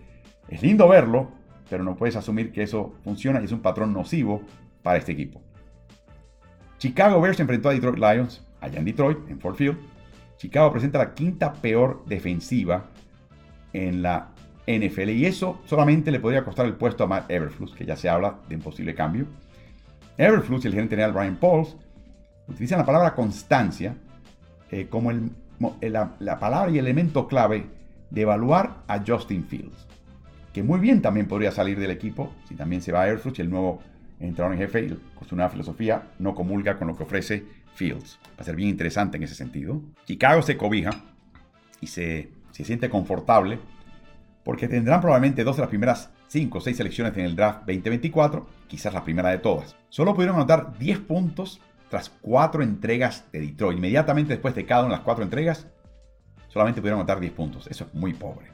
es 0.49 0.63
lindo 0.63 0.89
verlo, 0.89 1.31
pero 1.69 1.85
no 1.85 1.97
puedes 1.97 2.17
asumir 2.17 2.53
que 2.53 2.63
eso 2.63 2.95
funciona 3.03 3.41
y 3.41 3.45
es 3.45 3.53
un 3.53 3.61
patrón 3.61 3.93
nocivo 3.93 4.43
para 4.83 4.99
este 4.99 5.13
equipo. 5.13 5.41
Chicago 6.79 7.21
Bears 7.21 7.37
se 7.37 7.43
enfrentó 7.43 7.71
a 7.71 7.73
Detroit 7.73 7.99
Lions 7.99 8.47
allá 8.61 8.79
en 8.79 8.85
Detroit, 8.85 9.19
en 9.29 9.41
Ford 9.41 9.55
Field. 9.55 9.79
Chicago 10.37 10.71
presenta 10.71 10.99
la 10.99 11.15
quinta 11.15 11.53
peor 11.53 12.05
defensiva 12.07 12.87
en 13.73 14.03
la 14.03 14.31
NFL 14.67 15.11
y 15.11 15.27
eso 15.27 15.61
solamente 15.67 16.11
le 16.11 16.21
podría 16.21 16.45
costar 16.45 16.67
el 16.67 16.75
puesto 16.75 17.05
a 17.05 17.07
Matt 17.07 17.31
Everflux, 17.31 17.73
que 17.73 17.85
ya 17.85 17.97
se 17.97 18.09
habla 18.09 18.39
de 18.49 18.57
un 18.57 18.63
posible 18.63 18.95
cambio. 18.95 19.27
Everflux 20.17 20.65
y 20.65 20.69
el 20.69 20.75
gerente 20.75 20.97
general 20.97 21.13
Brian 21.13 21.37
Pauls 21.37 21.77
utilizan 22.49 22.79
la 22.79 22.87
palabra 22.87 23.15
constancia 23.15 23.97
eh, 24.71 24.87
como 24.89 25.11
el 25.11 25.31
eh, 25.81 25.91
la, 25.91 26.39
palabra 26.39 26.71
y 26.71 26.79
elemento 26.79 27.29
clave 27.29 27.67
de 28.11 28.23
evaluar 28.23 28.83
a 28.87 29.03
Justin 29.07 29.45
Fields. 29.45 29.87
Que 30.53 30.63
muy 30.63 30.79
bien 30.79 31.03
también 31.03 31.27
podría 31.27 31.51
salir 31.51 31.79
del 31.79 31.91
equipo 31.91 32.33
si 32.49 32.55
también 32.55 32.83
se 32.83 32.93
va 32.93 33.03
a 33.03 33.05
Airfruit 33.05 33.39
y 33.39 33.43
el 33.43 33.51
nuevo 33.51 33.83
entrenador 34.21 34.55
en 34.55 34.59
jefe 34.61 34.97
con 35.15 35.29
su 35.29 35.35
nueva 35.35 35.51
filosofía 35.51 36.11
no 36.19 36.35
comulga 36.35 36.79
con 36.79 36.89
lo 36.89 36.97
que 36.97 37.03
ofrece 37.03 37.45
Fields. 37.75 38.19
Va 38.39 38.43
a 38.43 38.45
ser 38.45 38.57
bien 38.57 38.69
interesante 38.69 39.17
en 39.17 39.25
ese 39.25 39.35
sentido. 39.35 39.81
Chicago 40.05 40.43
se 40.43 40.57
cobija 40.57 40.91
y 41.81 41.89
se, 41.89 42.31
se 42.53 42.65
siente 42.65 42.89
confortable 42.89 43.59
porque 44.45 44.69
tendrán 44.69 45.01
probablemente 45.01 45.43
dos 45.43 45.57
de 45.57 45.63
las 45.63 45.71
primeras 45.71 46.11
5 46.29 46.59
o 46.59 46.61
6 46.61 46.77
selecciones 46.77 47.17
en 47.17 47.25
el 47.25 47.37
draft 47.37 47.61
2024, 47.61 48.47
quizás 48.67 48.93
la 48.93 49.05
primera 49.05 49.31
de 49.31 49.39
todas. 49.39 49.77
Solo 49.89 50.15
pudieron 50.15 50.37
anotar 50.37 50.77
10 50.79 50.99
puntos 51.01 51.61
tras 51.95 52.11
cuatro 52.11 52.65
entregas 52.65 53.25
de 53.31 53.39
Detroit. 53.39 53.79
Inmediatamente 53.79 54.33
después 54.33 54.53
de 54.57 54.67
cada 54.67 54.81
una 54.81 54.95
de 54.95 54.97
las 54.97 55.05
cuatro 55.05 55.23
entregas, 55.23 55.69
solamente 56.49 56.81
pudieron 56.81 56.99
anotar 56.99 57.21
10 57.21 57.33
puntos. 57.35 57.69
Eso 57.69 57.85
es 57.85 57.95
muy 57.95 58.13
pobre. 58.13 58.49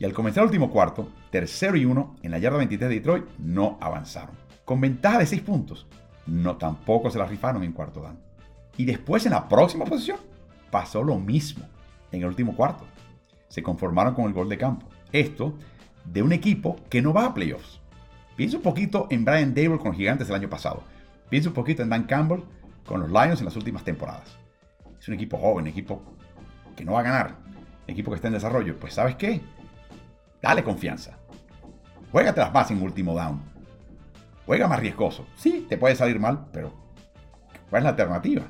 Y 0.00 0.04
al 0.04 0.12
comenzar 0.12 0.42
el 0.42 0.48
último 0.48 0.68
cuarto, 0.72 1.12
tercero 1.30 1.76
y 1.76 1.84
uno, 1.84 2.16
en 2.24 2.32
la 2.32 2.38
yarda 2.38 2.58
23 2.58 2.88
de 2.88 2.94
Detroit, 2.96 3.24
no 3.38 3.78
avanzaron. 3.80 4.34
Con 4.64 4.80
ventaja 4.80 5.20
de 5.20 5.26
6 5.26 5.42
puntos, 5.42 5.86
no 6.26 6.56
tampoco 6.56 7.08
se 7.08 7.20
la 7.20 7.26
rifaron 7.26 7.62
en 7.62 7.70
cuarto 7.70 8.02
dan. 8.02 8.18
Y 8.76 8.84
después 8.84 9.24
en 9.26 9.30
la 9.30 9.46
próxima 9.46 9.84
posición, 9.84 10.18
pasó 10.72 11.04
lo 11.04 11.20
mismo 11.20 11.64
en 12.10 12.22
el 12.22 12.26
último 12.26 12.56
cuarto. 12.56 12.84
Se 13.46 13.62
conformaron 13.62 14.12
con 14.12 14.24
el 14.24 14.32
gol 14.32 14.48
de 14.48 14.58
campo. 14.58 14.88
Esto 15.12 15.56
de 16.04 16.20
un 16.20 16.32
equipo 16.32 16.74
que 16.90 17.00
no 17.00 17.12
va 17.12 17.26
a 17.26 17.32
playoffs. 17.32 17.80
Piensa 18.34 18.56
un 18.56 18.64
poquito 18.64 19.06
en 19.10 19.24
Brian 19.24 19.54
Dable 19.54 19.78
con 19.78 19.94
Gigantes 19.94 20.28
el 20.30 20.34
año 20.34 20.50
pasado. 20.50 20.82
Piensa 21.28 21.48
un 21.48 21.54
poquito 21.54 21.82
en 21.82 21.88
Dan 21.88 22.04
Campbell 22.04 22.42
con 22.86 23.00
los 23.00 23.10
Lions 23.10 23.40
en 23.40 23.44
las 23.44 23.56
últimas 23.56 23.84
temporadas. 23.84 24.38
Es 24.98 25.08
un 25.08 25.14
equipo 25.14 25.36
joven, 25.36 25.66
equipo 25.66 26.02
que 26.74 26.84
no 26.84 26.92
va 26.92 27.00
a 27.00 27.04
ganar, 27.04 27.36
equipo 27.86 28.10
que 28.10 28.16
está 28.16 28.28
en 28.28 28.34
desarrollo. 28.34 28.78
Pues 28.78 28.94
¿sabes 28.94 29.16
qué? 29.16 29.40
Dale 30.40 30.62
confianza. 30.64 31.18
Juégatelas 32.12 32.52
más 32.52 32.70
en 32.70 32.82
último 32.82 33.14
down. 33.14 33.42
Juega 34.46 34.68
más 34.68 34.80
riesgoso. 34.80 35.26
Sí, 35.36 35.66
te 35.68 35.76
puede 35.76 35.96
salir 35.96 36.20
mal, 36.20 36.46
pero 36.52 36.72
¿cuál 37.68 37.80
es 37.80 37.84
la 37.84 37.90
alternativa? 37.90 38.44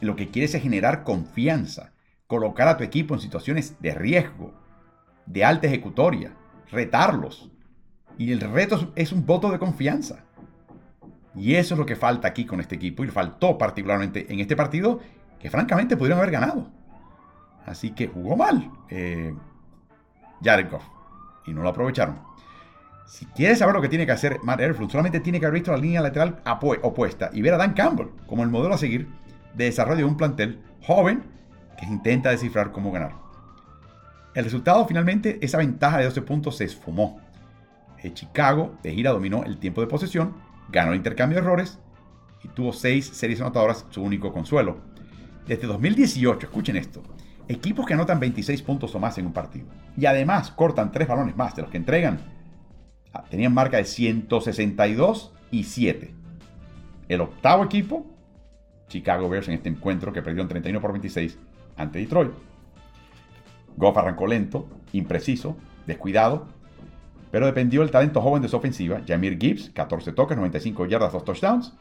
Lo 0.00 0.16
que 0.16 0.28
quieres 0.28 0.54
es 0.54 0.62
generar 0.62 1.02
confianza, 1.02 1.92
colocar 2.26 2.68
a 2.68 2.76
tu 2.76 2.84
equipo 2.84 3.14
en 3.14 3.20
situaciones 3.20 3.80
de 3.80 3.94
riesgo, 3.94 4.54
de 5.26 5.44
alta 5.44 5.66
ejecutoria, 5.66 6.34
retarlos. 6.70 7.50
Y 8.18 8.32
el 8.32 8.40
reto 8.40 8.92
es 8.96 9.12
un 9.12 9.24
voto 9.24 9.50
de 9.50 9.58
confianza. 9.58 10.24
Y 11.34 11.54
eso 11.54 11.74
es 11.74 11.78
lo 11.78 11.86
que 11.86 11.96
falta 11.96 12.28
aquí 12.28 12.44
con 12.44 12.60
este 12.60 12.74
equipo. 12.74 13.04
Y 13.04 13.08
faltó 13.08 13.56
particularmente 13.56 14.32
en 14.32 14.40
este 14.40 14.56
partido, 14.56 15.00
que 15.38 15.50
francamente 15.50 15.96
pudieron 15.96 16.18
haber 16.18 16.30
ganado. 16.30 16.68
Así 17.66 17.90
que 17.90 18.08
jugó 18.08 18.36
mal 18.36 18.70
eh. 18.88 19.34
Y 21.46 21.52
no 21.52 21.62
lo 21.62 21.68
aprovecharon. 21.68 22.18
Si 23.06 23.26
quieres 23.26 23.58
saber 23.58 23.74
lo 23.74 23.82
que 23.82 23.88
tiene 23.88 24.06
que 24.06 24.12
hacer 24.12 24.38
Matt 24.42 24.60
Airflow, 24.60 24.88
solamente 24.88 25.20
tiene 25.20 25.40
que 25.40 25.46
haber 25.46 25.60
visto 25.60 25.72
la 25.72 25.78
línea 25.78 26.00
lateral 26.00 26.40
opuesta 26.82 27.30
y 27.32 27.42
ver 27.42 27.54
a 27.54 27.56
Dan 27.56 27.74
Campbell 27.74 28.08
como 28.26 28.42
el 28.42 28.50
modelo 28.50 28.74
a 28.74 28.78
seguir. 28.78 29.08
de 29.54 29.64
desarrollo 29.64 29.98
de 29.98 30.04
un 30.04 30.16
plantel 30.16 30.60
joven 30.82 31.24
que 31.76 31.86
intenta 31.86 32.30
descifrar 32.30 32.70
cómo 32.70 32.92
ganar. 32.92 33.14
El 34.34 34.44
resultado 34.44 34.86
finalmente, 34.86 35.38
esa 35.42 35.58
ventaja 35.58 35.98
de 35.98 36.04
12 36.04 36.22
puntos 36.22 36.56
se 36.56 36.64
esfumó. 36.64 37.20
Eh, 37.98 38.12
Chicago 38.14 38.76
de 38.82 38.92
gira 38.92 39.10
dominó 39.10 39.42
el 39.42 39.58
tiempo 39.58 39.80
de 39.80 39.88
posesión, 39.88 40.34
ganó 40.70 40.94
intercambio 40.94 41.36
de 41.36 41.42
errores 41.42 41.78
y 42.42 42.48
tuvo 42.48 42.72
6 42.72 43.06
series 43.06 43.40
anotadoras, 43.40 43.86
su 43.90 44.02
único 44.02 44.32
consuelo. 44.32 44.78
Desde 45.46 45.66
2018, 45.66 46.46
escuchen 46.46 46.76
esto, 46.76 47.02
equipos 47.48 47.86
que 47.86 47.94
anotan 47.94 48.20
26 48.20 48.62
puntos 48.62 48.94
o 48.94 49.00
más 49.00 49.18
en 49.18 49.26
un 49.26 49.32
partido 49.32 49.66
y 49.96 50.06
además 50.06 50.50
cortan 50.50 50.92
3 50.92 51.08
balones 51.08 51.36
más 51.36 51.56
de 51.56 51.62
los 51.62 51.70
que 51.70 51.76
entregan, 51.76 52.20
ah, 53.12 53.24
tenían 53.28 53.52
marca 53.52 53.76
de 53.76 53.84
162 53.84 55.32
y 55.50 55.64
7. 55.64 56.14
El 57.08 57.20
octavo 57.20 57.64
equipo, 57.64 58.06
Chicago 58.88 59.28
Bears 59.28 59.48
en 59.48 59.54
este 59.54 59.68
encuentro 59.68 60.12
que 60.12 60.22
perdió 60.22 60.42
en 60.42 60.48
31 60.48 60.80
por 60.80 60.92
26 60.92 61.38
ante 61.76 61.98
Detroit. 61.98 62.32
Goff 63.76 63.96
arrancó 63.96 64.26
lento, 64.26 64.68
impreciso, 64.92 65.56
descuidado, 65.86 66.48
pero 67.30 67.46
dependió 67.46 67.80
del 67.80 67.90
talento 67.90 68.20
joven 68.20 68.42
de 68.42 68.48
su 68.48 68.56
ofensiva. 68.56 69.02
Jamir 69.06 69.38
Gibbs, 69.38 69.70
14 69.70 70.12
toques, 70.12 70.36
95 70.36 70.86
yardas, 70.86 71.12
2 71.12 71.24
touchdowns. 71.24 71.72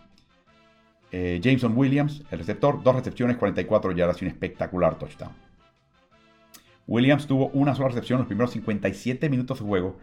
Eh, 1.11 1.39
Jameson 1.41 1.75
Williams, 1.75 2.23
el 2.29 2.39
receptor, 2.39 2.83
2 2.83 2.95
recepciones, 2.95 3.37
44 3.37 3.91
yardas 3.91 4.21
y 4.21 4.25
un 4.25 4.31
espectacular 4.31 4.97
touchdown. 4.99 5.31
Williams 6.87 7.27
tuvo 7.27 7.49
una 7.49 7.75
sola 7.75 7.89
recepción 7.89 8.17
en 8.17 8.21
los 8.21 8.27
primeros 8.27 8.51
57 8.51 9.29
minutos 9.29 9.59
de 9.59 9.65
juego, 9.65 9.97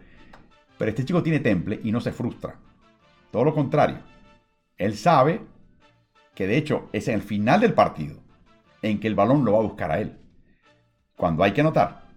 pero 0.77 0.89
este 0.89 1.03
chico 1.03 1.21
tiene 1.21 1.39
temple 1.39 1.81
y 1.83 1.91
no 1.91 1.99
se 1.99 2.13
frustra. 2.13 2.55
Todo 3.31 3.43
lo 3.43 3.53
contrario, 3.53 3.97
él 4.77 4.95
sabe 4.95 5.41
que 6.33 6.47
de 6.47 6.57
hecho 6.57 6.87
es 6.93 7.07
en 7.07 7.15
el 7.15 7.21
final 7.21 7.59
del 7.59 7.73
partido 7.73 8.21
en 8.81 8.99
que 8.99 9.07
el 9.07 9.15
balón 9.15 9.43
lo 9.43 9.53
va 9.53 9.59
a 9.59 9.63
buscar 9.63 9.91
a 9.91 9.99
él. 9.99 10.17
Cuando 11.17 11.43
hay 11.43 11.51
que 11.51 11.61
anotar 11.61 12.07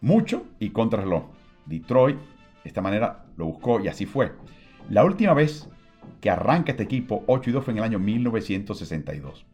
mucho 0.00 0.46
y 0.58 0.70
contra 0.70 1.02
reloj. 1.02 1.24
Detroit 1.66 2.18
de 2.18 2.37
esta 2.64 2.80
manera 2.80 3.24
lo 3.36 3.46
buscó 3.46 3.80
y 3.80 3.88
así 3.88 4.06
fue. 4.06 4.32
La 4.90 5.04
última 5.04 5.34
vez 5.34 5.68
que 6.20 6.30
arranca 6.30 6.72
este 6.72 6.84
equipo 6.84 7.24
8 7.26 7.50
y 7.50 7.52
2 7.52 7.64
fue 7.64 7.72
en 7.72 7.78
el 7.78 7.84
año 7.84 7.98
1962. 7.98 9.46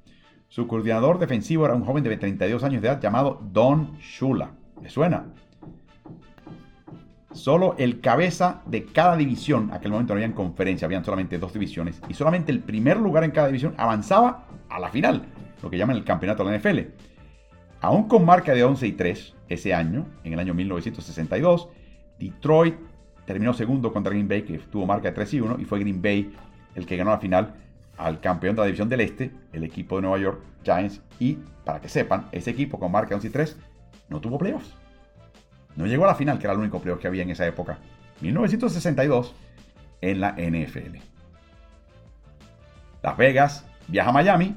Su 0.49 0.67
coordinador 0.67 1.19
defensivo 1.19 1.65
era 1.65 1.75
un 1.75 1.85
joven 1.85 2.05
de 2.05 2.17
32 2.17 2.63
años 2.63 2.83
de 2.83 2.89
edad 2.89 3.01
llamado 3.01 3.41
Don 3.53 3.99
Shula. 3.99 4.53
¿Le 4.81 4.89
suena? 4.89 5.27
Solo 7.33 7.75
el 7.79 8.01
cabeza 8.01 8.63
de 8.67 8.85
cada 8.85 9.17
división, 9.17 9.71
aquel 9.73 9.91
momento 9.91 10.15
no 10.15 10.23
había 10.23 10.33
conferencia, 10.33 10.87
habían 10.87 11.05
solamente 11.05 11.39
dos 11.39 11.53
divisiones, 11.53 12.01
y 12.09 12.15
solamente 12.15 12.53
el 12.53 12.61
primer 12.61 12.97
lugar 12.97 13.25
en 13.25 13.33
cada 13.33 13.49
división 13.49 13.75
avanzaba 13.77 14.47
a 14.69 14.79
la 14.79 14.89
final, 14.89 15.27
lo 15.61 15.69
que 15.69 15.77
llaman 15.77 15.97
el 15.97 16.05
campeonato 16.05 16.45
de 16.45 16.53
la 16.53 16.59
NFL. 16.59 16.79
Aún 17.81 18.07
con 18.07 18.25
marca 18.25 18.55
de 18.55 18.63
11 18.63 18.87
y 18.87 18.93
3 18.93 19.35
ese 19.49 19.75
año, 19.75 20.07
en 20.23 20.35
el 20.35 20.39
año 20.39 20.55
1962, 20.55 21.69
Detroit 22.21 22.77
terminó 23.27 23.53
segundo 23.55 23.93
contra 23.93 24.11
Green 24.11 24.29
Bay, 24.29 24.43
que 24.43 24.59
tuvo 24.59 24.87
marca 24.87 25.09
de 25.09 25.15
3 25.15 25.35
y 25.35 25.41
1, 25.41 25.57
y 25.61 25.65
fue 25.65 25.81
Green 25.81 26.01
Bay 26.03 26.35
el 26.75 26.87
que 26.87 26.97
ganó 26.97 27.11
la 27.11 27.19
final 27.19 27.55
al 27.97 28.21
campeón 28.21 28.57
de 28.57 28.61
la 28.61 28.67
división 28.67 28.89
del 28.89 29.01
Este, 29.01 29.31
el 29.53 29.65
equipo 29.65 29.97
de 29.97 30.03
Nueva 30.03 30.19
York 30.19 30.43
Giants. 30.65 31.01
Y 31.19 31.39
para 31.65 31.81
que 31.81 31.89
sepan, 31.89 32.27
ese 32.33 32.51
equipo 32.51 32.79
con 32.79 32.91
marca 32.91 33.11
de 33.11 33.15
11 33.17 33.27
y 33.29 33.31
3 33.31 33.57
no 34.09 34.21
tuvo 34.21 34.39
playoffs. 34.39 34.75
No 35.77 35.87
llegó 35.87 36.05
a 36.05 36.09
la 36.09 36.15
final, 36.15 36.39
que 36.39 36.47
era 36.47 36.53
el 36.53 36.61
único 36.61 36.81
playoff 36.81 37.01
que 37.01 37.07
había 37.07 37.23
en 37.23 37.31
esa 37.31 37.47
época. 37.47 37.79
1962 38.21 39.35
en 40.01 40.21
la 40.21 40.33
NFL. 40.33 40.99
Las 43.03 43.17
Vegas 43.17 43.67
viaja 43.89 44.11
a 44.11 44.13
Miami 44.13 44.57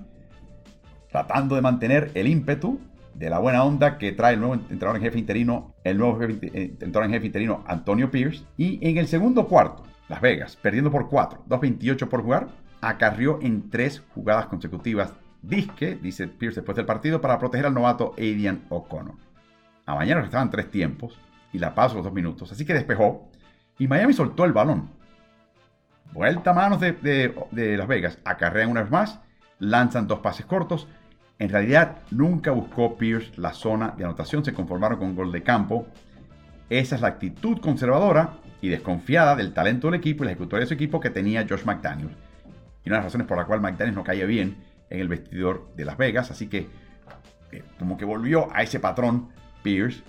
tratando 1.11 1.55
de 1.55 1.61
mantener 1.61 2.11
el 2.13 2.27
ímpetu 2.27 2.79
de 3.17 3.29
la 3.31 3.39
buena 3.39 3.63
onda 3.63 3.97
que 3.97 4.11
trae 4.11 4.35
el 4.35 4.39
nuevo 4.39 4.53
entrenador 4.53 4.97
en 4.97 5.01
jefe 5.01 5.17
interino, 5.17 5.73
el 5.83 5.97
nuevo 5.97 6.21
eh, 6.21 6.29
entrenador 6.53 7.05
en 7.05 7.11
jefe 7.11 7.25
interino 7.25 7.63
Antonio 7.67 8.11
Pierce. 8.11 8.43
Y 8.57 8.85
en 8.87 8.97
el 8.97 9.07
segundo 9.07 9.47
cuarto, 9.47 9.83
Las 10.07 10.21
Vegas, 10.21 10.55
perdiendo 10.55 10.91
por 10.91 11.09
4, 11.09 11.45
2.28 11.49 12.07
por 12.09 12.21
jugar, 12.21 12.47
acarrió 12.79 13.39
en 13.41 13.69
tres 13.69 14.03
jugadas 14.13 14.45
consecutivas 14.45 15.13
disque, 15.41 15.97
dice 16.01 16.27
Pierce 16.27 16.61
después 16.61 16.75
del 16.75 16.85
partido, 16.85 17.19
para 17.19 17.39
proteger 17.39 17.65
al 17.65 17.73
novato 17.73 18.13
Adrian 18.17 18.65
O'Connor. 18.69 19.15
A 19.85 19.95
mañana 19.95 20.23
estaban 20.23 20.51
tres 20.51 20.69
tiempos 20.69 21.17
y 21.51 21.57
la 21.57 21.73
paso 21.73 21.95
los 21.95 22.03
dos 22.03 22.13
minutos, 22.13 22.51
así 22.51 22.65
que 22.65 22.73
despejó 22.73 23.31
y 23.79 23.87
Miami 23.87 24.13
soltó 24.13 24.45
el 24.45 24.53
balón. 24.53 24.89
Vuelta 26.13 26.51
a 26.51 26.53
manos 26.53 26.79
de, 26.79 26.93
de 27.51 27.77
Las 27.77 27.87
Vegas, 27.87 28.19
acarrean 28.25 28.69
una 28.69 28.81
vez 28.81 28.91
más, 28.91 29.19
lanzan 29.59 30.07
dos 30.07 30.19
pases 30.19 30.45
cortos 30.45 30.87
en 31.39 31.49
realidad, 31.49 31.99
nunca 32.09 32.51
buscó 32.51 32.97
Pierce 32.97 33.31
la 33.37 33.53
zona 33.53 33.93
de 33.95 34.03
anotación, 34.03 34.43
se 34.43 34.53
conformaron 34.53 34.97
con 34.97 35.15
gol 35.15 35.31
de 35.31 35.43
campo. 35.43 35.87
Esa 36.69 36.95
es 36.95 37.01
la 37.01 37.09
actitud 37.09 37.59
conservadora 37.59 38.37
y 38.59 38.69
desconfiada 38.69 39.35
del 39.35 39.53
talento 39.53 39.87
del 39.87 39.99
equipo 39.99 40.23
y 40.23 40.25
la 40.25 40.31
ejecutoria 40.31 40.61
de 40.61 40.67
su 40.67 40.73
equipo 40.73 40.99
que 40.99 41.11
tenía 41.11 41.45
Josh 41.47 41.63
McDaniels. 41.63 42.15
Y 42.83 42.89
una 42.89 42.97
de 42.97 43.03
las 43.03 43.05
razones 43.05 43.27
por 43.27 43.37
la 43.37 43.45
cual 43.45 43.61
McDaniels 43.61 43.95
no 43.95 44.03
caía 44.03 44.25
bien 44.25 44.57
en 44.89 44.99
el 44.99 45.07
vestidor 45.07 45.69
de 45.75 45.85
Las 45.85 45.97
Vegas. 45.97 46.31
Así 46.31 46.47
que, 46.47 46.67
eh, 47.51 47.63
como 47.77 47.97
que 47.97 48.05
volvió 48.05 48.47
a 48.53 48.63
ese 48.63 48.79
patrón 48.79 49.29
Pierce, 49.61 50.01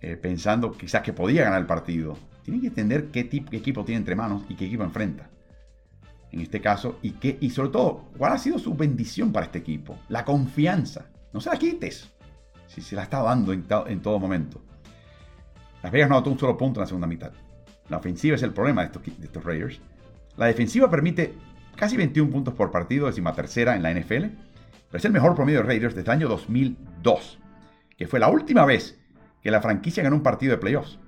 eh, 0.00 0.16
pensando 0.16 0.72
quizás 0.72 1.02
que 1.02 1.12
podía 1.12 1.42
ganar 1.42 1.60
el 1.60 1.66
partido. 1.66 2.16
Tiene 2.44 2.60
que 2.60 2.68
entender 2.68 3.06
qué, 3.06 3.24
tipo, 3.24 3.50
qué 3.50 3.56
equipo 3.56 3.84
tiene 3.84 3.98
entre 3.98 4.14
manos 4.14 4.44
y 4.48 4.54
qué 4.54 4.66
equipo 4.66 4.84
enfrenta 4.84 5.28
en 6.32 6.40
este 6.40 6.60
caso, 6.60 6.98
y, 7.02 7.12
qué, 7.12 7.36
y 7.40 7.50
sobre 7.50 7.68
todo, 7.68 8.08
cuál 8.16 8.32
ha 8.32 8.38
sido 8.38 8.58
su 8.58 8.74
bendición 8.74 9.32
para 9.32 9.46
este 9.46 9.58
equipo. 9.58 9.98
La 10.08 10.24
confianza. 10.24 11.06
No 11.32 11.40
se 11.40 11.50
la 11.50 11.58
quites. 11.58 12.10
Si 12.66 12.80
se 12.80 12.96
la 12.96 13.02
está 13.02 13.22
dando 13.22 13.52
en, 13.52 14.00
todo 14.00 14.18
momento. 14.18 14.62
Las 15.82 15.92
Vegas 15.92 16.08
no 16.08 16.16
anotó 16.16 16.30
un 16.30 16.38
solo 16.38 16.56
punto 16.56 16.80
en 16.80 16.82
la 16.82 16.86
segunda 16.86 17.06
mitad. 17.06 17.32
La 17.90 17.98
ofensiva 17.98 18.36
es 18.36 18.42
el 18.42 18.54
problema 18.54 18.80
de 18.80 18.86
estos, 18.86 19.02
de 19.04 19.26
estos 19.26 19.44
Raiders. 19.44 19.80
La 20.36 20.46
defensiva 20.46 20.88
permite 20.88 21.34
casi 21.76 21.98
21 21.98 22.30
puntos 22.30 22.54
por 22.54 22.70
partido, 22.70 23.06
décima 23.06 23.34
tercera 23.34 23.76
en 23.76 23.82
la 23.82 23.92
NFL. 23.92 24.24
Pero 24.92 24.98
es 24.98 25.04
el 25.04 25.12
mejor 25.12 25.34
promedio 25.34 25.60
de 25.60 25.66
Raiders 25.66 25.94
desde 25.94 26.10
el 26.10 26.16
año 26.16 26.28
2002, 26.28 27.38
que 27.96 28.06
fue 28.06 28.20
la 28.20 28.28
última 28.28 28.64
vez 28.64 28.98
que 29.42 29.50
la 29.50 29.60
franquicia 29.60 30.02
ganó 30.02 30.16
un 30.16 30.22
partido 30.22 30.52
de 30.52 30.58
playoffs. 30.58 30.98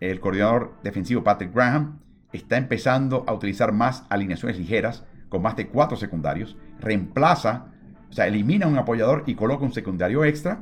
El 0.00 0.18
coordinador 0.18 0.74
defensivo 0.82 1.22
Patrick 1.22 1.54
Graham 1.54 2.00
está 2.34 2.56
empezando 2.56 3.24
a 3.26 3.32
utilizar 3.32 3.72
más 3.72 4.04
alineaciones 4.10 4.58
ligeras, 4.58 5.04
con 5.28 5.42
más 5.42 5.56
de 5.56 5.68
cuatro 5.68 5.96
secundarios, 5.96 6.56
reemplaza, 6.80 7.66
o 8.10 8.12
sea, 8.12 8.26
elimina 8.26 8.66
un 8.66 8.76
apoyador 8.76 9.24
y 9.26 9.34
coloca 9.34 9.64
un 9.64 9.72
secundario 9.72 10.24
extra, 10.24 10.58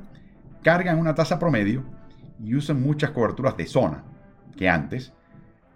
cargan 0.62 0.98
una 0.98 1.14
tasa 1.14 1.38
promedio 1.38 1.82
y 2.42 2.54
usan 2.54 2.80
muchas 2.82 3.10
coberturas 3.10 3.56
de 3.56 3.66
zona 3.66 4.04
que 4.56 4.68
antes. 4.68 5.12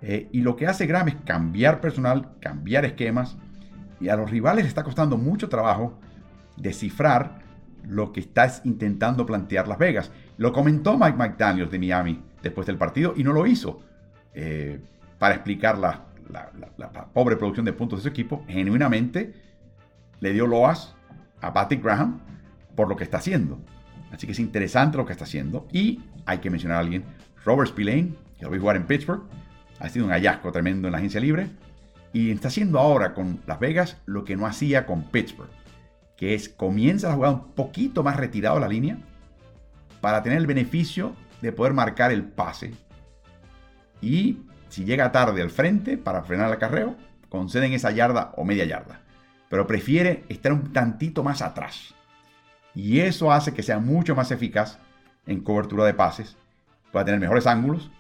Eh, 0.02 0.28
y 0.32 0.42
lo 0.42 0.56
que 0.56 0.66
hace 0.66 0.86
Graham 0.86 1.08
es 1.08 1.16
cambiar 1.24 1.80
personal, 1.80 2.30
cambiar 2.40 2.84
esquemas, 2.84 3.36
y 3.98 4.10
a 4.10 4.16
los 4.16 4.30
rivales 4.30 4.64
les 4.64 4.68
está 4.68 4.84
costando 4.84 5.16
mucho 5.16 5.48
trabajo 5.48 5.98
descifrar 6.58 7.38
lo 7.84 8.12
que 8.12 8.20
estás 8.20 8.60
intentando 8.64 9.24
plantear 9.24 9.66
Las 9.66 9.78
Vegas. 9.78 10.12
Lo 10.36 10.52
comentó 10.52 10.98
Mike 10.98 11.16
McDaniels 11.16 11.70
de 11.70 11.78
Miami 11.78 12.22
después 12.42 12.66
del 12.66 12.76
partido 12.76 13.14
y 13.16 13.24
no 13.24 13.32
lo 13.32 13.46
hizo. 13.46 13.80
Eh, 14.34 14.80
para 15.18 15.34
explicar 15.34 15.78
la, 15.78 16.04
pobre 17.12 17.36
producción 17.36 17.64
de 17.64 17.72
puntos 17.72 18.00
de 18.00 18.02
su 18.02 18.08
equipo, 18.08 18.44
genuinamente 18.48 19.34
le 20.20 20.32
dio 20.32 20.46
loas 20.46 20.94
a 21.40 21.52
Patrick 21.52 21.82
Graham 21.82 22.20
por 22.74 22.88
lo 22.88 22.96
que 22.96 23.04
está 23.04 23.18
haciendo. 23.18 23.58
Así 24.12 24.26
que 24.26 24.32
es 24.32 24.38
interesante 24.38 24.96
lo 24.96 25.06
que 25.06 25.12
está 25.12 25.24
haciendo. 25.24 25.66
Y 25.72 26.02
hay 26.26 26.38
que 26.38 26.50
mencionar 26.50 26.78
a 26.78 26.80
alguien, 26.80 27.04
Robert 27.44 27.70
Spillane, 27.70 28.14
que 28.38 28.44
lo 28.44 28.50
vi 28.50 28.58
jugar 28.58 28.76
en 28.76 28.86
Pittsburgh, 28.86 29.22
ha 29.78 29.88
sido 29.88 30.06
un 30.06 30.12
hallazgo 30.12 30.52
tremendo 30.52 30.88
en 30.88 30.92
la 30.92 30.98
agencia 30.98 31.20
libre. 31.20 31.48
Y 32.12 32.30
está 32.30 32.48
haciendo 32.48 32.78
ahora 32.78 33.14
con 33.14 33.40
Las 33.46 33.60
Vegas 33.60 34.00
lo 34.06 34.24
que 34.24 34.36
no 34.36 34.46
hacía 34.46 34.86
con 34.86 35.02
Pittsburgh, 35.04 35.50
que 36.16 36.34
es 36.34 36.48
comienza 36.48 37.10
a 37.10 37.14
jugar 37.14 37.32
un 37.34 37.52
poquito 37.52 38.02
más 38.02 38.16
retirado 38.16 38.58
la 38.58 38.68
línea 38.68 38.98
para 40.00 40.22
tener 40.22 40.38
el 40.38 40.46
beneficio 40.46 41.14
de 41.42 41.52
poder 41.52 41.74
marcar 41.74 42.12
el 42.12 42.24
pase. 42.24 42.72
Y 44.00 44.38
si 44.68 44.84
llega 44.84 45.12
tarde 45.12 45.42
al 45.42 45.50
frente 45.50 45.96
para 45.96 46.22
frenar 46.22 46.48
el 46.48 46.54
acarreo, 46.54 46.96
conceden 47.28 47.72
esa 47.72 47.90
yarda 47.90 48.32
o 48.36 48.44
media 48.44 48.64
yarda. 48.64 49.00
Pero 49.48 49.66
prefiere 49.66 50.24
estar 50.28 50.52
un 50.52 50.72
tantito 50.72 51.22
más 51.22 51.42
atrás. 51.42 51.94
Y 52.74 53.00
eso 53.00 53.32
hace 53.32 53.54
que 53.54 53.62
sea 53.62 53.78
mucho 53.78 54.14
más 54.14 54.30
eficaz 54.30 54.78
en 55.26 55.40
cobertura 55.40 55.84
de 55.84 55.94
pases, 55.94 56.36
pueda 56.92 57.04
tener 57.04 57.20
mejores 57.20 57.46
ángulos, 57.46 57.90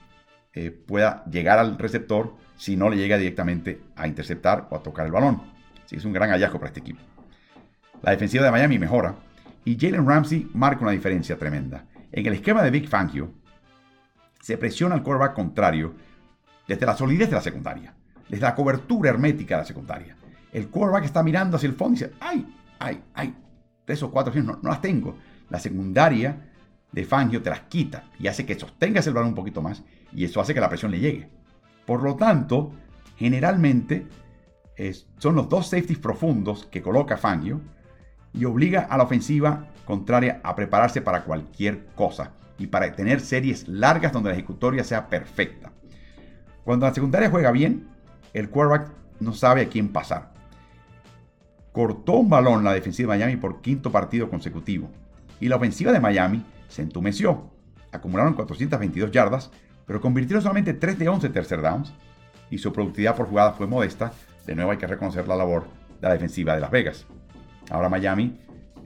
eh, 0.52 0.70
pueda 0.70 1.24
llegar 1.26 1.58
al 1.58 1.78
receptor 1.78 2.34
si 2.56 2.76
no 2.76 2.88
le 2.88 2.96
llega 2.96 3.18
directamente 3.18 3.80
a 3.96 4.06
interceptar 4.06 4.68
o 4.70 4.76
a 4.76 4.82
tocar 4.82 5.06
el 5.06 5.12
balón. 5.12 5.42
Así 5.84 5.96
es 5.96 6.04
un 6.04 6.12
gran 6.12 6.30
hallazgo 6.30 6.58
para 6.58 6.68
este 6.68 6.80
equipo. 6.80 7.00
La 8.02 8.12
defensiva 8.12 8.44
de 8.44 8.50
Miami 8.50 8.78
mejora 8.78 9.14
y 9.64 9.76
Jalen 9.78 10.06
Ramsey 10.06 10.48
marca 10.54 10.82
una 10.82 10.92
diferencia 10.92 11.38
tremenda. 11.38 11.84
En 12.12 12.26
el 12.26 12.34
esquema 12.34 12.62
de 12.62 12.70
Big 12.70 12.88
Fangio, 12.88 13.30
se 14.40 14.56
presiona 14.56 14.94
al 14.94 15.02
quarterback 15.02 15.34
contrario 15.34 15.94
desde 16.66 16.86
la 16.86 16.96
solidez 16.96 17.28
de 17.28 17.36
la 17.36 17.42
secundaria, 17.42 17.94
desde 18.28 18.44
la 18.44 18.54
cobertura 18.54 19.10
hermética 19.10 19.56
de 19.56 19.62
la 19.62 19.66
secundaria. 19.66 20.16
El 20.52 20.68
quarterback 20.68 21.04
está 21.04 21.22
mirando 21.22 21.56
hacia 21.56 21.68
el 21.68 21.74
fondo 21.74 21.96
y 21.96 22.00
dice, 22.00 22.12
ay, 22.20 22.46
ay, 22.78 23.02
ay, 23.14 23.34
tres 23.84 24.02
o 24.02 24.10
cuatro 24.10 24.32
no, 24.42 24.58
no 24.62 24.70
las 24.70 24.80
tengo. 24.80 25.16
La 25.50 25.58
secundaria 25.58 26.50
de 26.92 27.04
Fangio 27.04 27.42
te 27.42 27.50
las 27.50 27.60
quita 27.62 28.04
y 28.18 28.26
hace 28.26 28.46
que 28.46 28.58
sostengas 28.58 29.06
el 29.06 29.14
balón 29.14 29.30
un 29.30 29.34
poquito 29.34 29.62
más 29.62 29.82
y 30.12 30.24
eso 30.24 30.40
hace 30.40 30.54
que 30.54 30.60
la 30.60 30.68
presión 30.68 30.90
le 30.90 30.98
llegue. 30.98 31.28
Por 31.84 32.02
lo 32.02 32.16
tanto, 32.16 32.72
generalmente 33.16 34.06
son 35.18 35.34
los 35.34 35.48
dos 35.48 35.68
safeties 35.68 35.98
profundos 35.98 36.66
que 36.66 36.82
coloca 36.82 37.16
Fangio 37.16 37.60
y 38.32 38.44
obliga 38.44 38.82
a 38.82 38.96
la 38.96 39.04
ofensiva 39.04 39.68
contraria 39.84 40.40
a 40.42 40.54
prepararse 40.54 41.00
para 41.00 41.24
cualquier 41.24 41.86
cosa 41.94 42.32
y 42.58 42.66
para 42.66 42.94
tener 42.94 43.20
series 43.20 43.68
largas 43.68 44.12
donde 44.12 44.30
la 44.30 44.34
ejecutoria 44.34 44.84
sea 44.84 45.08
perfecta. 45.08 45.72
Cuando 46.66 46.84
la 46.84 46.92
secundaria 46.92 47.30
juega 47.30 47.52
bien, 47.52 47.86
el 48.32 48.50
quarterback 48.50 48.90
no 49.20 49.32
sabe 49.32 49.62
a 49.62 49.68
quién 49.68 49.92
pasar. 49.92 50.32
Cortó 51.70 52.14
un 52.14 52.28
balón 52.28 52.64
la 52.64 52.72
defensiva 52.72 53.12
de 53.12 53.20
Miami 53.20 53.36
por 53.40 53.60
quinto 53.60 53.92
partido 53.92 54.28
consecutivo 54.28 54.90
y 55.38 55.46
la 55.46 55.54
ofensiva 55.54 55.92
de 55.92 56.00
Miami 56.00 56.44
se 56.66 56.82
entumeció. 56.82 57.52
Acumularon 57.92 58.34
422 58.34 59.12
yardas, 59.12 59.52
pero 59.86 60.00
convirtieron 60.00 60.42
solamente 60.42 60.74
3 60.74 60.98
de 60.98 61.08
11 61.08 61.28
tercer 61.28 61.62
downs 61.62 61.94
y 62.50 62.58
su 62.58 62.72
productividad 62.72 63.14
por 63.14 63.28
jugada 63.28 63.52
fue 63.52 63.68
modesta. 63.68 64.10
De 64.44 64.56
nuevo 64.56 64.72
hay 64.72 64.78
que 64.78 64.88
reconocer 64.88 65.28
la 65.28 65.36
labor 65.36 65.68
de 66.00 66.08
la 66.08 66.14
defensiva 66.14 66.56
de 66.56 66.62
Las 66.62 66.72
Vegas. 66.72 67.06
Ahora 67.70 67.88
Miami 67.88 68.40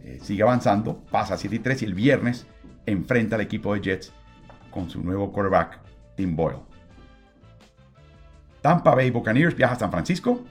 eh, 0.04 0.18
sigue 0.20 0.42
avanzando, 0.42 1.02
pasa 1.10 1.32
a 1.32 1.38
7 1.38 1.56
y 1.56 1.58
3 1.60 1.80
y 1.80 1.84
el 1.86 1.94
viernes 1.94 2.46
enfrenta 2.84 3.36
al 3.36 3.40
equipo 3.40 3.72
de 3.72 3.80
Jets 3.80 4.12
con 4.70 4.90
su 4.90 5.02
nuevo 5.02 5.32
quarterback, 5.32 5.80
Tim 6.14 6.36
Boyle. 6.36 6.69
Tampa 8.60 8.94
Bay 8.94 9.10
Buccaneers 9.10 9.56
viaja 9.56 9.74
a 9.74 9.78
San 9.78 9.90
Francisco 9.90 10.44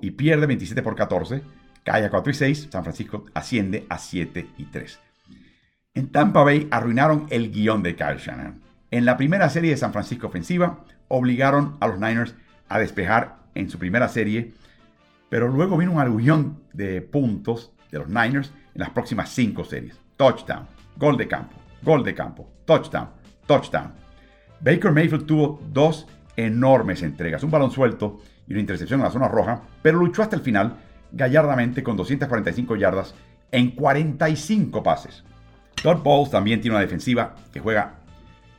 y 0.00 0.12
pierde 0.12 0.46
27 0.46 0.82
por 0.82 0.96
14, 0.96 1.42
cae 1.84 2.04
a 2.04 2.10
4 2.10 2.30
y 2.30 2.34
6, 2.34 2.68
San 2.70 2.82
Francisco 2.82 3.26
asciende 3.34 3.86
a 3.88 3.98
7 3.98 4.48
y 4.58 4.64
3. 4.64 4.98
En 5.94 6.08
Tampa 6.10 6.42
Bay 6.42 6.68
arruinaron 6.70 7.26
el 7.30 7.50
guion 7.50 7.82
de 7.82 7.94
Kyle 7.94 8.18
Shanahan. 8.18 8.60
En 8.90 9.04
la 9.04 9.16
primera 9.16 9.48
serie 9.48 9.70
de 9.70 9.76
San 9.76 9.92
Francisco 9.92 10.26
ofensiva, 10.26 10.84
obligaron 11.08 11.76
a 11.80 11.86
los 11.86 11.98
Niners 11.98 12.34
a 12.68 12.78
despejar 12.78 13.36
en 13.54 13.68
su 13.68 13.78
primera 13.78 14.08
serie, 14.08 14.52
pero 15.28 15.48
luego 15.48 15.76
vino 15.76 15.92
un 15.92 16.00
aluvión 16.00 16.62
de 16.72 17.02
puntos 17.02 17.72
de 17.90 17.98
los 17.98 18.08
Niners 18.08 18.52
en 18.74 18.80
las 18.80 18.90
próximas 18.90 19.30
cinco 19.30 19.64
series. 19.64 20.00
Touchdown, 20.16 20.66
gol 20.96 21.16
de 21.16 21.28
campo, 21.28 21.56
gol 21.82 22.02
de 22.04 22.14
campo, 22.14 22.50
touchdown, 22.64 23.10
touchdown. 23.46 23.92
Baker 24.60 24.92
Mayfield 24.92 25.26
tuvo 25.26 25.60
dos 25.72 26.06
enormes 26.36 27.02
entregas, 27.02 27.42
un 27.42 27.50
balón 27.50 27.70
suelto 27.70 28.20
y 28.46 28.52
una 28.52 28.60
intercepción 28.60 29.00
en 29.00 29.04
la 29.04 29.12
zona 29.12 29.28
roja, 29.28 29.62
pero 29.82 29.98
luchó 29.98 30.22
hasta 30.22 30.36
el 30.36 30.42
final 30.42 30.76
gallardamente 31.12 31.82
con 31.82 31.96
245 31.96 32.76
yardas 32.76 33.14
en 33.50 33.72
45 33.72 34.82
pases. 34.82 35.24
Todd 35.82 36.02
Bowles 36.02 36.30
también 36.30 36.60
tiene 36.60 36.76
una 36.76 36.84
defensiva 36.84 37.34
que 37.52 37.60
juega 37.60 37.96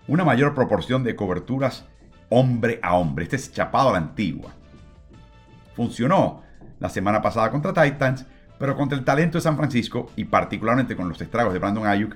una 0.08 0.24
mayor 0.24 0.54
proporción 0.54 1.04
de 1.04 1.16
coberturas 1.16 1.86
hombre 2.30 2.80
a 2.82 2.96
hombre. 2.96 3.24
Este 3.24 3.38
es 3.38 3.52
chapado 3.52 3.90
a 3.90 3.94
la 3.94 3.98
antigua. 4.00 4.52
Funcionó 5.76 6.44
la 6.80 6.90
semana 6.90 7.22
pasada 7.22 7.50
contra 7.50 7.74
Titans, 7.74 8.26
pero 8.60 8.76
contra 8.76 8.98
el 8.98 9.06
talento 9.06 9.38
de 9.38 9.42
San 9.42 9.58
Francisco 9.58 10.12
y 10.16 10.26
particularmente 10.26 10.96
con 10.96 11.10
los 11.10 11.22
estragos 11.22 11.54
de 11.54 11.60
Brandon 11.60 11.88
Ayuk, 11.88 12.16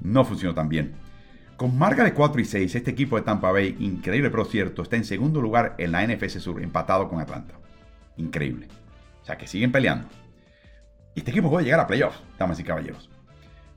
no 0.00 0.24
funcionó 0.24 0.54
tan 0.54 0.68
bien. 0.68 0.94
Con 1.56 1.78
marca 1.78 2.04
de 2.04 2.12
4 2.12 2.38
y 2.38 2.44
6, 2.44 2.74
este 2.74 2.90
equipo 2.90 3.16
de 3.16 3.22
Tampa 3.22 3.50
Bay, 3.50 3.76
increíble 3.80 4.28
pero 4.28 4.44
cierto, 4.44 4.82
está 4.82 4.96
en 4.96 5.04
segundo 5.04 5.40
lugar 5.40 5.74
en 5.78 5.92
la 5.92 6.06
NFC 6.06 6.38
Sur, 6.38 6.62
empatado 6.62 7.08
con 7.08 7.18
Atlanta. 7.18 7.54
Increíble. 8.18 8.68
O 9.22 9.24
sea 9.24 9.38
que 9.38 9.46
siguen 9.46 9.72
peleando. 9.72 10.06
Este 11.14 11.30
equipo 11.30 11.48
puede 11.48 11.64
llegar 11.64 11.80
a 11.80 11.86
playoffs, 11.86 12.22
damas 12.38 12.60
y 12.60 12.64
caballeros. 12.64 13.08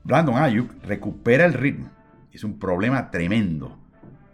Brandon 0.04 0.36
Ayuk 0.36 0.70
recupera 0.82 1.46
el 1.46 1.54
ritmo. 1.54 1.88
Es 2.30 2.44
un 2.44 2.58
problema 2.58 3.10
tremendo 3.10 3.78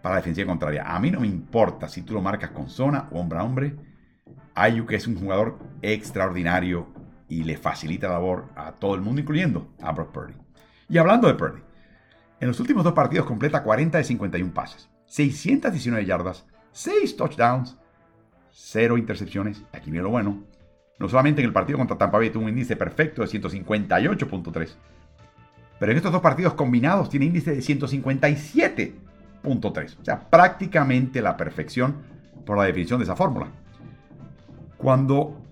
para 0.03 0.16
la 0.16 0.20
defensiva 0.20 0.49
contraria. 0.49 0.82
A 0.82 0.99
mí 0.99 1.12
no 1.12 1.20
me 1.20 1.28
importa 1.28 1.88
si 1.88 2.03
tú 2.03 2.14
lo 2.14 2.22
marcas 2.22 2.51
con 2.51 2.68
zona 2.68 3.09
o 3.12 3.20
hombre 3.20 3.38
a 3.38 3.44
hombre. 3.44 3.76
Ayuk 4.57 4.90
es 4.90 5.07
un 5.07 5.20
jugador 5.20 5.57
extraordinario 5.82 6.88
y 7.28 7.44
le 7.44 7.57
facilita 7.57 8.09
la 8.09 8.14
labor 8.14 8.49
a 8.57 8.72
todo 8.72 8.97
el 8.97 9.03
mundo, 9.03 9.20
incluyendo 9.20 9.72
a 9.80 9.92
Brock 9.92 10.11
Purdy. 10.11 10.34
Y 10.88 10.99
hablando 10.99 11.28
de 11.28 11.34
Purdy, 11.34 11.61
en 12.41 12.49
los 12.49 12.61
últimos 12.61 12.84
dos 12.84 12.93
partidos 12.93 13.26
completa 13.26 13.62
40 13.62 13.99
de 13.99 14.05
51 14.05 14.55
pases, 14.55 14.89
619 15.07 16.07
yardas, 16.07 16.47
6 16.72 17.16
touchdowns, 17.16 17.78
0 18.51 18.99
intercepciones. 18.99 19.62
Aquí 19.72 19.91
viene 19.91 20.05
lo 20.05 20.11
bueno. 20.11 20.45
No 20.99 21.09
solamente 21.09 21.41
en 21.43 21.47
el 21.47 21.53
partido 21.53 21.78
contra 21.78 21.99
Tampa 21.99 22.18
Bay 22.18 22.30
tuvo 22.30 22.45
un 22.45 22.51
índice 22.51 22.76
perfecto 22.76 23.22
de 23.22 23.28
158.3, 23.28 24.76
pero 25.78 25.93
en 25.93 25.99
estos 25.99 26.12
dos 26.12 26.22
partidos 26.22 26.55
combinados 26.55 27.11
tiene 27.11 27.26
índice 27.26 27.53
de 27.53 27.59
157.3. 27.59 30.01
O 30.01 30.05
sea, 30.05 30.30
prácticamente 30.30 31.20
la 31.20 31.37
perfección 31.37 31.97
por 32.47 32.57
la 32.57 32.64
definición 32.64 32.99
de 32.99 33.05
esa 33.05 33.16
fórmula. 33.16 33.49
Cuando 34.78 35.43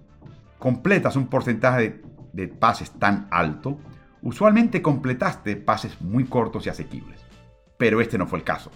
completas 0.58 1.16
un 1.16 1.26
porcentaje 1.26 2.00
de, 2.32 2.48
pases 2.48 2.90
tan 2.92 3.28
alto, 3.30 3.78
usualmente 4.24 4.80
completaste 4.80 5.54
pases 5.54 6.00
muy 6.00 6.24
cortos 6.24 6.66
y 6.66 6.70
asequibles. 6.70 7.20
Pero 7.76 8.00
este 8.00 8.18
no 8.18 8.26
fue 8.26 8.38
el 8.38 8.44
caso. 8.44 8.70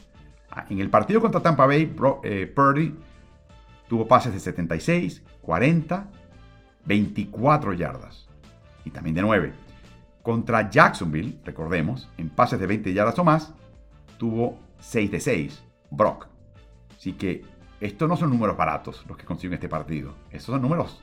Ah, 0.51 0.66
en 0.68 0.78
el 0.78 0.90
partido 0.90 1.20
contra 1.20 1.40
Tampa 1.40 1.66
Bay, 1.66 1.94
eh, 2.22 2.53
Purdy 2.55 2.94
tuvo 3.88 4.07
pases 4.07 4.34
de 4.34 4.40
76, 4.40 5.22
40, 5.40 6.09
24 6.84 7.72
yardas. 7.72 8.28
Y 8.84 8.90
también 8.90 9.14
de 9.14 9.22
9. 9.22 9.53
Contra 10.22 10.68
Jacksonville, 10.68 11.40
recordemos, 11.44 12.11
en 12.18 12.28
pases 12.28 12.61
de 12.61 12.66
20 12.66 12.92
yardas 12.92 13.18
o 13.18 13.24
más, 13.24 13.55
tuvo 14.18 14.59
6 14.80 15.11
de 15.11 15.20
6, 15.20 15.64
Brock. 15.90 16.26
Así 16.94 17.14
que 17.14 17.44
estos 17.80 18.09
no 18.09 18.16
son 18.16 18.30
números 18.30 18.57
baratos 18.57 19.05
los 19.09 19.16
que 19.16 19.24
consiguen 19.24 19.55
este 19.55 19.68
partido. 19.68 20.14
Estos 20.30 20.53
son 20.53 20.61
números 20.61 21.03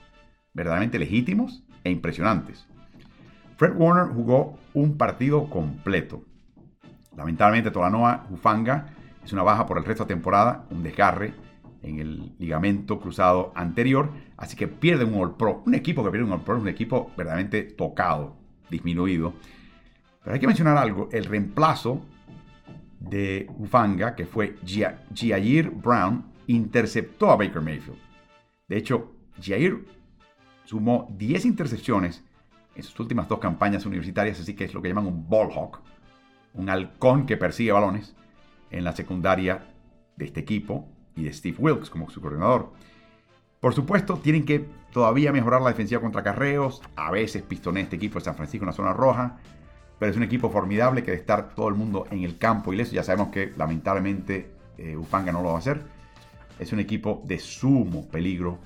verdaderamente 0.53 0.99
legítimos 0.99 1.63
e 1.83 1.89
impresionantes. 1.89 2.67
Fred 3.57 3.73
Warner 3.75 4.13
jugó 4.13 4.57
un 4.73 4.97
partido 4.97 5.49
completo. 5.49 6.23
Lamentablemente, 7.15 7.71
Tolanoa 7.71 8.27
Hufanga 8.29 8.87
es 9.23 9.31
una 9.31 9.43
baja 9.43 9.65
por 9.65 9.77
el 9.77 9.85
resto 9.85 10.03
de 10.03 10.13
temporada, 10.13 10.65
un 10.69 10.83
desgarre 10.83 11.33
en 11.81 11.99
el 11.99 12.35
ligamento 12.39 12.99
cruzado 12.99 13.53
anterior, 13.55 14.09
así 14.37 14.57
que 14.57 14.67
pierde 14.67 15.05
un 15.05 15.21
All 15.21 15.35
Pro. 15.35 15.63
Un 15.65 15.75
equipo 15.75 16.03
que 16.03 16.11
pierde 16.11 16.25
un 16.25 16.33
All 16.33 16.41
Pro 16.41 16.57
es 16.57 16.61
un 16.63 16.67
equipo 16.67 17.11
verdaderamente 17.15 17.63
tocado 17.63 18.35
disminuido. 18.69 19.33
Pero 20.23 20.33
hay 20.33 20.39
que 20.39 20.47
mencionar 20.47 20.77
algo, 20.77 21.07
el 21.11 21.25
reemplazo 21.25 22.03
de 22.99 23.47
Ufanga, 23.57 24.15
que 24.15 24.25
fue 24.25 24.57
Jair 24.65 25.69
Brown, 25.69 26.25
interceptó 26.47 27.31
a 27.31 27.35
Baker 27.35 27.61
Mayfield. 27.61 27.99
De 28.67 28.77
hecho, 28.77 29.13
Jair 29.41 29.85
sumó 30.65 31.07
10 31.15 31.45
intercepciones 31.45 32.23
en 32.75 32.83
sus 32.83 32.99
últimas 32.99 33.27
dos 33.27 33.39
campañas 33.39 33.85
universitarias, 33.85 34.39
así 34.39 34.53
que 34.53 34.65
es 34.65 34.73
lo 34.73 34.81
que 34.81 34.89
llaman 34.89 35.07
un 35.07 35.27
ball 35.27 35.49
hawk, 35.51 35.79
un 36.53 36.69
halcón 36.69 37.25
que 37.25 37.37
persigue 37.37 37.71
balones 37.71 38.15
en 38.69 38.83
la 38.83 38.91
secundaria 38.91 39.65
de 40.15 40.25
este 40.25 40.41
equipo 40.41 40.87
y 41.15 41.23
de 41.23 41.33
Steve 41.33 41.57
Wilkes 41.59 41.89
como 41.89 42.09
su 42.09 42.21
coordinador. 42.21 42.71
Por 43.59 43.73
supuesto, 43.73 44.17
tienen 44.17 44.45
que 44.45 44.65
todavía 44.91 45.31
mejorar 45.31 45.61
la 45.61 45.69
defensiva 45.69 46.01
contra 46.01 46.23
carreos. 46.23 46.81
A 46.95 47.09
veces 47.09 47.41
pistonea 47.41 47.83
este 47.83 47.95
equipo 47.95 48.19
de 48.19 48.25
San 48.25 48.35
Francisco 48.35 48.63
en 48.63 48.67
la 48.67 48.73
zona 48.73 48.93
roja. 48.93 49.37
Pero 49.97 50.11
es 50.11 50.17
un 50.17 50.23
equipo 50.23 50.49
formidable 50.49 51.03
que 51.03 51.11
de 51.11 51.17
estar 51.17 51.55
todo 51.55 51.69
el 51.69 51.75
mundo 51.75 52.05
en 52.11 52.23
el 52.23 52.37
campo 52.37 52.73
y 52.73 52.79
eso 52.79 52.93
ya 52.93 53.01
sabemos 53.01 53.29
que 53.29 53.53
lamentablemente 53.57 54.51
eh, 54.77 54.97
Ufanga 54.97 55.31
no 55.31 55.41
lo 55.41 55.49
va 55.49 55.55
a 55.55 55.59
hacer. 55.59 55.81
Es 56.59 56.73
un 56.73 56.79
equipo 56.79 57.23
de 57.25 57.39
sumo 57.39 58.07
peligro 58.07 58.59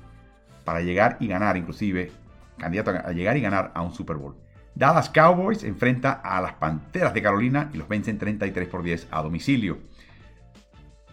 para 0.66 0.82
llegar 0.82 1.18
y 1.20 1.28
ganar, 1.28 1.56
inclusive 1.56 2.12
candidato 2.60 2.92
a 2.92 3.12
llegar 3.12 3.36
y 3.38 3.42
ganar 3.42 3.72
a 3.74 3.82
un 3.82 3.94
Super 3.94 4.18
Bowl. 4.18 4.36
Dallas 4.76 5.10
Cowboys 5.10 5.64
enfrenta 5.64 6.14
a 6.24 6.40
las 6.42 6.54
Panteras 6.54 7.14
de 7.14 7.22
Carolina 7.22 7.70
y 7.74 7.78
los 7.78 7.88
vencen 7.88 8.18
33 8.18 8.68
por 8.68 8.84
10 8.84 9.08
a 9.12 9.22
domicilio. 9.22 9.80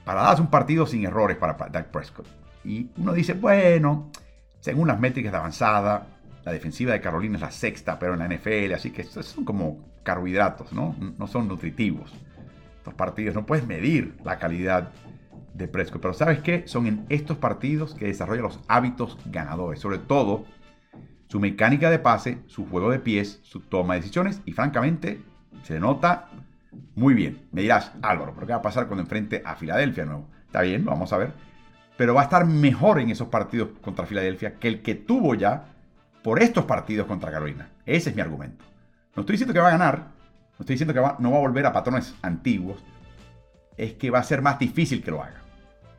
Para 0.04 0.22
Dallas 0.22 0.40
un 0.40 0.50
partido 0.50 0.86
sin 0.86 1.04
errores 1.04 1.36
para 1.36 1.54
Dak 1.54 1.86
Prescott. 1.86 2.28
Y 2.64 2.90
uno 2.96 3.12
dice, 3.12 3.32
bueno, 3.32 4.10
según 4.60 4.88
las 4.88 5.00
métricas 5.00 5.32
de 5.32 5.38
avanzada, 5.38 6.06
la 6.44 6.52
defensiva 6.52 6.92
de 6.92 7.00
Carolina 7.00 7.36
es 7.36 7.40
la 7.40 7.50
sexta, 7.50 7.98
pero 7.98 8.14
en 8.14 8.20
la 8.20 8.28
NFL, 8.28 8.74
así 8.74 8.90
que 8.90 9.02
son 9.02 9.44
como 9.44 9.78
carbohidratos, 10.04 10.72
¿no? 10.72 10.94
No 11.18 11.26
son 11.26 11.48
nutritivos. 11.48 12.12
Estos 12.78 12.94
partidos 12.94 13.34
no 13.34 13.46
puedes 13.46 13.66
medir 13.66 14.16
la 14.24 14.38
calidad 14.38 14.90
de 15.54 15.66
Prescott, 15.66 16.00
pero 16.00 16.14
¿sabes 16.14 16.38
qué? 16.40 16.62
Son 16.68 16.86
en 16.86 17.04
estos 17.08 17.36
partidos 17.36 17.94
que 17.94 18.06
desarrolla 18.06 18.42
los 18.42 18.60
hábitos 18.68 19.18
ganadores, 19.26 19.80
sobre 19.80 19.98
todo 19.98 20.44
su 21.28 21.40
mecánica 21.40 21.90
de 21.90 21.98
pase, 21.98 22.38
su 22.46 22.66
juego 22.68 22.90
de 22.90 22.98
pies, 22.98 23.40
su 23.42 23.60
toma 23.60 23.94
de 23.94 24.00
decisiones 24.00 24.42
y 24.44 24.52
francamente 24.52 25.22
se 25.62 25.80
nota 25.80 26.28
muy 26.94 27.14
bien. 27.14 27.46
Me 27.52 27.62
dirás, 27.62 27.92
Álvaro, 28.02 28.32
¿pero 28.34 28.46
qué 28.46 28.52
va 28.52 28.58
a 28.58 28.62
pasar 28.62 28.86
cuando 28.86 29.02
enfrente 29.02 29.42
a 29.44 29.56
Filadelfia 29.56 30.04
nuevo? 30.04 30.28
Está 30.46 30.62
bien, 30.62 30.84
vamos 30.84 31.12
a 31.12 31.18
ver 31.18 31.32
pero 31.96 32.14
va 32.14 32.22
a 32.22 32.24
estar 32.24 32.46
mejor 32.46 33.00
en 33.00 33.10
esos 33.10 33.28
partidos 33.28 33.70
contra 33.80 34.06
Filadelfia 34.06 34.58
que 34.58 34.68
el 34.68 34.82
que 34.82 34.94
tuvo 34.94 35.34
ya 35.34 35.64
por 36.22 36.42
estos 36.42 36.64
partidos 36.64 37.06
contra 37.06 37.30
Carolina. 37.30 37.70
Ese 37.84 38.10
es 38.10 38.16
mi 38.16 38.22
argumento. 38.22 38.64
No 39.14 39.22
estoy 39.22 39.34
diciendo 39.34 39.54
que 39.54 39.60
va 39.60 39.68
a 39.68 39.72
ganar, 39.72 39.98
no 39.98 40.60
estoy 40.60 40.74
diciendo 40.74 40.92
que 40.92 41.00
no 41.00 41.30
va 41.30 41.36
a 41.36 41.40
volver 41.40 41.64
a 41.66 41.72
patrones 41.72 42.14
antiguos, 42.22 42.84
es 43.76 43.94
que 43.94 44.10
va 44.10 44.18
a 44.18 44.24
ser 44.24 44.42
más 44.42 44.58
difícil 44.58 45.02
que 45.02 45.10
lo 45.10 45.22
haga. 45.22 45.40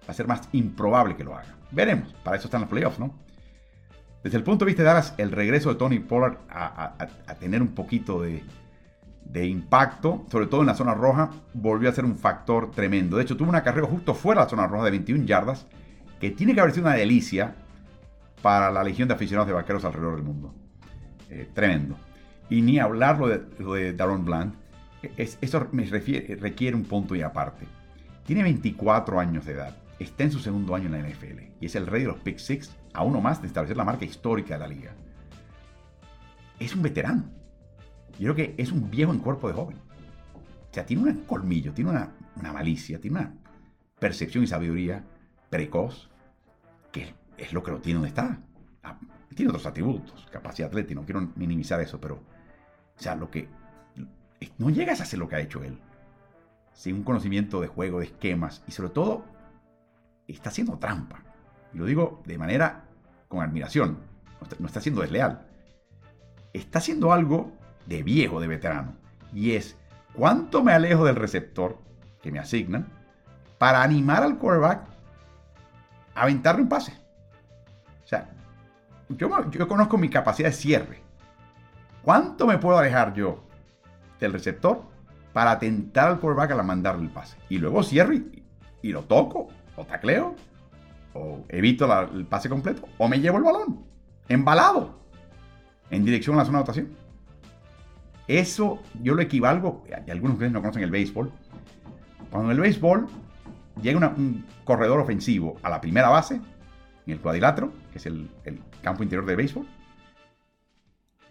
Va 0.07 0.11
a 0.11 0.13
ser 0.13 0.27
más 0.27 0.47
improbable 0.51 1.15
que 1.15 1.23
lo 1.23 1.35
haga. 1.35 1.55
Veremos, 1.71 2.13
para 2.23 2.37
eso 2.37 2.47
están 2.47 2.61
los 2.61 2.69
playoffs, 2.69 2.99
¿no? 2.99 3.13
Desde 4.23 4.37
el 4.37 4.43
punto 4.43 4.65
de 4.65 4.69
vista 4.69 4.83
de 4.83 4.87
Dallas, 4.87 5.13
el 5.17 5.31
regreso 5.31 5.69
de 5.69 5.75
Tony 5.75 5.99
Pollard 5.99 6.37
a, 6.49 6.97
tener 7.39 7.61
un 7.61 7.69
poquito 7.69 8.21
de, 8.21 8.43
de, 9.25 9.45
impacto, 9.47 10.25
sobre 10.31 10.47
todo 10.47 10.61
en 10.61 10.67
la 10.67 10.75
zona 10.75 10.93
roja, 10.93 11.29
volvió 11.53 11.89
a 11.89 11.93
ser 11.93 12.05
un 12.05 12.17
factor 12.17 12.71
tremendo. 12.71 13.17
De 13.17 13.23
hecho, 13.23 13.37
tuvo 13.37 13.49
una 13.49 13.63
carrera 13.63 13.87
justo 13.87 14.13
fuera 14.13 14.41
de 14.41 14.45
la 14.45 14.49
zona 14.49 14.67
roja 14.67 14.85
de 14.85 14.91
21 14.91 15.25
yardas, 15.25 15.67
que 16.19 16.31
tiene 16.31 16.53
que 16.53 16.61
haber 16.61 16.73
sido 16.73 16.87
una 16.87 16.95
delicia 16.95 17.55
para 18.41 18.71
la 18.71 18.83
legión 18.83 19.07
de 19.07 19.13
aficionados 19.13 19.47
de 19.47 19.53
vaqueros 19.53 19.85
alrededor 19.85 20.15
del 20.15 20.25
mundo. 20.25 20.53
Eh, 21.29 21.49
tremendo. 21.53 21.97
Y 22.49 22.61
ni 22.61 22.79
hablar 22.79 23.19
lo 23.19 23.27
de, 23.27 23.39
de 23.39 23.93
Daron 23.93 24.25
Bland, 24.25 24.53
eso 25.17 25.67
me 25.71 25.85
requiere 25.85 26.75
un 26.75 26.83
punto 26.83 27.15
y 27.15 27.21
aparte. 27.21 27.65
Tiene 28.25 28.43
24 28.43 29.19
años 29.19 29.45
de 29.45 29.53
edad, 29.53 29.75
está 29.99 30.23
en 30.23 30.31
su 30.31 30.39
segundo 30.39 30.75
año 30.75 30.87
en 30.87 30.91
la 30.93 31.09
NFL 31.09 31.39
y 31.59 31.65
es 31.65 31.75
el 31.75 31.87
rey 31.87 32.01
de 32.01 32.07
los 32.07 32.17
Pick 32.17 32.37
Six, 32.37 32.75
a 32.93 33.03
uno 33.03 33.21
más 33.21 33.41
de 33.41 33.47
establecer 33.47 33.77
la 33.77 33.85
marca 33.85 34.05
histórica 34.05 34.55
de 34.55 34.59
la 34.59 34.67
liga. 34.67 34.91
Es 36.59 36.75
un 36.75 36.81
veterano. 36.81 37.23
Yo 38.19 38.33
creo 38.33 38.35
que 38.35 38.55
es 38.57 38.71
un 38.71 38.89
viejo 38.89 39.11
en 39.11 39.19
cuerpo 39.19 39.47
de 39.47 39.53
joven. 39.53 39.77
O 40.69 40.73
sea, 40.73 40.85
tiene 40.85 41.03
un 41.03 41.23
colmillo, 41.25 41.73
tiene 41.73 41.91
una, 41.91 42.11
malicia, 42.51 42.99
tiene 42.99 43.19
una 43.19 43.33
percepción 43.99 44.43
y 44.43 44.47
sabiduría 44.47 45.03
precoz, 45.49 46.09
que 46.91 47.13
es 47.37 47.53
lo 47.53 47.63
que 47.63 47.71
lo 47.71 47.79
tiene 47.79 47.95
donde 47.95 48.09
está. 48.09 48.39
Ah, 48.83 48.97
tiene 49.35 49.49
otros 49.49 49.65
atributos, 49.65 50.27
capacidad 50.31 50.67
atlética, 50.67 50.99
no 50.99 51.05
quiero 51.05 51.29
minimizar 51.35 51.79
eso, 51.79 51.99
pero, 52.01 52.15
o 52.15 52.99
sea, 52.99 53.15
lo 53.15 53.29
que 53.29 53.47
no 54.57 54.69
llegas 54.69 54.99
a 54.99 55.03
hacer 55.03 55.19
lo 55.19 55.27
que 55.27 55.35
ha 55.35 55.39
hecho 55.39 55.63
él. 55.63 55.77
Sin 56.73 56.95
un 56.95 57.03
conocimiento 57.03 57.61
de 57.61 57.67
juego, 57.67 57.99
de 57.99 58.05
esquemas 58.05 58.63
y 58.67 58.71
sobre 58.71 58.89
todo 58.89 59.25
está 60.27 60.49
haciendo 60.49 60.77
trampa. 60.77 61.23
Y 61.73 61.77
lo 61.77 61.85
digo 61.85 62.21
de 62.25 62.37
manera 62.37 62.85
con 63.27 63.41
admiración. 63.41 63.99
No 64.59 64.67
está, 64.67 64.81
siendo 64.81 65.01
desleal. 65.01 65.47
Está 66.53 66.79
haciendo 66.79 67.11
algo 67.11 67.51
de 67.85 68.03
viejo, 68.03 68.39
de 68.39 68.47
veterano. 68.47 68.95
Y 69.33 69.53
es 69.53 69.77
cuánto 70.13 70.63
me 70.63 70.73
alejo 70.73 71.05
del 71.05 71.15
receptor 71.15 71.77
que 72.21 72.31
me 72.31 72.39
asignan 72.39 72.87
para 73.57 73.81
animar 73.81 74.23
al 74.23 74.37
quarterback 74.37 74.81
a 76.15 76.21
aventarle 76.21 76.61
un 76.61 76.69
pase. 76.69 76.93
O 78.03 78.07
sea, 78.07 78.29
yo, 79.09 79.49
yo 79.49 79.67
conozco 79.67 79.97
mi 79.97 80.09
capacidad 80.09 80.49
de 80.49 80.55
cierre. 80.55 81.01
¿Cuánto 82.03 82.47
me 82.47 82.57
puedo 82.57 82.77
alejar 82.77 83.13
yo 83.13 83.43
del 84.19 84.33
receptor 84.33 84.83
para 85.33 85.59
tentar 85.59 86.07
al 86.07 86.19
quarterback 86.19 86.51
a 86.51 86.63
mandarle 86.63 87.03
el 87.03 87.09
pase. 87.09 87.37
Y 87.49 87.59
luego 87.59 87.83
cierro 87.83 88.13
y, 88.13 88.43
lo 88.91 89.03
toco, 89.03 89.49
o 89.75 89.85
tacleo, 89.85 90.35
evito 91.49 91.85
el 92.13 92.25
pase 92.25 92.49
completo, 92.49 92.87
o 92.97 93.07
me 93.07 93.19
llevo 93.19 93.37
el 93.37 93.43
balón, 93.43 93.85
embalado, 94.27 94.99
en 95.89 96.03
dirección 96.05 96.35
a 96.35 96.39
la 96.39 96.45
zona 96.45 96.57
de 96.57 96.61
anotación. 96.61 96.89
Eso 98.27 98.81
yo 99.01 99.13
lo 99.13 99.21
equivalgo, 99.21 99.83
y 99.87 100.11
algunos 100.11 100.33
de 100.33 100.45
ustedes 100.45 100.51
no 100.51 100.61
conocen 100.61 100.83
el 100.83 100.91
béisbol, 100.91 101.31
cuando 102.29 102.51
en 102.51 102.57
el 102.57 102.61
béisbol 102.61 103.07
llega 103.81 104.09
un 104.09 104.45
corredor 104.65 104.99
ofensivo 104.99 105.57
a 105.63 105.69
la 105.69 105.79
primera 105.79 106.09
base, 106.09 106.35
en 107.05 107.13
el 107.13 107.19
cuadrilátero, 107.21 107.71
que 107.91 107.99
es 107.99 108.05
el, 108.05 108.29
el 108.43 108.61
campo 108.81 109.03
interior 109.03 109.25
del 109.25 109.37
béisbol, 109.37 109.65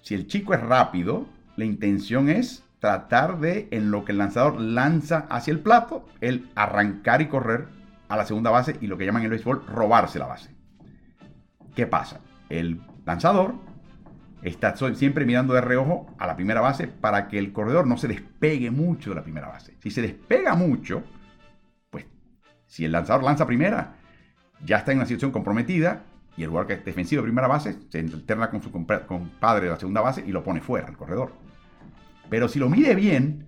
si 0.01 0.15
el 0.15 0.29
chico 0.29 0.55
es 0.55 0.61
rápido, 0.61 1.27
la 1.57 1.65
intención 1.65 2.29
es 2.29 2.63
tratar 2.79 3.41
de, 3.41 3.67
en 3.73 3.91
lo 3.91 4.05
que 4.05 4.13
el 4.13 4.19
lanzador 4.19 4.61
lanza 4.61 5.27
hacia 5.29 5.51
el 5.51 5.59
plato, 5.59 6.07
el 6.21 6.49
arrancar 6.55 7.21
y 7.23 7.27
correr 7.27 7.67
a 8.09 8.17
la 8.17 8.27
segunda 8.27 8.51
base 8.51 8.77
y 8.81 8.87
lo 8.87 8.97
que 8.97 9.07
llaman 9.07 9.23
en 9.23 9.27
el 9.27 9.31
béisbol 9.31 9.67
robarse 9.67 10.19
la 10.19 10.27
base. 10.27 10.55
¿Qué 11.75 11.87
pasa? 11.87 12.21
El 12.49 12.81
lanzador 13.05 13.55
está 14.43 14.77
siempre 14.77 15.25
mirando 15.25 15.55
de 15.55 15.61
reojo 15.61 16.15
a 16.19 16.27
la 16.27 16.37
primera 16.37 16.61
base 16.61 16.87
para 16.87 17.29
que 17.29 17.39
el 17.39 17.53
corredor 17.53 17.87
no 17.87 17.97
se 17.99 18.09
despegue 18.09 18.71
mucho 18.71 19.11
de 19.11 19.17
la 19.17 19.23
primera 19.23 19.49
base. 19.49 19.77
Si 19.81 19.91
se 19.91 20.03
despega 20.03 20.55
mucho, 20.55 21.03
pues 21.91 22.07
si 22.67 22.85
el 22.85 22.93
lanzador 22.93 23.25
lanza 23.25 23.47
primera, 23.47 23.97
ya 24.65 24.79
está 24.79 24.93
en 24.93 24.99
una 24.99 25.07
situación 25.07 25.33
comprometida 25.33 26.05
y 26.37 26.43
el 26.43 26.49
jugador 26.49 26.69
que 26.69 26.75
es 26.75 26.85
defensivo 26.85 27.23
de 27.23 27.27
primera 27.27 27.49
base 27.49 27.77
se 27.91 27.99
alterna 27.99 28.51
con 28.51 28.63
su 28.63 28.71
compadre 28.71 29.67
de 29.67 29.73
la 29.73 29.79
segunda 29.79 30.01
base 30.01 30.23
y 30.27 30.33
lo 30.33 30.45
pone 30.45 30.61
fuera 30.61 30.87
al 30.87 30.97
corredor. 30.97 31.33
Pero 32.29 32.49
si 32.49 32.59
lo 32.59 32.69
mide 32.69 32.95
bien, 32.95 33.47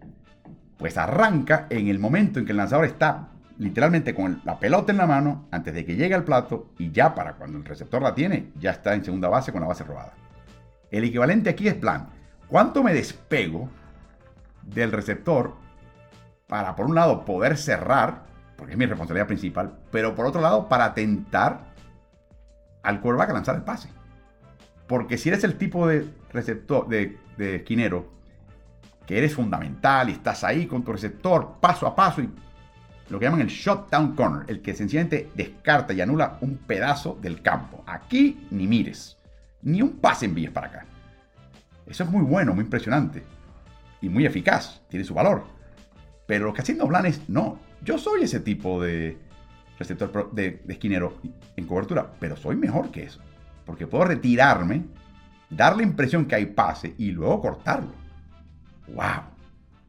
pues 0.79 0.97
arranca 0.97 1.67
en 1.71 1.89
el 1.89 1.99
momento 1.99 2.39
en 2.39 2.47
que 2.47 2.53
el 2.53 2.59
lanzador 2.59 2.87
está 2.87 3.31
literalmente 3.59 4.15
con 4.15 4.41
la 4.45 4.59
pelota 4.59 4.93
en 4.93 4.99
la 4.99 5.07
mano 5.07 5.49
antes 5.51 5.75
de 5.75 5.85
que 5.85 5.97
llegue 5.97 6.15
al 6.15 6.25
plato 6.25 6.71
y 6.79 6.91
ya 6.93 7.15
para 7.15 7.35
cuando 7.35 7.59
el 7.59 7.65
receptor 7.65 8.01
la 8.01 8.15
tiene, 8.15 8.53
ya 8.59 8.71
está 8.71 8.95
en 8.95 9.05
segunda 9.05 9.29
base 9.29 9.53
con 9.53 9.61
la 9.61 9.67
base 9.67 9.85
robada. 9.85 10.15
El 10.91 11.05
equivalente 11.05 11.51
aquí 11.51 11.69
es 11.69 11.75
plan. 11.75 12.09
¿Cuánto 12.47 12.83
me 12.83 12.95
despego 12.95 13.69
del 14.63 14.93
receptor 14.93 15.55
para, 16.47 16.75
por 16.77 16.87
un 16.87 16.95
lado, 16.95 17.25
poder 17.25 17.59
cerrar, 17.59 18.23
porque 18.57 18.73
es 18.73 18.79
mi 18.79 18.87
responsabilidad 18.87 19.27
principal, 19.27 19.79
pero 19.91 20.15
por 20.15 20.25
otro 20.25 20.41
lado, 20.41 20.69
para 20.69 20.95
tentar 20.95 21.75
al 22.83 23.01
quarterback 23.01 23.31
a 23.31 23.35
lanzar 23.35 23.57
el 23.57 23.63
pase? 23.63 23.91
Porque 24.87 25.19
si 25.19 25.29
eres 25.29 25.45
el 25.45 25.59
tipo 25.59 25.87
de 25.87 26.09
receptor, 26.33 26.89
de, 26.89 27.19
de 27.37 27.57
esquinero 27.57 28.09
que 29.05 29.19
eres 29.19 29.35
fundamental 29.35 30.09
y 30.09 30.13
estás 30.13 30.45
ahí 30.45 30.67
con 30.67 30.83
tu 30.83 30.93
receptor 30.93 31.57
paso 31.61 31.87
a 31.87 31.95
paso 31.95 32.23
y 32.23 32.31
lo 33.11 33.19
que 33.19 33.25
llaman 33.25 33.41
el 33.41 33.49
shutdown 33.49 34.15
corner, 34.15 34.45
el 34.49 34.61
que 34.61 34.75
sencillamente 34.75 35.31
descarta 35.35 35.93
y 35.93 36.01
anula 36.01 36.39
un 36.41 36.59
pedazo 36.59 37.19
del 37.21 37.43
campo. 37.43 37.83
Aquí 37.87 38.47
ni 38.51 38.67
mires, 38.67 39.17
ni 39.63 39.83
un 39.83 39.99
pase 39.99 40.27
envíes 40.27 40.51
para 40.51 40.67
acá. 40.69 40.87
Eso 41.87 42.05
es 42.05 42.11
muy 42.11 42.23
bueno, 42.23 42.55
muy 42.55 42.65
impresionante 42.65 43.23
y 44.01 44.09
muy 44.09 44.27
eficaz, 44.27 44.83
tiene 44.89 45.05
su 45.05 45.15
valor. 45.15 45.45
Pero 46.27 46.47
lo 46.47 46.53
que 46.53 46.61
haciendo 46.61 46.87
Blan 46.87 47.07
es, 47.07 47.29
no, 47.29 47.59
yo 47.83 47.97
soy 47.97 48.23
ese 48.23 48.41
tipo 48.41 48.83
de 48.83 49.17
receptor 49.79 50.31
de, 50.33 50.63
de 50.65 50.73
esquinero 50.73 51.15
en 51.57 51.67
cobertura, 51.67 52.13
pero 52.19 52.37
soy 52.37 52.57
mejor 52.57 52.91
que 52.91 53.05
eso. 53.05 53.21
Porque 53.65 53.87
puedo 53.87 54.05
retirarme, 54.05 54.85
dar 55.49 55.77
la 55.77 55.83
impresión 55.83 56.27
que 56.27 56.35
hay 56.35 56.47
pase 56.47 56.95
y 56.99 57.11
luego 57.11 57.41
cortarlo 57.41 58.09
wow, 58.95 59.23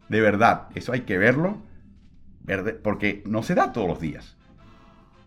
de 0.07 0.21
verdad, 0.21 0.67
eso 0.75 0.91
hay 0.91 1.01
que 1.01 1.17
verlo, 1.17 1.57
porque 2.83 3.23
no 3.25 3.43
se 3.43 3.55
da 3.55 3.71
todos 3.71 3.87
los 3.87 3.99
días. 3.99 4.35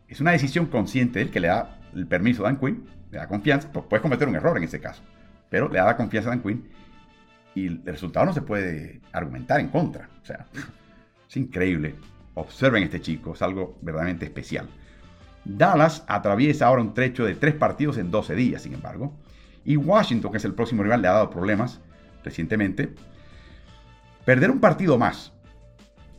Es 0.09 0.21
una 0.21 0.33
decisión 0.33 0.67
consciente 0.67 1.21
él 1.21 1.31
que 1.31 1.41
le 1.41 1.49
da 1.49 1.79
el 1.95 2.07
permiso 2.07 2.45
a 2.45 2.49
Dan 2.49 2.59
Quinn, 2.59 2.85
le 3.11 3.19
da 3.19 3.29
confianza, 3.29 3.71
pues 3.73 3.87
puedes 3.89 4.03
cometer 4.03 4.29
un 4.29 4.35
error 4.35 4.57
en 4.57 4.65
ese 4.65 4.81
caso, 4.81 5.03
pero 5.49 5.69
le 5.69 5.79
da 5.79 5.97
confianza 5.97 6.31
a 6.31 6.33
Dan 6.35 6.43
Quinn 6.43 6.69
y 7.55 7.67
el 7.67 7.83
resultado 7.85 8.27
no 8.27 8.33
se 8.33 8.43
puede 8.43 9.01
argumentar 9.13 9.61
en 9.61 9.69
contra. 9.69 10.09
O 10.23 10.25
sea, 10.25 10.47
es 11.29 11.37
increíble. 11.37 11.95
Observen 12.35 12.83
este 12.83 13.01
chico, 13.01 13.35
es 13.35 13.43
algo 13.43 13.79
verdaderamente 13.83 14.25
especial. 14.25 14.69
Dallas 15.45 16.05
atraviesa 16.07 16.67
ahora 16.67 16.83
un 16.83 16.95
trecho 16.95 17.25
de 17.25 17.35
tres 17.35 17.55
partidos 17.55 17.99
en 17.99 18.11
12 18.11 18.35
días, 18.35 18.63
sin 18.63 18.75
embargo, 18.75 19.13
y 19.65 19.77
Washington, 19.77 20.31
que 20.31 20.39
es 20.39 20.45
el 20.45 20.55
próximo 20.55 20.83
rival, 20.83 21.03
le 21.03 21.09
ha 21.09 21.13
dado 21.13 21.31
problemas 21.31 21.81
recientemente. 22.25 22.95
Perder 24.25 24.51
un 24.51 24.61
partido 24.61 24.99
más 24.99 25.32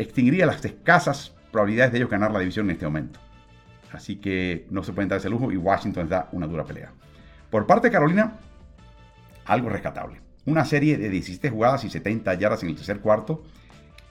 extinguiría 0.03 0.45
las 0.45 0.63
escasas 0.63 1.33
probabilidades 1.51 1.91
de 1.91 1.99
ellos 1.99 2.09
ganar 2.09 2.31
la 2.31 2.39
división 2.39 2.67
en 2.67 2.71
este 2.71 2.85
momento. 2.85 3.19
Así 3.91 4.15
que 4.17 4.65
no 4.71 4.83
se 4.83 4.91
pueden 4.91 5.09
dar 5.09 5.19
ese 5.19 5.29
lujo 5.29 5.51
y 5.51 5.57
Washington 5.57 6.09
da 6.09 6.29
una 6.31 6.47
dura 6.47 6.65
pelea. 6.65 6.91
Por 7.49 7.67
parte 7.67 7.87
de 7.87 7.91
Carolina, 7.91 8.39
algo 9.45 9.69
rescatable. 9.69 10.19
Una 10.45 10.65
serie 10.65 10.97
de 10.97 11.09
17 11.09 11.49
jugadas 11.49 11.83
y 11.83 11.89
70 11.89 12.33
yardas 12.33 12.63
en 12.63 12.69
el 12.69 12.75
tercer 12.75 12.99
cuarto 12.99 13.43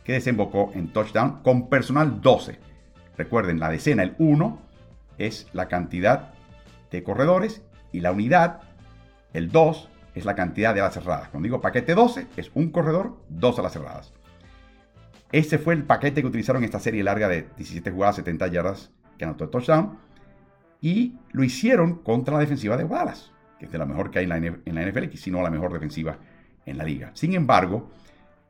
que 0.05 0.13
desembocó 0.13 0.71
en 0.75 0.93
touchdown 0.93 1.43
con 1.43 1.69
personal 1.69 2.21
12. 2.21 2.59
Recuerden, 3.19 3.61
la 3.61 3.69
decena, 3.69 4.03
el 4.03 4.15
1, 4.19 4.63
es 5.19 5.49
la 5.53 5.69
cantidad 5.69 6.33
de 6.91 7.03
corredores 7.03 7.63
y 7.93 8.01
la 8.01 8.13
unidad, 8.13 8.61
el 9.33 9.51
2, 9.51 9.89
es 10.15 10.25
la 10.25 10.35
cantidad 10.35 10.75
de 10.75 10.81
alas 10.81 10.95
cerradas. 10.95 11.29
Cuando 11.29 11.47
digo 11.47 11.61
paquete 11.61 11.95
12, 11.95 12.27
es 12.37 12.51
un 12.55 12.71
corredor, 12.71 13.17
dos 13.29 13.59
alas 13.59 13.73
cerradas. 13.73 14.13
Ese 15.33 15.59
fue 15.59 15.73
el 15.73 15.85
paquete 15.85 16.21
que 16.21 16.27
utilizaron 16.27 16.63
en 16.63 16.67
esta 16.67 16.79
serie 16.79 17.03
larga 17.03 17.27
de 17.27 17.49
17 17.57 17.91
jugadas, 17.91 18.17
70 18.17 18.47
yardas 18.49 18.91
que 19.17 19.25
anotó 19.25 19.45
el 19.45 19.51
touchdown. 19.51 19.99
Y 20.83 21.15
lo 21.33 21.43
hicieron 21.43 22.03
contra 22.03 22.35
la 22.35 22.41
defensiva 22.41 22.77
de 22.77 22.85
Dallas, 22.85 23.33
que 23.59 23.65
es 23.65 23.73
de 23.73 23.79
la 23.79 23.87
mejor 23.87 24.11
que 24.11 24.19
hay 24.19 24.25
en 24.25 24.75
la, 24.75 24.83
NFL, 24.83 25.17
si 25.17 25.31
no 25.31 25.41
la 25.41 25.51
mejor 25.51 25.73
defensiva 25.73 26.19
en 26.67 26.77
la 26.77 26.85
liga. 26.85 27.13
Sin 27.15 27.33
embargo, 27.33 27.91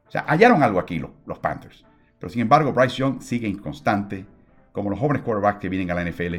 o 0.08 0.10
sea, 0.10 0.24
hallaron 0.26 0.62
algo 0.62 0.80
aquí 0.80 0.98
los, 0.98 1.38
Panthers. 1.38 1.84
Pero 2.18 2.30
sin 2.30 2.42
embargo, 2.42 2.72
Bryce 2.72 2.96
Young 2.96 3.20
sigue 3.20 3.46
inconstante, 3.46 4.26
como 4.72 4.90
los 4.90 4.98
jóvenes 4.98 5.22
quarterbacks 5.22 5.60
que 5.60 5.68
vienen 5.68 5.90
a 5.90 5.94
la 5.94 6.04
NFL. 6.04 6.36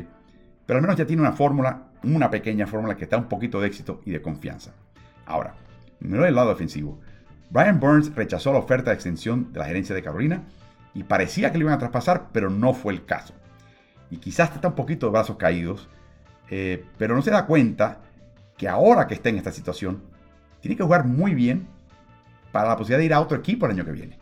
Pero 0.66 0.78
al 0.78 0.82
menos 0.82 0.98
ya 0.98 1.06
tiene 1.06 1.22
una 1.22 1.34
fórmula, 1.34 1.92
una 2.04 2.30
pequeña 2.30 2.68
fórmula 2.68 2.98
que 2.98 3.06
está 3.06 3.18
un 3.18 3.30
poquito 3.30 3.62
de 3.62 3.68
éxito 3.68 4.02
y 4.06 4.12
de 4.12 4.22
confianza. 4.22 4.74
Ahora, 5.26 5.56
no 6.00 6.22
del 6.22 6.36
lado 6.36 6.50
defensivo. 6.50 7.00
Brian 7.54 7.80
Burns 7.80 8.16
rechazó 8.16 8.52
la 8.52 8.58
oferta 8.58 8.90
de 8.90 8.96
extensión 8.96 9.54
de 9.54 9.60
la 9.60 9.66
gerencia 9.66 9.94
de 9.94 10.02
Carolina 10.02 10.42
y 10.96 11.04
parecía 11.04 11.52
que 11.52 11.60
lo 11.60 11.66
iban 11.66 11.76
a 11.76 11.78
traspasar, 11.78 12.30
pero 12.32 12.50
no 12.50 12.74
fue 12.74 12.94
el 12.94 13.06
caso. 13.06 13.36
Y 14.10 14.18
quizás 14.18 14.52
está 14.56 14.70
un 14.70 14.74
poquito 14.74 15.06
de 15.06 15.12
brazos 15.12 15.38
caídos, 15.38 15.88
eh, 16.50 16.84
pero 16.98 17.16
no 17.16 17.22
se 17.22 17.30
da 17.30 17.46
cuenta 17.46 18.00
que 18.58 18.68
ahora 18.68 19.06
que 19.06 19.14
está 19.14 19.30
en 19.30 19.38
esta 19.38 19.52
situación, 19.52 20.02
tiene 20.62 20.76
que 20.76 20.82
jugar 20.82 21.06
muy 21.06 21.36
bien 21.36 21.68
para 22.52 22.70
la 22.70 22.76
posibilidad 22.76 22.98
de 22.98 23.06
ir 23.06 23.14
a 23.14 23.22
otro 23.22 23.38
equipo 23.38 23.68
el 23.68 23.74
año 23.74 23.86
que 23.86 23.92
viene. 23.92 24.18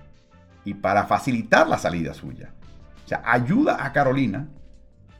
Y 0.65 0.73
para 0.73 1.05
facilitar 1.05 1.69
la 1.69 1.77
salida 1.77 2.13
suya. 2.13 2.51
O 3.05 3.07
sea, 3.07 3.21
ayuda 3.25 3.85
a 3.85 3.93
Carolina 3.93 4.49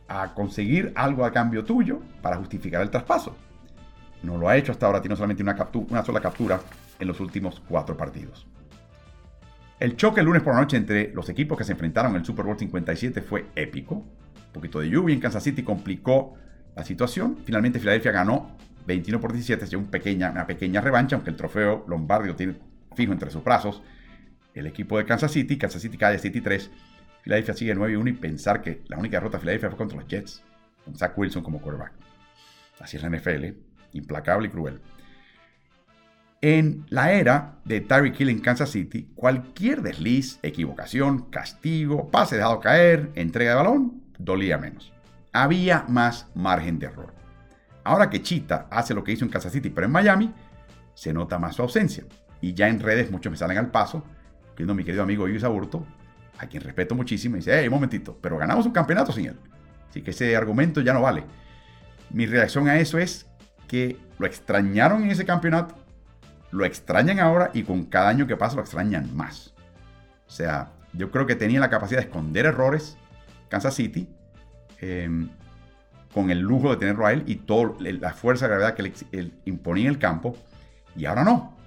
a 0.09 0.33
conseguir 0.33 0.91
algo 0.97 1.23
a 1.23 1.31
cambio 1.31 1.63
tuyo 1.63 2.01
para 2.21 2.35
justificar 2.35 2.81
el 2.81 2.89
traspaso. 2.89 3.37
No 4.21 4.37
lo 4.37 4.49
ha 4.49 4.57
hecho 4.57 4.73
hasta 4.73 4.85
ahora, 4.85 5.01
tiene 5.01 5.15
solamente 5.15 5.43
una, 5.43 5.55
una 5.89 6.03
sola 6.03 6.19
captura 6.19 6.59
en 7.01 7.07
los 7.07 7.19
últimos 7.19 7.61
cuatro 7.67 7.97
partidos. 7.97 8.47
El 9.79 9.97
choque 9.97 10.19
el 10.19 10.27
lunes 10.27 10.43
por 10.43 10.53
la 10.53 10.61
noche 10.61 10.77
entre 10.77 11.11
los 11.11 11.27
equipos 11.27 11.57
que 11.57 11.63
se 11.63 11.71
enfrentaron 11.71 12.11
en 12.11 12.17
el 12.19 12.25
Super 12.25 12.45
Bowl 12.45 12.57
57 12.57 13.21
fue 13.21 13.47
épico. 13.55 13.95
Un 13.95 14.53
poquito 14.53 14.79
de 14.79 14.89
lluvia 14.89 15.15
en 15.15 15.19
Kansas 15.19 15.43
City 15.43 15.63
complicó 15.63 16.35
la 16.75 16.83
situación. 16.83 17.37
Finalmente 17.43 17.79
Filadelfia 17.79 18.11
ganó 18.11 18.55
21 18.85 19.19
por 19.19 19.33
17, 19.33 19.65
es 19.65 19.75
pequeña, 19.89 20.29
una 20.31 20.45
pequeña 20.45 20.81
revancha, 20.81 21.15
aunque 21.15 21.31
el 21.31 21.35
trofeo 21.35 21.83
Lombardi 21.87 22.27
lo 22.27 22.35
tiene 22.35 22.55
fijo 22.95 23.11
entre 23.11 23.31
sus 23.31 23.43
brazos. 23.43 23.81
El 24.53 24.67
equipo 24.67 24.97
de 24.97 25.05
Kansas 25.05 25.31
City, 25.31 25.57
Kansas 25.57 25.81
City 25.81 25.97
cae 25.97 26.19
7 26.19 26.41
3. 26.41 26.69
Filadelfia 27.23 27.53
sigue 27.55 27.73
9 27.73 27.97
1 27.97 28.09
y 28.09 28.13
pensar 28.13 28.61
que 28.61 28.83
la 28.87 28.97
única 28.97 29.17
derrota 29.17 29.37
de 29.37 29.41
Filadelfia 29.41 29.69
fue 29.69 29.77
contra 29.77 29.97
los 29.97 30.07
Jets, 30.07 30.43
con 30.85 30.95
Zach 30.95 31.17
Wilson 31.17 31.41
como 31.41 31.59
quarterback. 31.59 31.93
Así 32.79 32.97
es 32.97 33.03
la 33.03 33.09
NFL, 33.09 33.45
implacable 33.93 34.47
y 34.47 34.51
cruel. 34.51 34.79
En 36.43 36.87
la 36.89 37.11
era 37.11 37.59
de 37.65 37.81
Tyreek 37.81 38.19
Hill 38.19 38.29
en 38.29 38.39
Kansas 38.39 38.71
City, 38.71 39.11
cualquier 39.13 39.83
desliz, 39.83 40.39
equivocación, 40.41 41.29
castigo, 41.29 42.09
pase 42.09 42.37
dejado 42.37 42.59
caer, 42.59 43.11
entrega 43.13 43.51
de 43.51 43.57
balón, 43.57 44.01
dolía 44.17 44.57
menos. 44.57 44.91
Había 45.33 45.85
más 45.87 46.31
margen 46.33 46.79
de 46.79 46.87
error. 46.87 47.13
Ahora 47.83 48.09
que 48.09 48.23
Chita 48.23 48.67
hace 48.71 48.95
lo 48.95 49.03
que 49.03 49.11
hizo 49.11 49.23
en 49.23 49.29
Kansas 49.29 49.53
City, 49.53 49.69
pero 49.69 49.85
en 49.85 49.93
Miami, 49.93 50.33
se 50.95 51.13
nota 51.13 51.37
más 51.37 51.57
su 51.57 51.61
ausencia. 51.61 52.05
Y 52.41 52.55
ya 52.55 52.69
en 52.69 52.79
redes 52.79 53.11
muchos 53.11 53.29
me 53.29 53.37
salen 53.37 53.59
al 53.59 53.69
paso, 53.69 54.03
viendo 54.57 54.73
mi 54.73 54.83
querido 54.83 55.03
amigo 55.03 55.27
Luis 55.27 55.43
Aburto, 55.43 55.85
a 56.39 56.47
quien 56.47 56.63
respeto 56.63 56.95
muchísimo, 56.95 57.35
y 57.35 57.39
dice, 57.39 57.59
hey, 57.59 57.67
un 57.67 57.75
momentito, 57.75 58.17
pero 58.19 58.39
ganamos 58.39 58.65
un 58.65 58.71
campeonato 58.71 59.11
sin 59.11 59.27
él. 59.27 59.37
Así 59.91 60.01
que 60.01 60.09
ese 60.09 60.35
argumento 60.35 60.81
ya 60.81 60.93
no 60.93 61.01
vale. 61.01 61.23
Mi 62.09 62.25
reacción 62.25 62.67
a 62.67 62.79
eso 62.79 62.97
es 62.97 63.27
que 63.67 63.99
lo 64.17 64.25
extrañaron 64.25 65.03
en 65.03 65.11
ese 65.11 65.23
campeonato 65.23 65.80
lo 66.51 66.65
extrañan 66.65 67.19
ahora 67.19 67.49
y 67.53 67.63
con 67.63 67.85
cada 67.85 68.09
año 68.09 68.27
que 68.27 68.37
pasa 68.37 68.55
lo 68.55 68.61
extrañan 68.61 69.15
más. 69.15 69.53
O 70.27 70.31
sea, 70.31 70.71
yo 70.93 71.11
creo 71.11 71.25
que 71.25 71.35
tenía 71.35 71.59
la 71.59 71.69
capacidad 71.69 71.99
de 71.99 72.07
esconder 72.07 72.45
errores 72.45 72.97
Kansas 73.49 73.75
City 73.75 74.07
em, 74.79 75.29
con 76.13 76.29
el 76.29 76.39
lujo 76.39 76.71
de 76.71 76.77
tenerlo 76.77 77.05
a 77.05 77.13
él 77.13 77.23
y 77.25 77.35
toda 77.35 77.75
la 77.79 78.13
fuerza 78.13 78.45
de 78.45 78.55
gravedad 78.55 78.75
que 78.75 78.83
le 78.83 79.31
imponía 79.45 79.85
en 79.85 79.91
el 79.91 79.99
campo. 79.99 80.37
Y 80.95 81.05
ahora 81.05 81.23
no. 81.23 81.57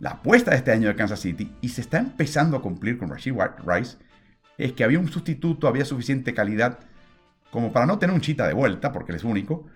La 0.00 0.10
apuesta 0.10 0.50
de 0.50 0.58
este 0.58 0.72
año 0.72 0.88
de 0.88 0.96
Kansas 0.96 1.20
City, 1.20 1.54
y 1.60 1.68
se 1.70 1.80
está 1.80 1.98
empezando 1.98 2.56
a 2.56 2.62
cumplir 2.62 2.98
con 2.98 3.08
Rashid 3.08 3.34
Rice, 3.64 3.96
es 4.58 4.72
que 4.72 4.84
había 4.84 4.98
un 4.98 5.08
sustituto, 5.08 5.68
había 5.68 5.84
suficiente 5.84 6.34
calidad 6.34 6.80
como 7.50 7.72
para 7.72 7.86
no 7.86 7.98
tener 7.98 8.14
un 8.14 8.20
chita 8.20 8.46
de 8.46 8.52
vuelta, 8.52 8.92
porque 8.92 9.12
él 9.12 9.16
es 9.16 9.24
único, 9.24 9.66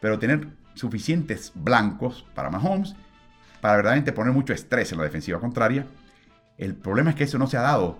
pero 0.00 0.18
tener 0.18 0.48
suficientes 0.74 1.52
blancos 1.54 2.26
para 2.34 2.50
Mahomes 2.50 2.96
para 3.60 3.76
verdaderamente 3.76 4.12
poner 4.12 4.32
mucho 4.32 4.52
estrés 4.52 4.92
en 4.92 4.98
la 4.98 5.04
defensiva 5.04 5.40
contraria. 5.40 5.86
El 6.56 6.74
problema 6.74 7.10
es 7.10 7.16
que 7.16 7.24
eso 7.24 7.38
no 7.38 7.46
se 7.46 7.56
ha 7.56 7.62
dado 7.62 7.98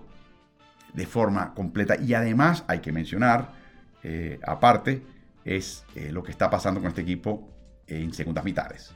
de 0.93 1.05
forma 1.05 1.53
completa 1.53 1.95
y 1.95 2.13
además 2.13 2.63
hay 2.67 2.79
que 2.79 2.91
mencionar, 2.91 3.51
eh, 4.03 4.39
aparte, 4.45 5.03
es 5.45 5.85
eh, 5.95 6.11
lo 6.11 6.23
que 6.23 6.31
está 6.31 6.49
pasando 6.49 6.79
con 6.79 6.89
este 6.89 7.01
equipo 7.01 7.49
en 7.87 8.13
segundas 8.13 8.43
mitades. 8.43 8.93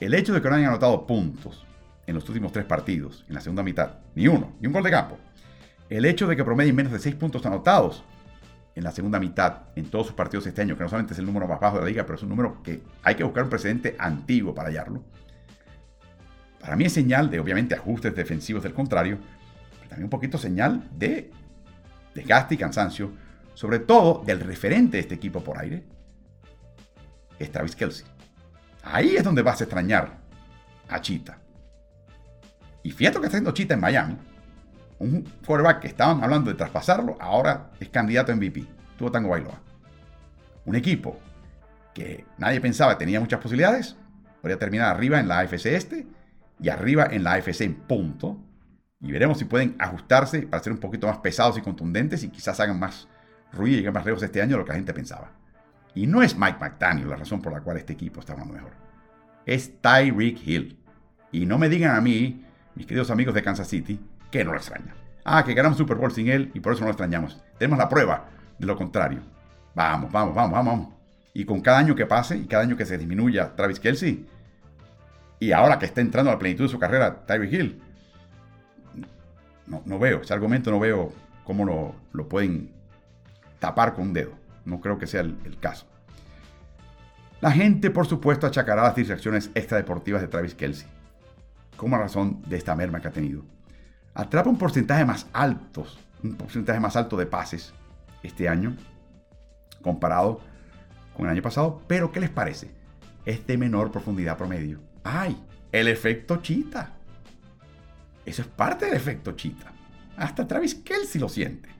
El 0.00 0.14
hecho 0.14 0.32
de 0.32 0.40
que 0.40 0.48
no 0.48 0.54
hayan 0.54 0.70
anotado 0.70 1.06
puntos 1.06 1.66
en 2.06 2.14
los 2.14 2.28
últimos 2.28 2.52
tres 2.52 2.64
partidos, 2.64 3.24
en 3.28 3.34
la 3.34 3.40
segunda 3.40 3.62
mitad, 3.62 3.90
ni 4.14 4.28
uno, 4.28 4.52
ni 4.60 4.66
un 4.66 4.72
gol 4.72 4.82
de 4.82 4.90
campo. 4.90 5.18
El 5.90 6.04
hecho 6.04 6.26
de 6.26 6.36
que 6.36 6.44
promedien 6.44 6.76
menos 6.76 6.92
de 6.92 6.98
seis 6.98 7.14
puntos 7.14 7.44
anotados 7.44 8.04
en 8.74 8.84
la 8.84 8.92
segunda 8.92 9.18
mitad 9.18 9.62
en 9.74 9.90
todos 9.90 10.06
sus 10.06 10.14
partidos 10.14 10.46
este 10.46 10.62
año, 10.62 10.76
que 10.76 10.84
no 10.84 10.88
solamente 10.88 11.14
es 11.14 11.18
el 11.18 11.26
número 11.26 11.48
más 11.48 11.58
bajo 11.58 11.76
de 11.76 11.82
la 11.82 11.88
liga, 11.88 12.04
pero 12.04 12.14
es 12.14 12.22
un 12.22 12.28
número 12.28 12.62
que 12.62 12.80
hay 13.02 13.16
que 13.16 13.24
buscar 13.24 13.44
un 13.44 13.50
precedente 13.50 13.96
antiguo 13.98 14.54
para 14.54 14.68
hallarlo 14.68 15.02
para 16.60 16.76
mí 16.76 16.84
es 16.84 16.92
señal 16.92 17.30
de, 17.30 17.40
obviamente, 17.40 17.74
ajustes 17.74 18.14
defensivos 18.14 18.62
del 18.62 18.74
contrario, 18.74 19.18
pero 19.76 19.88
también 19.88 20.04
un 20.04 20.10
poquito 20.10 20.38
señal 20.38 20.88
de 20.92 21.30
desgaste 22.14 22.54
y 22.54 22.58
cansancio, 22.58 23.12
sobre 23.54 23.78
todo 23.78 24.22
del 24.24 24.40
referente 24.40 24.96
de 24.96 25.02
este 25.02 25.14
equipo 25.14 25.42
por 25.42 25.58
aire, 25.58 25.84
es 27.38 27.50
Travis 27.52 27.76
Kelsey. 27.76 28.06
Ahí 28.82 29.16
es 29.16 29.24
donde 29.24 29.42
vas 29.42 29.60
a 29.60 29.64
extrañar 29.64 30.18
a 30.88 31.00
Chita. 31.00 31.38
Y 32.82 32.90
fíjate 32.90 33.18
que 33.18 33.26
está 33.26 33.36
haciendo 33.36 33.52
Chita 33.52 33.74
en 33.74 33.80
Miami. 33.80 34.16
Un 34.98 35.22
quarterback 35.46 35.80
que 35.80 35.88
estaban 35.88 36.22
hablando 36.24 36.50
de 36.50 36.56
traspasarlo, 36.56 37.16
ahora 37.20 37.70
es 37.78 37.88
candidato 37.88 38.32
a 38.32 38.34
MVP. 38.34 38.64
Tuvo 38.96 39.12
Tango 39.12 39.28
Bailoa. 39.28 39.60
Un 40.64 40.74
equipo 40.74 41.18
que 41.94 42.24
nadie 42.36 42.60
pensaba 42.60 42.98
tenía 42.98 43.20
muchas 43.20 43.40
posibilidades. 43.40 43.96
Podría 44.40 44.58
terminar 44.58 44.94
arriba 44.94 45.20
en 45.20 45.28
la 45.28 45.40
AFC 45.40 45.66
Este 45.66 46.06
y 46.60 46.68
arriba 46.68 47.08
en 47.10 47.24
la 47.24 47.34
AFC 47.34 47.62
en 47.62 47.74
punto. 47.74 48.38
Y 49.00 49.12
veremos 49.12 49.38
si 49.38 49.44
pueden 49.44 49.76
ajustarse 49.78 50.42
para 50.42 50.62
ser 50.62 50.72
un 50.72 50.80
poquito 50.80 51.06
más 51.06 51.18
pesados 51.18 51.56
y 51.56 51.62
contundentes 51.62 52.24
y 52.24 52.30
quizás 52.30 52.58
hagan 52.60 52.78
más 52.78 53.08
ruido 53.52 53.74
y 53.74 53.76
lleguen 53.78 53.94
más 53.94 54.04
lejos 54.04 54.22
este 54.22 54.42
año 54.42 54.52
de 54.52 54.58
lo 54.58 54.64
que 54.64 54.72
la 54.72 54.76
gente 54.76 54.92
pensaba. 54.92 55.30
Y 55.94 56.06
no 56.06 56.22
es 56.22 56.36
Mike 56.36 56.58
McDaniel 56.60 57.08
la 57.08 57.16
razón 57.16 57.40
por 57.40 57.52
la 57.52 57.60
cual 57.60 57.76
este 57.76 57.92
equipo 57.92 58.20
está 58.20 58.32
jugando 58.32 58.54
mejor. 58.54 58.72
Es 59.46 59.80
Tyreek 59.80 60.46
Hill. 60.46 60.78
Y 61.32 61.46
no 61.46 61.58
me 61.58 61.68
digan 61.68 61.96
a 61.96 62.00
mí, 62.00 62.44
mis 62.74 62.86
queridos 62.86 63.10
amigos 63.10 63.34
de 63.34 63.42
Kansas 63.42 63.68
City, 63.68 64.00
que 64.30 64.44
no 64.44 64.52
lo 64.52 64.58
extrañan. 64.58 64.94
Ah, 65.24 65.44
que 65.44 65.54
ganamos 65.54 65.78
Super 65.78 65.96
Bowl 65.96 66.12
sin 66.12 66.28
él 66.28 66.50
y 66.54 66.60
por 66.60 66.72
eso 66.72 66.80
no 66.80 66.86
lo 66.86 66.92
extrañamos. 66.92 67.42
Tenemos 67.58 67.78
la 67.78 67.88
prueba 67.88 68.28
de 68.58 68.66
lo 68.66 68.76
contrario. 68.76 69.20
Vamos, 69.74 70.10
vamos, 70.10 70.34
vamos, 70.34 70.52
vamos. 70.52 70.88
Y 71.34 71.44
con 71.44 71.60
cada 71.60 71.78
año 71.78 71.94
que 71.94 72.06
pase 72.06 72.36
y 72.36 72.46
cada 72.46 72.62
año 72.62 72.76
que 72.76 72.86
se 72.86 72.98
disminuya 72.98 73.54
Travis 73.54 73.78
Kelsey, 73.78 74.26
y 75.40 75.52
ahora 75.52 75.78
que 75.78 75.86
está 75.86 76.00
entrando 76.00 76.30
a 76.30 76.34
la 76.34 76.38
plenitud 76.38 76.64
de 76.64 76.70
su 76.70 76.78
carrera, 76.78 77.24
Tyreek 77.26 77.52
Hill, 77.52 77.82
no, 79.66 79.98
veo, 79.98 80.22
ese 80.22 80.32
argumento 80.32 80.70
no 80.70 80.80
veo 80.80 81.12
cómo 81.44 81.94
lo, 82.12 82.28
pueden 82.28 82.72
tapar 83.58 83.94
con 83.94 84.08
un 84.08 84.12
dedo. 84.12 84.32
No 84.64 84.80
creo 84.80 84.98
que 84.98 85.06
sea 85.06 85.20
el, 85.20 85.58
caso. 85.60 85.86
La 87.40 87.52
gente, 87.52 87.90
por 87.90 88.06
supuesto, 88.06 88.46
achacará 88.46 88.82
las 88.82 88.96
distracciones 88.96 89.50
extradeportivas 89.54 90.20
de 90.20 90.28
Travis 90.28 90.54
Kelsey, 90.54 90.88
como 91.76 91.96
razón 91.96 92.42
de 92.46 92.56
esta 92.56 92.74
merma 92.74 93.00
que 93.00 93.08
ha 93.08 93.12
tenido. 93.12 93.44
Atrapa 94.14 94.50
un 94.50 94.58
porcentaje 94.58 95.04
más 95.04 95.26
alto, 95.32 95.86
un 96.22 96.34
porcentaje 96.34 96.80
más 96.80 96.96
alto 96.96 97.16
de 97.16 97.26
pases 97.26 97.72
este 98.22 98.48
año, 98.48 98.74
comparado 99.82 100.40
con 101.16 101.26
el 101.26 101.32
año 101.32 101.42
pasado, 101.42 101.82
pero 101.86 102.10
¿qué 102.10 102.20
les 102.20 102.30
parece? 102.30 102.70
Es 103.24 103.46
de 103.46 103.56
menor 103.56 103.92
profundidad 103.92 104.36
promedio. 104.36 104.80
¡Ay! 105.10 105.42
El 105.72 105.88
efecto 105.88 106.36
chita. 106.42 106.92
Eso 108.26 108.42
es 108.42 108.48
parte 108.48 108.84
del 108.84 108.94
efecto 108.94 109.32
chita. 109.32 109.72
Hasta 110.18 110.46
Travis 110.46 110.74
Kelsey 110.74 111.18
lo 111.18 111.30
siente. 111.30 111.70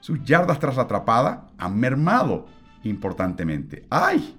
Sus 0.00 0.22
yardas 0.22 0.58
tras 0.58 0.76
atrapada 0.76 1.48
han 1.56 1.80
mermado 1.80 2.46
importantemente. 2.84 3.86
¡Ay! 3.88 4.38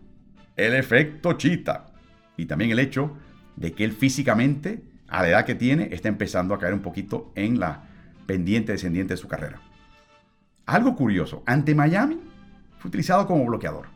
El 0.56 0.76
efecto 0.76 1.34
chita. 1.34 1.88
Y 2.38 2.46
también 2.46 2.70
el 2.70 2.78
hecho 2.78 3.18
de 3.56 3.74
que 3.74 3.84
él 3.84 3.94
físicamente, 3.94 4.84
a 5.08 5.24
la 5.24 5.30
edad 5.30 5.46
que 5.46 5.56
tiene, 5.56 5.90
está 5.92 6.08
empezando 6.08 6.54
a 6.54 6.60
caer 6.60 6.76
un 6.76 6.82
poquito 6.82 7.32
en 7.34 7.60
la 7.60 7.86
pendiente 8.28 8.74
descendiente 8.74 9.16
de 9.16 9.18
su 9.18 9.28
carrera. 9.28 9.60
Algo 10.68 10.96
curioso, 10.96 11.42
ante 11.48 11.74
Miami 11.74 12.20
fue 12.78 12.90
utilizado 12.90 13.26
como 13.26 13.44
bloqueador. 13.46 13.88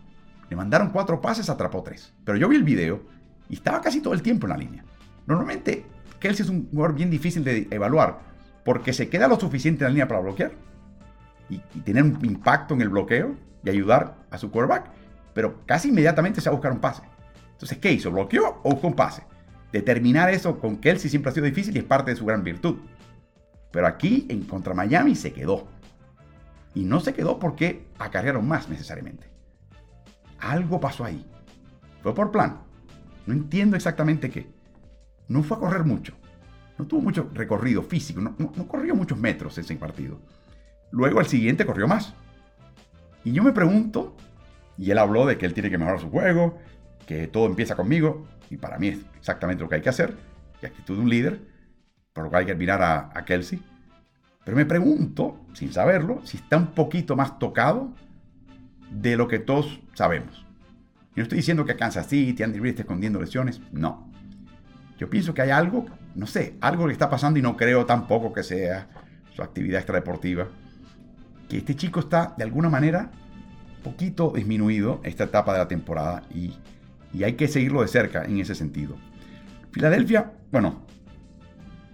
Le 0.49 0.55
mandaron 0.55 0.89
cuatro 0.89 1.22
pases, 1.22 1.51
atrapó 1.51 1.84
tres. 1.84 2.13
Pero 2.24 2.39
yo 2.39 2.49
vi 2.49 2.55
el 2.55 2.63
video 2.63 3.15
y 3.50 3.56
estaba 3.56 3.82
casi 3.82 4.02
todo 4.02 4.14
el 4.14 4.22
tiempo 4.22 4.48
en 4.48 4.52
la 4.52 4.58
línea. 4.58 4.86
Normalmente, 5.26 5.86
Kelsey 6.20 6.45
es 6.45 6.50
un 6.50 6.70
jugador 6.70 6.95
bien 6.95 7.10
difícil 7.10 7.43
de 7.43 7.68
evaluar 7.72 8.20
porque 8.64 8.91
se 8.93 9.10
queda 9.10 9.28
lo 9.28 9.39
suficiente 9.39 9.84
en 9.84 9.86
la 9.86 9.89
línea 9.89 10.08
para 10.08 10.20
bloquear 10.20 10.52
y, 11.50 11.60
tener 11.82 12.04
un 12.04 12.26
impacto 12.26 12.74
en 12.74 12.82
el 12.82 12.89
bloqueo 12.89 13.36
y 13.64 13.70
ayudar 13.70 14.18
a 14.30 14.38
su 14.38 14.52
quarterback, 14.52 14.89
pero 15.34 15.66
casi 15.66 15.89
inmediatamente 15.89 16.41
se 16.41 16.50
va 16.50 16.54
a 16.54 16.58
buscar 16.58 16.72
un 16.72 16.80
pase. 16.80 17.04
Entonces, 17.54 17.78
¿qué 17.78 17.91
hizo? 17.91 18.12
¿Bloqueó 18.12 18.60
o 18.64 18.72
buscó 18.72 18.88
un 18.88 18.95
pase? 18.95 19.24
Determinar 19.72 20.30
eso 20.30 20.60
con 20.60 20.78
Kelsey 20.78 21.10
siempre 21.10 21.32
ha 21.32 21.34
sido 21.34 21.45
difícil 21.45 21.76
y 21.76 21.80
es 21.80 21.86
parte 21.86 22.12
de 22.12 22.18
su 22.18 22.26
gran 22.26 22.43
virtud. 22.43 22.78
Pero 23.72 23.88
aquí, 23.88 24.26
en 24.30 24.43
contra 24.43 24.74
Miami, 24.74 25.16
se 25.16 25.34
quedó. 25.34 25.68
Y 26.74 26.84
no 26.84 27.00
se 27.00 27.14
quedó 27.14 27.39
porque 27.39 27.88
acarrearon 28.00 28.48
más 28.48 28.70
necesariamente. 28.70 29.30
Algo 30.39 30.80
pasó 30.80 31.04
ahí. 31.04 31.26
Fue 32.02 32.14
por 32.14 32.32
plan. 32.32 32.66
No 33.28 33.34
entiendo 33.34 33.76
exactamente 33.76 34.32
qué. 34.32 34.48
No 35.28 35.44
fue 35.44 35.58
a 35.58 35.60
correr 35.60 35.84
mucho. 35.84 36.14
no 36.80 36.88
tuvo 36.88 37.02
mucho 37.02 37.30
recorrido 37.34 37.84
físico, 37.84 38.22
no, 38.22 38.36
corrió 38.68 38.96
muchos 38.96 39.20
metros 39.20 39.58
ese 39.58 39.76
partido. 39.76 40.20
Luego 40.92 41.20
el 41.20 41.28
siguiente 41.28 41.66
corrió 41.66 41.88
más. 41.88 42.14
Y 43.24 43.34
yo 43.34 43.44
me 43.44 43.52
pregunto, 43.52 44.16
y 44.78 44.92
él 44.92 44.98
habló 44.98 45.26
de 45.26 45.38
que 45.38 45.46
él 45.46 45.54
tiene 45.54 45.70
que 45.70 45.78
mejorar 45.78 46.00
su 46.00 46.10
juego, 46.10 46.58
que 47.06 47.28
todo 47.28 47.48
empieza 47.48 47.76
conmigo, 47.76 48.26
y 48.50 48.58
para 48.58 48.78
mí 48.78 48.88
es 48.90 49.00
exactamente 49.18 49.64
lo 49.64 49.70
que 49.70 49.76
hay 49.76 49.82
que 49.82 49.90
hacer, 49.90 50.16
y 50.62 50.66
actitud 50.66 50.96
de 50.96 51.02
un 51.02 51.10
líder, 51.10 51.42
por 52.14 52.26
lo 52.26 52.30
que 52.30 52.38
hay 52.38 52.46
que 52.46 52.54
admirar 52.54 52.82
a, 52.82 53.10
a 53.14 53.26
Kelsey. 53.26 53.62
Pero 54.46 54.56
me 54.56 54.66
pregunto, 54.66 55.42
sin 55.54 55.74
saberlo, 55.74 56.22
si 56.24 56.38
está 56.38 56.56
un 56.56 56.68
poquito 56.68 57.18
más 57.18 57.38
tocado 57.40 57.94
de 58.90 59.18
lo 59.18 59.28
que 59.28 59.40
todos 59.40 59.82
sabemos. 59.94 60.47
Yo 61.18 61.22
no 61.22 61.24
estoy 61.24 61.38
diciendo 61.38 61.65
que 61.65 61.76
Kansas 61.76 62.05
City, 62.05 62.43
Andy 62.43 62.59
Reid 62.59 62.74
esté 62.74 62.82
escondiendo 62.84 63.20
lesiones, 63.20 63.59
no. 63.72 64.07
Yo 64.99 65.09
pienso 65.09 65.34
que 65.34 65.41
hay 65.41 65.49
algo, 65.49 65.88
no 66.13 66.28
sé, 66.28 66.57
algo 66.61 66.86
que 66.86 66.91
está 66.91 67.09
pasando 67.09 67.39
y 67.39 67.41
no 67.41 67.57
creo 67.57 67.88
tampoco 67.88 68.32
que 68.32 68.43
sea 68.43 68.88
su 69.36 69.41
actividad 69.41 69.80
extradeportiva. 69.80 70.47
Que 71.49 71.57
este 71.57 71.76
chico 71.76 72.01
está 72.01 72.36
de 72.38 72.43
alguna 72.43 72.70
manera 72.70 73.09
poquito 73.84 74.32
disminuido 74.36 75.01
esta 75.03 75.24
etapa 75.24 75.53
de 75.53 75.57
la 75.57 75.68
temporada 75.68 76.22
y, 76.30 76.53
y 77.11 77.24
hay 77.24 77.34
que 77.34 77.47
seguirlo 77.47 77.82
de 77.82 77.88
cerca 77.88 78.24
en 78.24 78.38
ese 78.38 78.53
sentido. 78.53 78.95
Filadelfia, 79.72 80.34
bueno, 80.51 80.86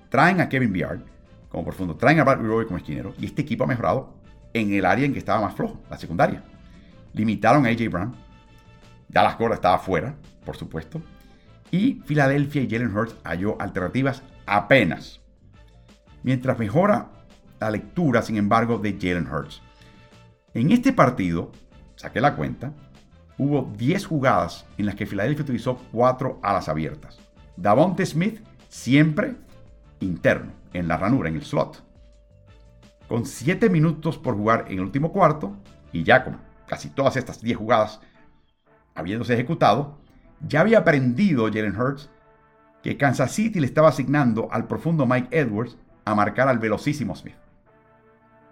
traen 0.09 0.41
a 0.41 0.49
Kevin 0.49 0.74
Biard 0.74 0.99
como 1.47 1.63
profundo, 1.63 1.95
traen 1.95 2.19
a 2.19 2.26
Bradley 2.26 2.47
Roy 2.47 2.65
como 2.65 2.76
esquinero 2.76 3.13
y 3.17 3.28
este 3.28 3.43
equipo 3.43 3.63
ha 3.63 3.67
mejorado 3.67 4.17
en 4.53 4.74
el 4.74 4.84
área 4.84 5.05
en 5.05 5.13
que 5.13 5.19
estaba 5.19 5.39
más 5.39 5.55
flojo, 5.55 5.82
la 5.89 5.97
secundaria. 5.97 6.43
Limitaron 7.13 7.65
a 7.65 7.69
AJ 7.69 7.89
Brown, 7.89 8.22
Dallas 9.14 9.36
Cora 9.36 9.55
estaba 9.55 9.78
fuera, 9.78 10.16
por 10.43 10.57
supuesto, 10.57 11.01
y 11.70 12.01
Filadelfia 12.05 12.64
y 12.64 12.70
Jalen 12.70 12.95
Hurts 12.95 13.16
halló 13.24 13.61
alternativas 13.61 14.24
apenas. 14.45 15.22
Mientras 16.24 16.57
mejora 16.57 17.09
la 17.59 17.70
lectura, 17.72 18.22
sin 18.22 18.38
embargo, 18.38 18.80
de 18.80 18.93
Jalen 18.93 19.28
Hurts. 19.32 19.61
En 20.53 20.72
este 20.72 20.93
partido, 20.93 21.51
saqué 21.95 22.22
la 22.22 22.36
cuenta, 22.36 22.74
hubo 23.38 23.72
10 23.78 24.05
jugadas 24.05 24.66
en 24.78 24.88
las 24.88 24.95
que 24.95 25.05
Filadelfia 25.05 25.43
utilizó 25.43 25.78
4 25.91 26.39
alas 26.41 26.68
abiertas. 26.68 27.20
Davonte 27.55 28.05
Smith 28.05 28.41
siempre 28.68 29.36
interno, 29.99 30.51
en 30.74 30.88
la 30.88 30.97
ranura, 30.97 31.30
en 31.30 31.36
el 31.36 31.43
slot. 31.43 31.84
Con 33.07 33.26
7 33.26 33.70
minutos 33.70 34.18
por 34.18 34.36
jugar 34.36 34.66
en 34.68 34.74
el 34.74 34.82
último 34.82 35.11
cuarto, 35.11 35.55
y 35.91 36.03
ya 36.03 36.24
con 36.24 36.38
casi 36.68 36.89
todas 36.89 37.16
estas 37.16 37.41
10 37.41 37.57
jugadas 37.57 37.99
habiéndose 38.96 39.34
ejecutado, 39.34 39.98
ya 40.48 40.62
había 40.62 40.80
aprendido 40.80 41.46
Jalen 41.46 41.80
Hurts 41.80 42.10
que 42.82 42.98
Kansas 42.98 43.32
City 43.32 43.60
le 43.60 43.68
estaba 43.68 43.89
asignando 43.89 44.50
al 44.52 44.68
profundo 44.68 45.06
Mike 45.06 45.30
Edwards 45.32 45.78
a 46.06 46.16
marcar 46.16 46.50
al 46.50 46.60
velocísimo 46.60 47.16
Smith. 47.16 47.38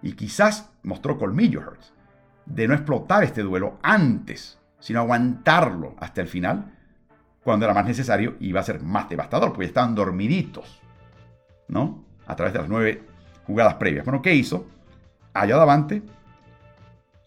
Y 0.02 0.14
quizás 0.14 0.72
mostró 0.84 1.18
colmillo 1.18 1.60
Hurts 1.60 1.94
de 2.46 2.68
no 2.68 2.74
explotar 2.74 3.24
este 3.24 3.42
duelo 3.44 3.78
antes, 3.84 4.60
sino 4.80 5.00
aguantarlo 5.00 5.96
hasta 6.00 6.22
el 6.22 6.28
final, 6.28 6.78
cuando 7.44 7.66
era 7.66 7.74
más 7.74 7.86
necesario 7.86 8.36
y 8.39 8.50
iba 8.50 8.60
a 8.60 8.64
ser 8.64 8.82
más 8.82 9.10
devastador, 9.10 9.50
porque 9.50 9.66
estaban 9.66 9.96
dormiditos, 9.96 10.82
¿no? 11.68 12.06
A 12.28 12.36
través 12.36 12.54
de 12.54 12.60
las 12.60 12.70
nueve 12.70 13.04
jugadas 13.46 13.76
previas. 13.76 14.06
Bueno, 14.06 14.22
¿qué 14.22 14.34
hizo? 14.34 14.68
Allá 15.34 15.56
adelante, 15.56 16.04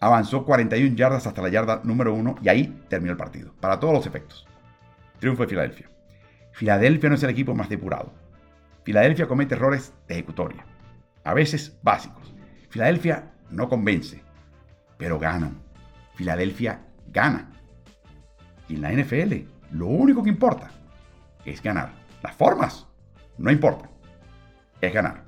avanzó 0.04 0.44
41 0.44 0.96
yardas 0.96 1.26
hasta 1.26 1.40
la 1.40 1.48
yarda 1.48 1.80
número 1.82 2.12
1 2.12 2.34
y 2.42 2.48
ahí 2.50 2.84
terminó 2.88 3.12
el 3.12 3.16
partido, 3.16 3.54
para 3.58 3.80
todos 3.80 3.94
los 3.94 4.06
efectos. 4.06 4.46
Triunfo 5.18 5.44
de 5.44 5.48
Filadelfia. 5.48 5.90
Filadelfia 6.52 7.08
no 7.08 7.14
es 7.14 7.22
el 7.22 7.30
equipo 7.30 7.54
más 7.54 7.70
depurado. 7.70 8.12
Filadelfia 8.82 9.26
comete 9.26 9.54
errores 9.54 9.94
de 10.06 10.14
ejecutoria, 10.16 10.66
a 11.24 11.32
veces 11.32 11.78
básicos. 11.82 12.34
Filadelfia 12.68 13.32
no 13.48 13.70
convence, 13.70 14.22
pero 14.98 15.18
ganan. 15.18 15.62
Filadelfia 16.16 16.82
gana. 17.10 17.50
Y 18.68 18.74
en 18.74 18.82
la 18.82 18.92
NFL, 18.92 19.46
lo 19.70 19.86
único 19.86 20.22
que 20.22 20.28
importa 20.28 20.70
es 21.46 21.62
ganar. 21.62 21.92
Las 22.22 22.34
formas 22.34 22.86
no 23.38 23.50
importan. 23.50 23.88
Es 24.82 24.92
ganar. 24.92 25.24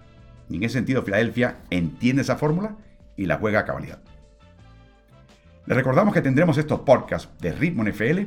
En 0.50 0.62
ese 0.62 0.74
sentido, 0.74 1.02
Filadelfia 1.02 1.62
entiende 1.70 2.20
esa 2.20 2.36
fórmula 2.36 2.76
y 3.16 3.24
la 3.24 3.38
juega 3.38 3.60
a 3.60 3.64
cabalidad. 3.64 4.00
Les 5.66 5.76
recordamos 5.76 6.14
que 6.14 6.22
tendremos 6.22 6.56
estos 6.58 6.80
podcasts 6.80 7.28
de 7.40 7.50
Ritmo 7.52 7.82
NFL 7.82 8.20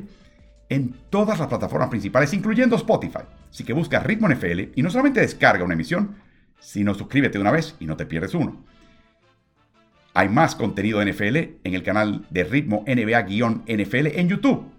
en 0.68 0.94
todas 1.08 1.38
las 1.38 1.48
plataformas 1.48 1.88
principales, 1.88 2.34
incluyendo 2.34 2.76
Spotify. 2.76 3.22
Así 3.50 3.64
que 3.64 3.72
busca 3.72 4.00
Ritmo 4.00 4.28
NFL 4.28 4.72
y 4.74 4.82
no 4.82 4.90
solamente 4.90 5.20
descarga 5.20 5.64
una 5.64 5.74
emisión, 5.74 6.16
sino 6.58 6.94
suscríbete 6.94 7.38
de 7.38 7.42
una 7.42 7.50
vez 7.50 7.76
y 7.80 7.86
no 7.86 7.96
te 7.96 8.04
pierdes 8.04 8.34
uno. 8.34 8.62
Hay 10.12 10.28
más 10.28 10.54
contenido 10.54 10.98
de 10.98 11.12
NFL 11.12 11.36
en 11.64 11.74
el 11.74 11.82
canal 11.82 12.26
de 12.28 12.44
Ritmo 12.44 12.84
NBA-NFL 12.86 14.18
en 14.18 14.28
YouTube. 14.28 14.70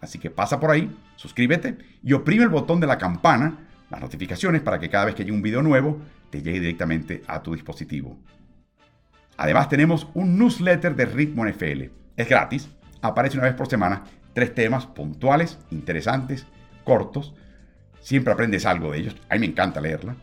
Así 0.00 0.18
que 0.18 0.30
pasa 0.30 0.58
por 0.58 0.70
ahí, 0.70 0.96
suscríbete 1.16 1.76
y 2.02 2.14
oprime 2.14 2.44
el 2.44 2.48
botón 2.48 2.80
de 2.80 2.86
la 2.86 2.96
campana, 2.96 3.58
las 3.90 4.00
notificaciones, 4.00 4.62
para 4.62 4.80
que 4.80 4.88
cada 4.88 5.04
vez 5.04 5.14
que 5.14 5.24
llegue 5.24 5.36
un 5.36 5.42
video 5.42 5.62
nuevo 5.62 6.00
te 6.30 6.40
llegue 6.40 6.60
directamente 6.60 7.22
a 7.26 7.42
tu 7.42 7.52
dispositivo. 7.52 8.18
Además 9.36 9.68
tenemos 9.68 10.08
un 10.14 10.38
newsletter 10.38 10.96
de 10.96 11.04
Ritmo 11.04 11.44
NFL 11.46 12.05
es 12.16 12.28
gratis, 12.28 12.68
aparece 13.02 13.38
una 13.38 13.46
vez 13.46 13.54
por 13.54 13.68
semana, 13.68 14.02
tres 14.32 14.52
temas 14.54 14.86
puntuales, 14.86 15.58
interesantes, 15.70 16.46
cortos. 16.84 17.34
Siempre 18.00 18.32
aprendes 18.32 18.64
algo 18.66 18.92
de 18.92 18.98
ellos, 18.98 19.16
a 19.28 19.34
mí 19.34 19.40
me 19.40 19.46
encanta 19.46 19.80
leerla. 19.80 20.14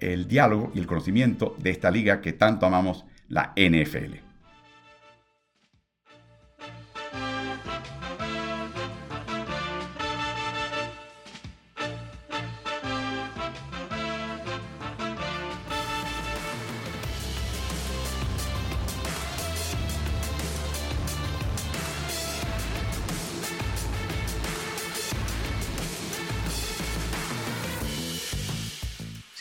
el 0.00 0.26
diálogo 0.26 0.72
y 0.74 0.78
el 0.78 0.86
conocimiento 0.86 1.54
de 1.58 1.70
esta 1.70 1.90
liga 1.90 2.20
que 2.20 2.32
tanto 2.32 2.66
amamos, 2.66 3.04
la 3.28 3.52
NFL. 3.56 4.31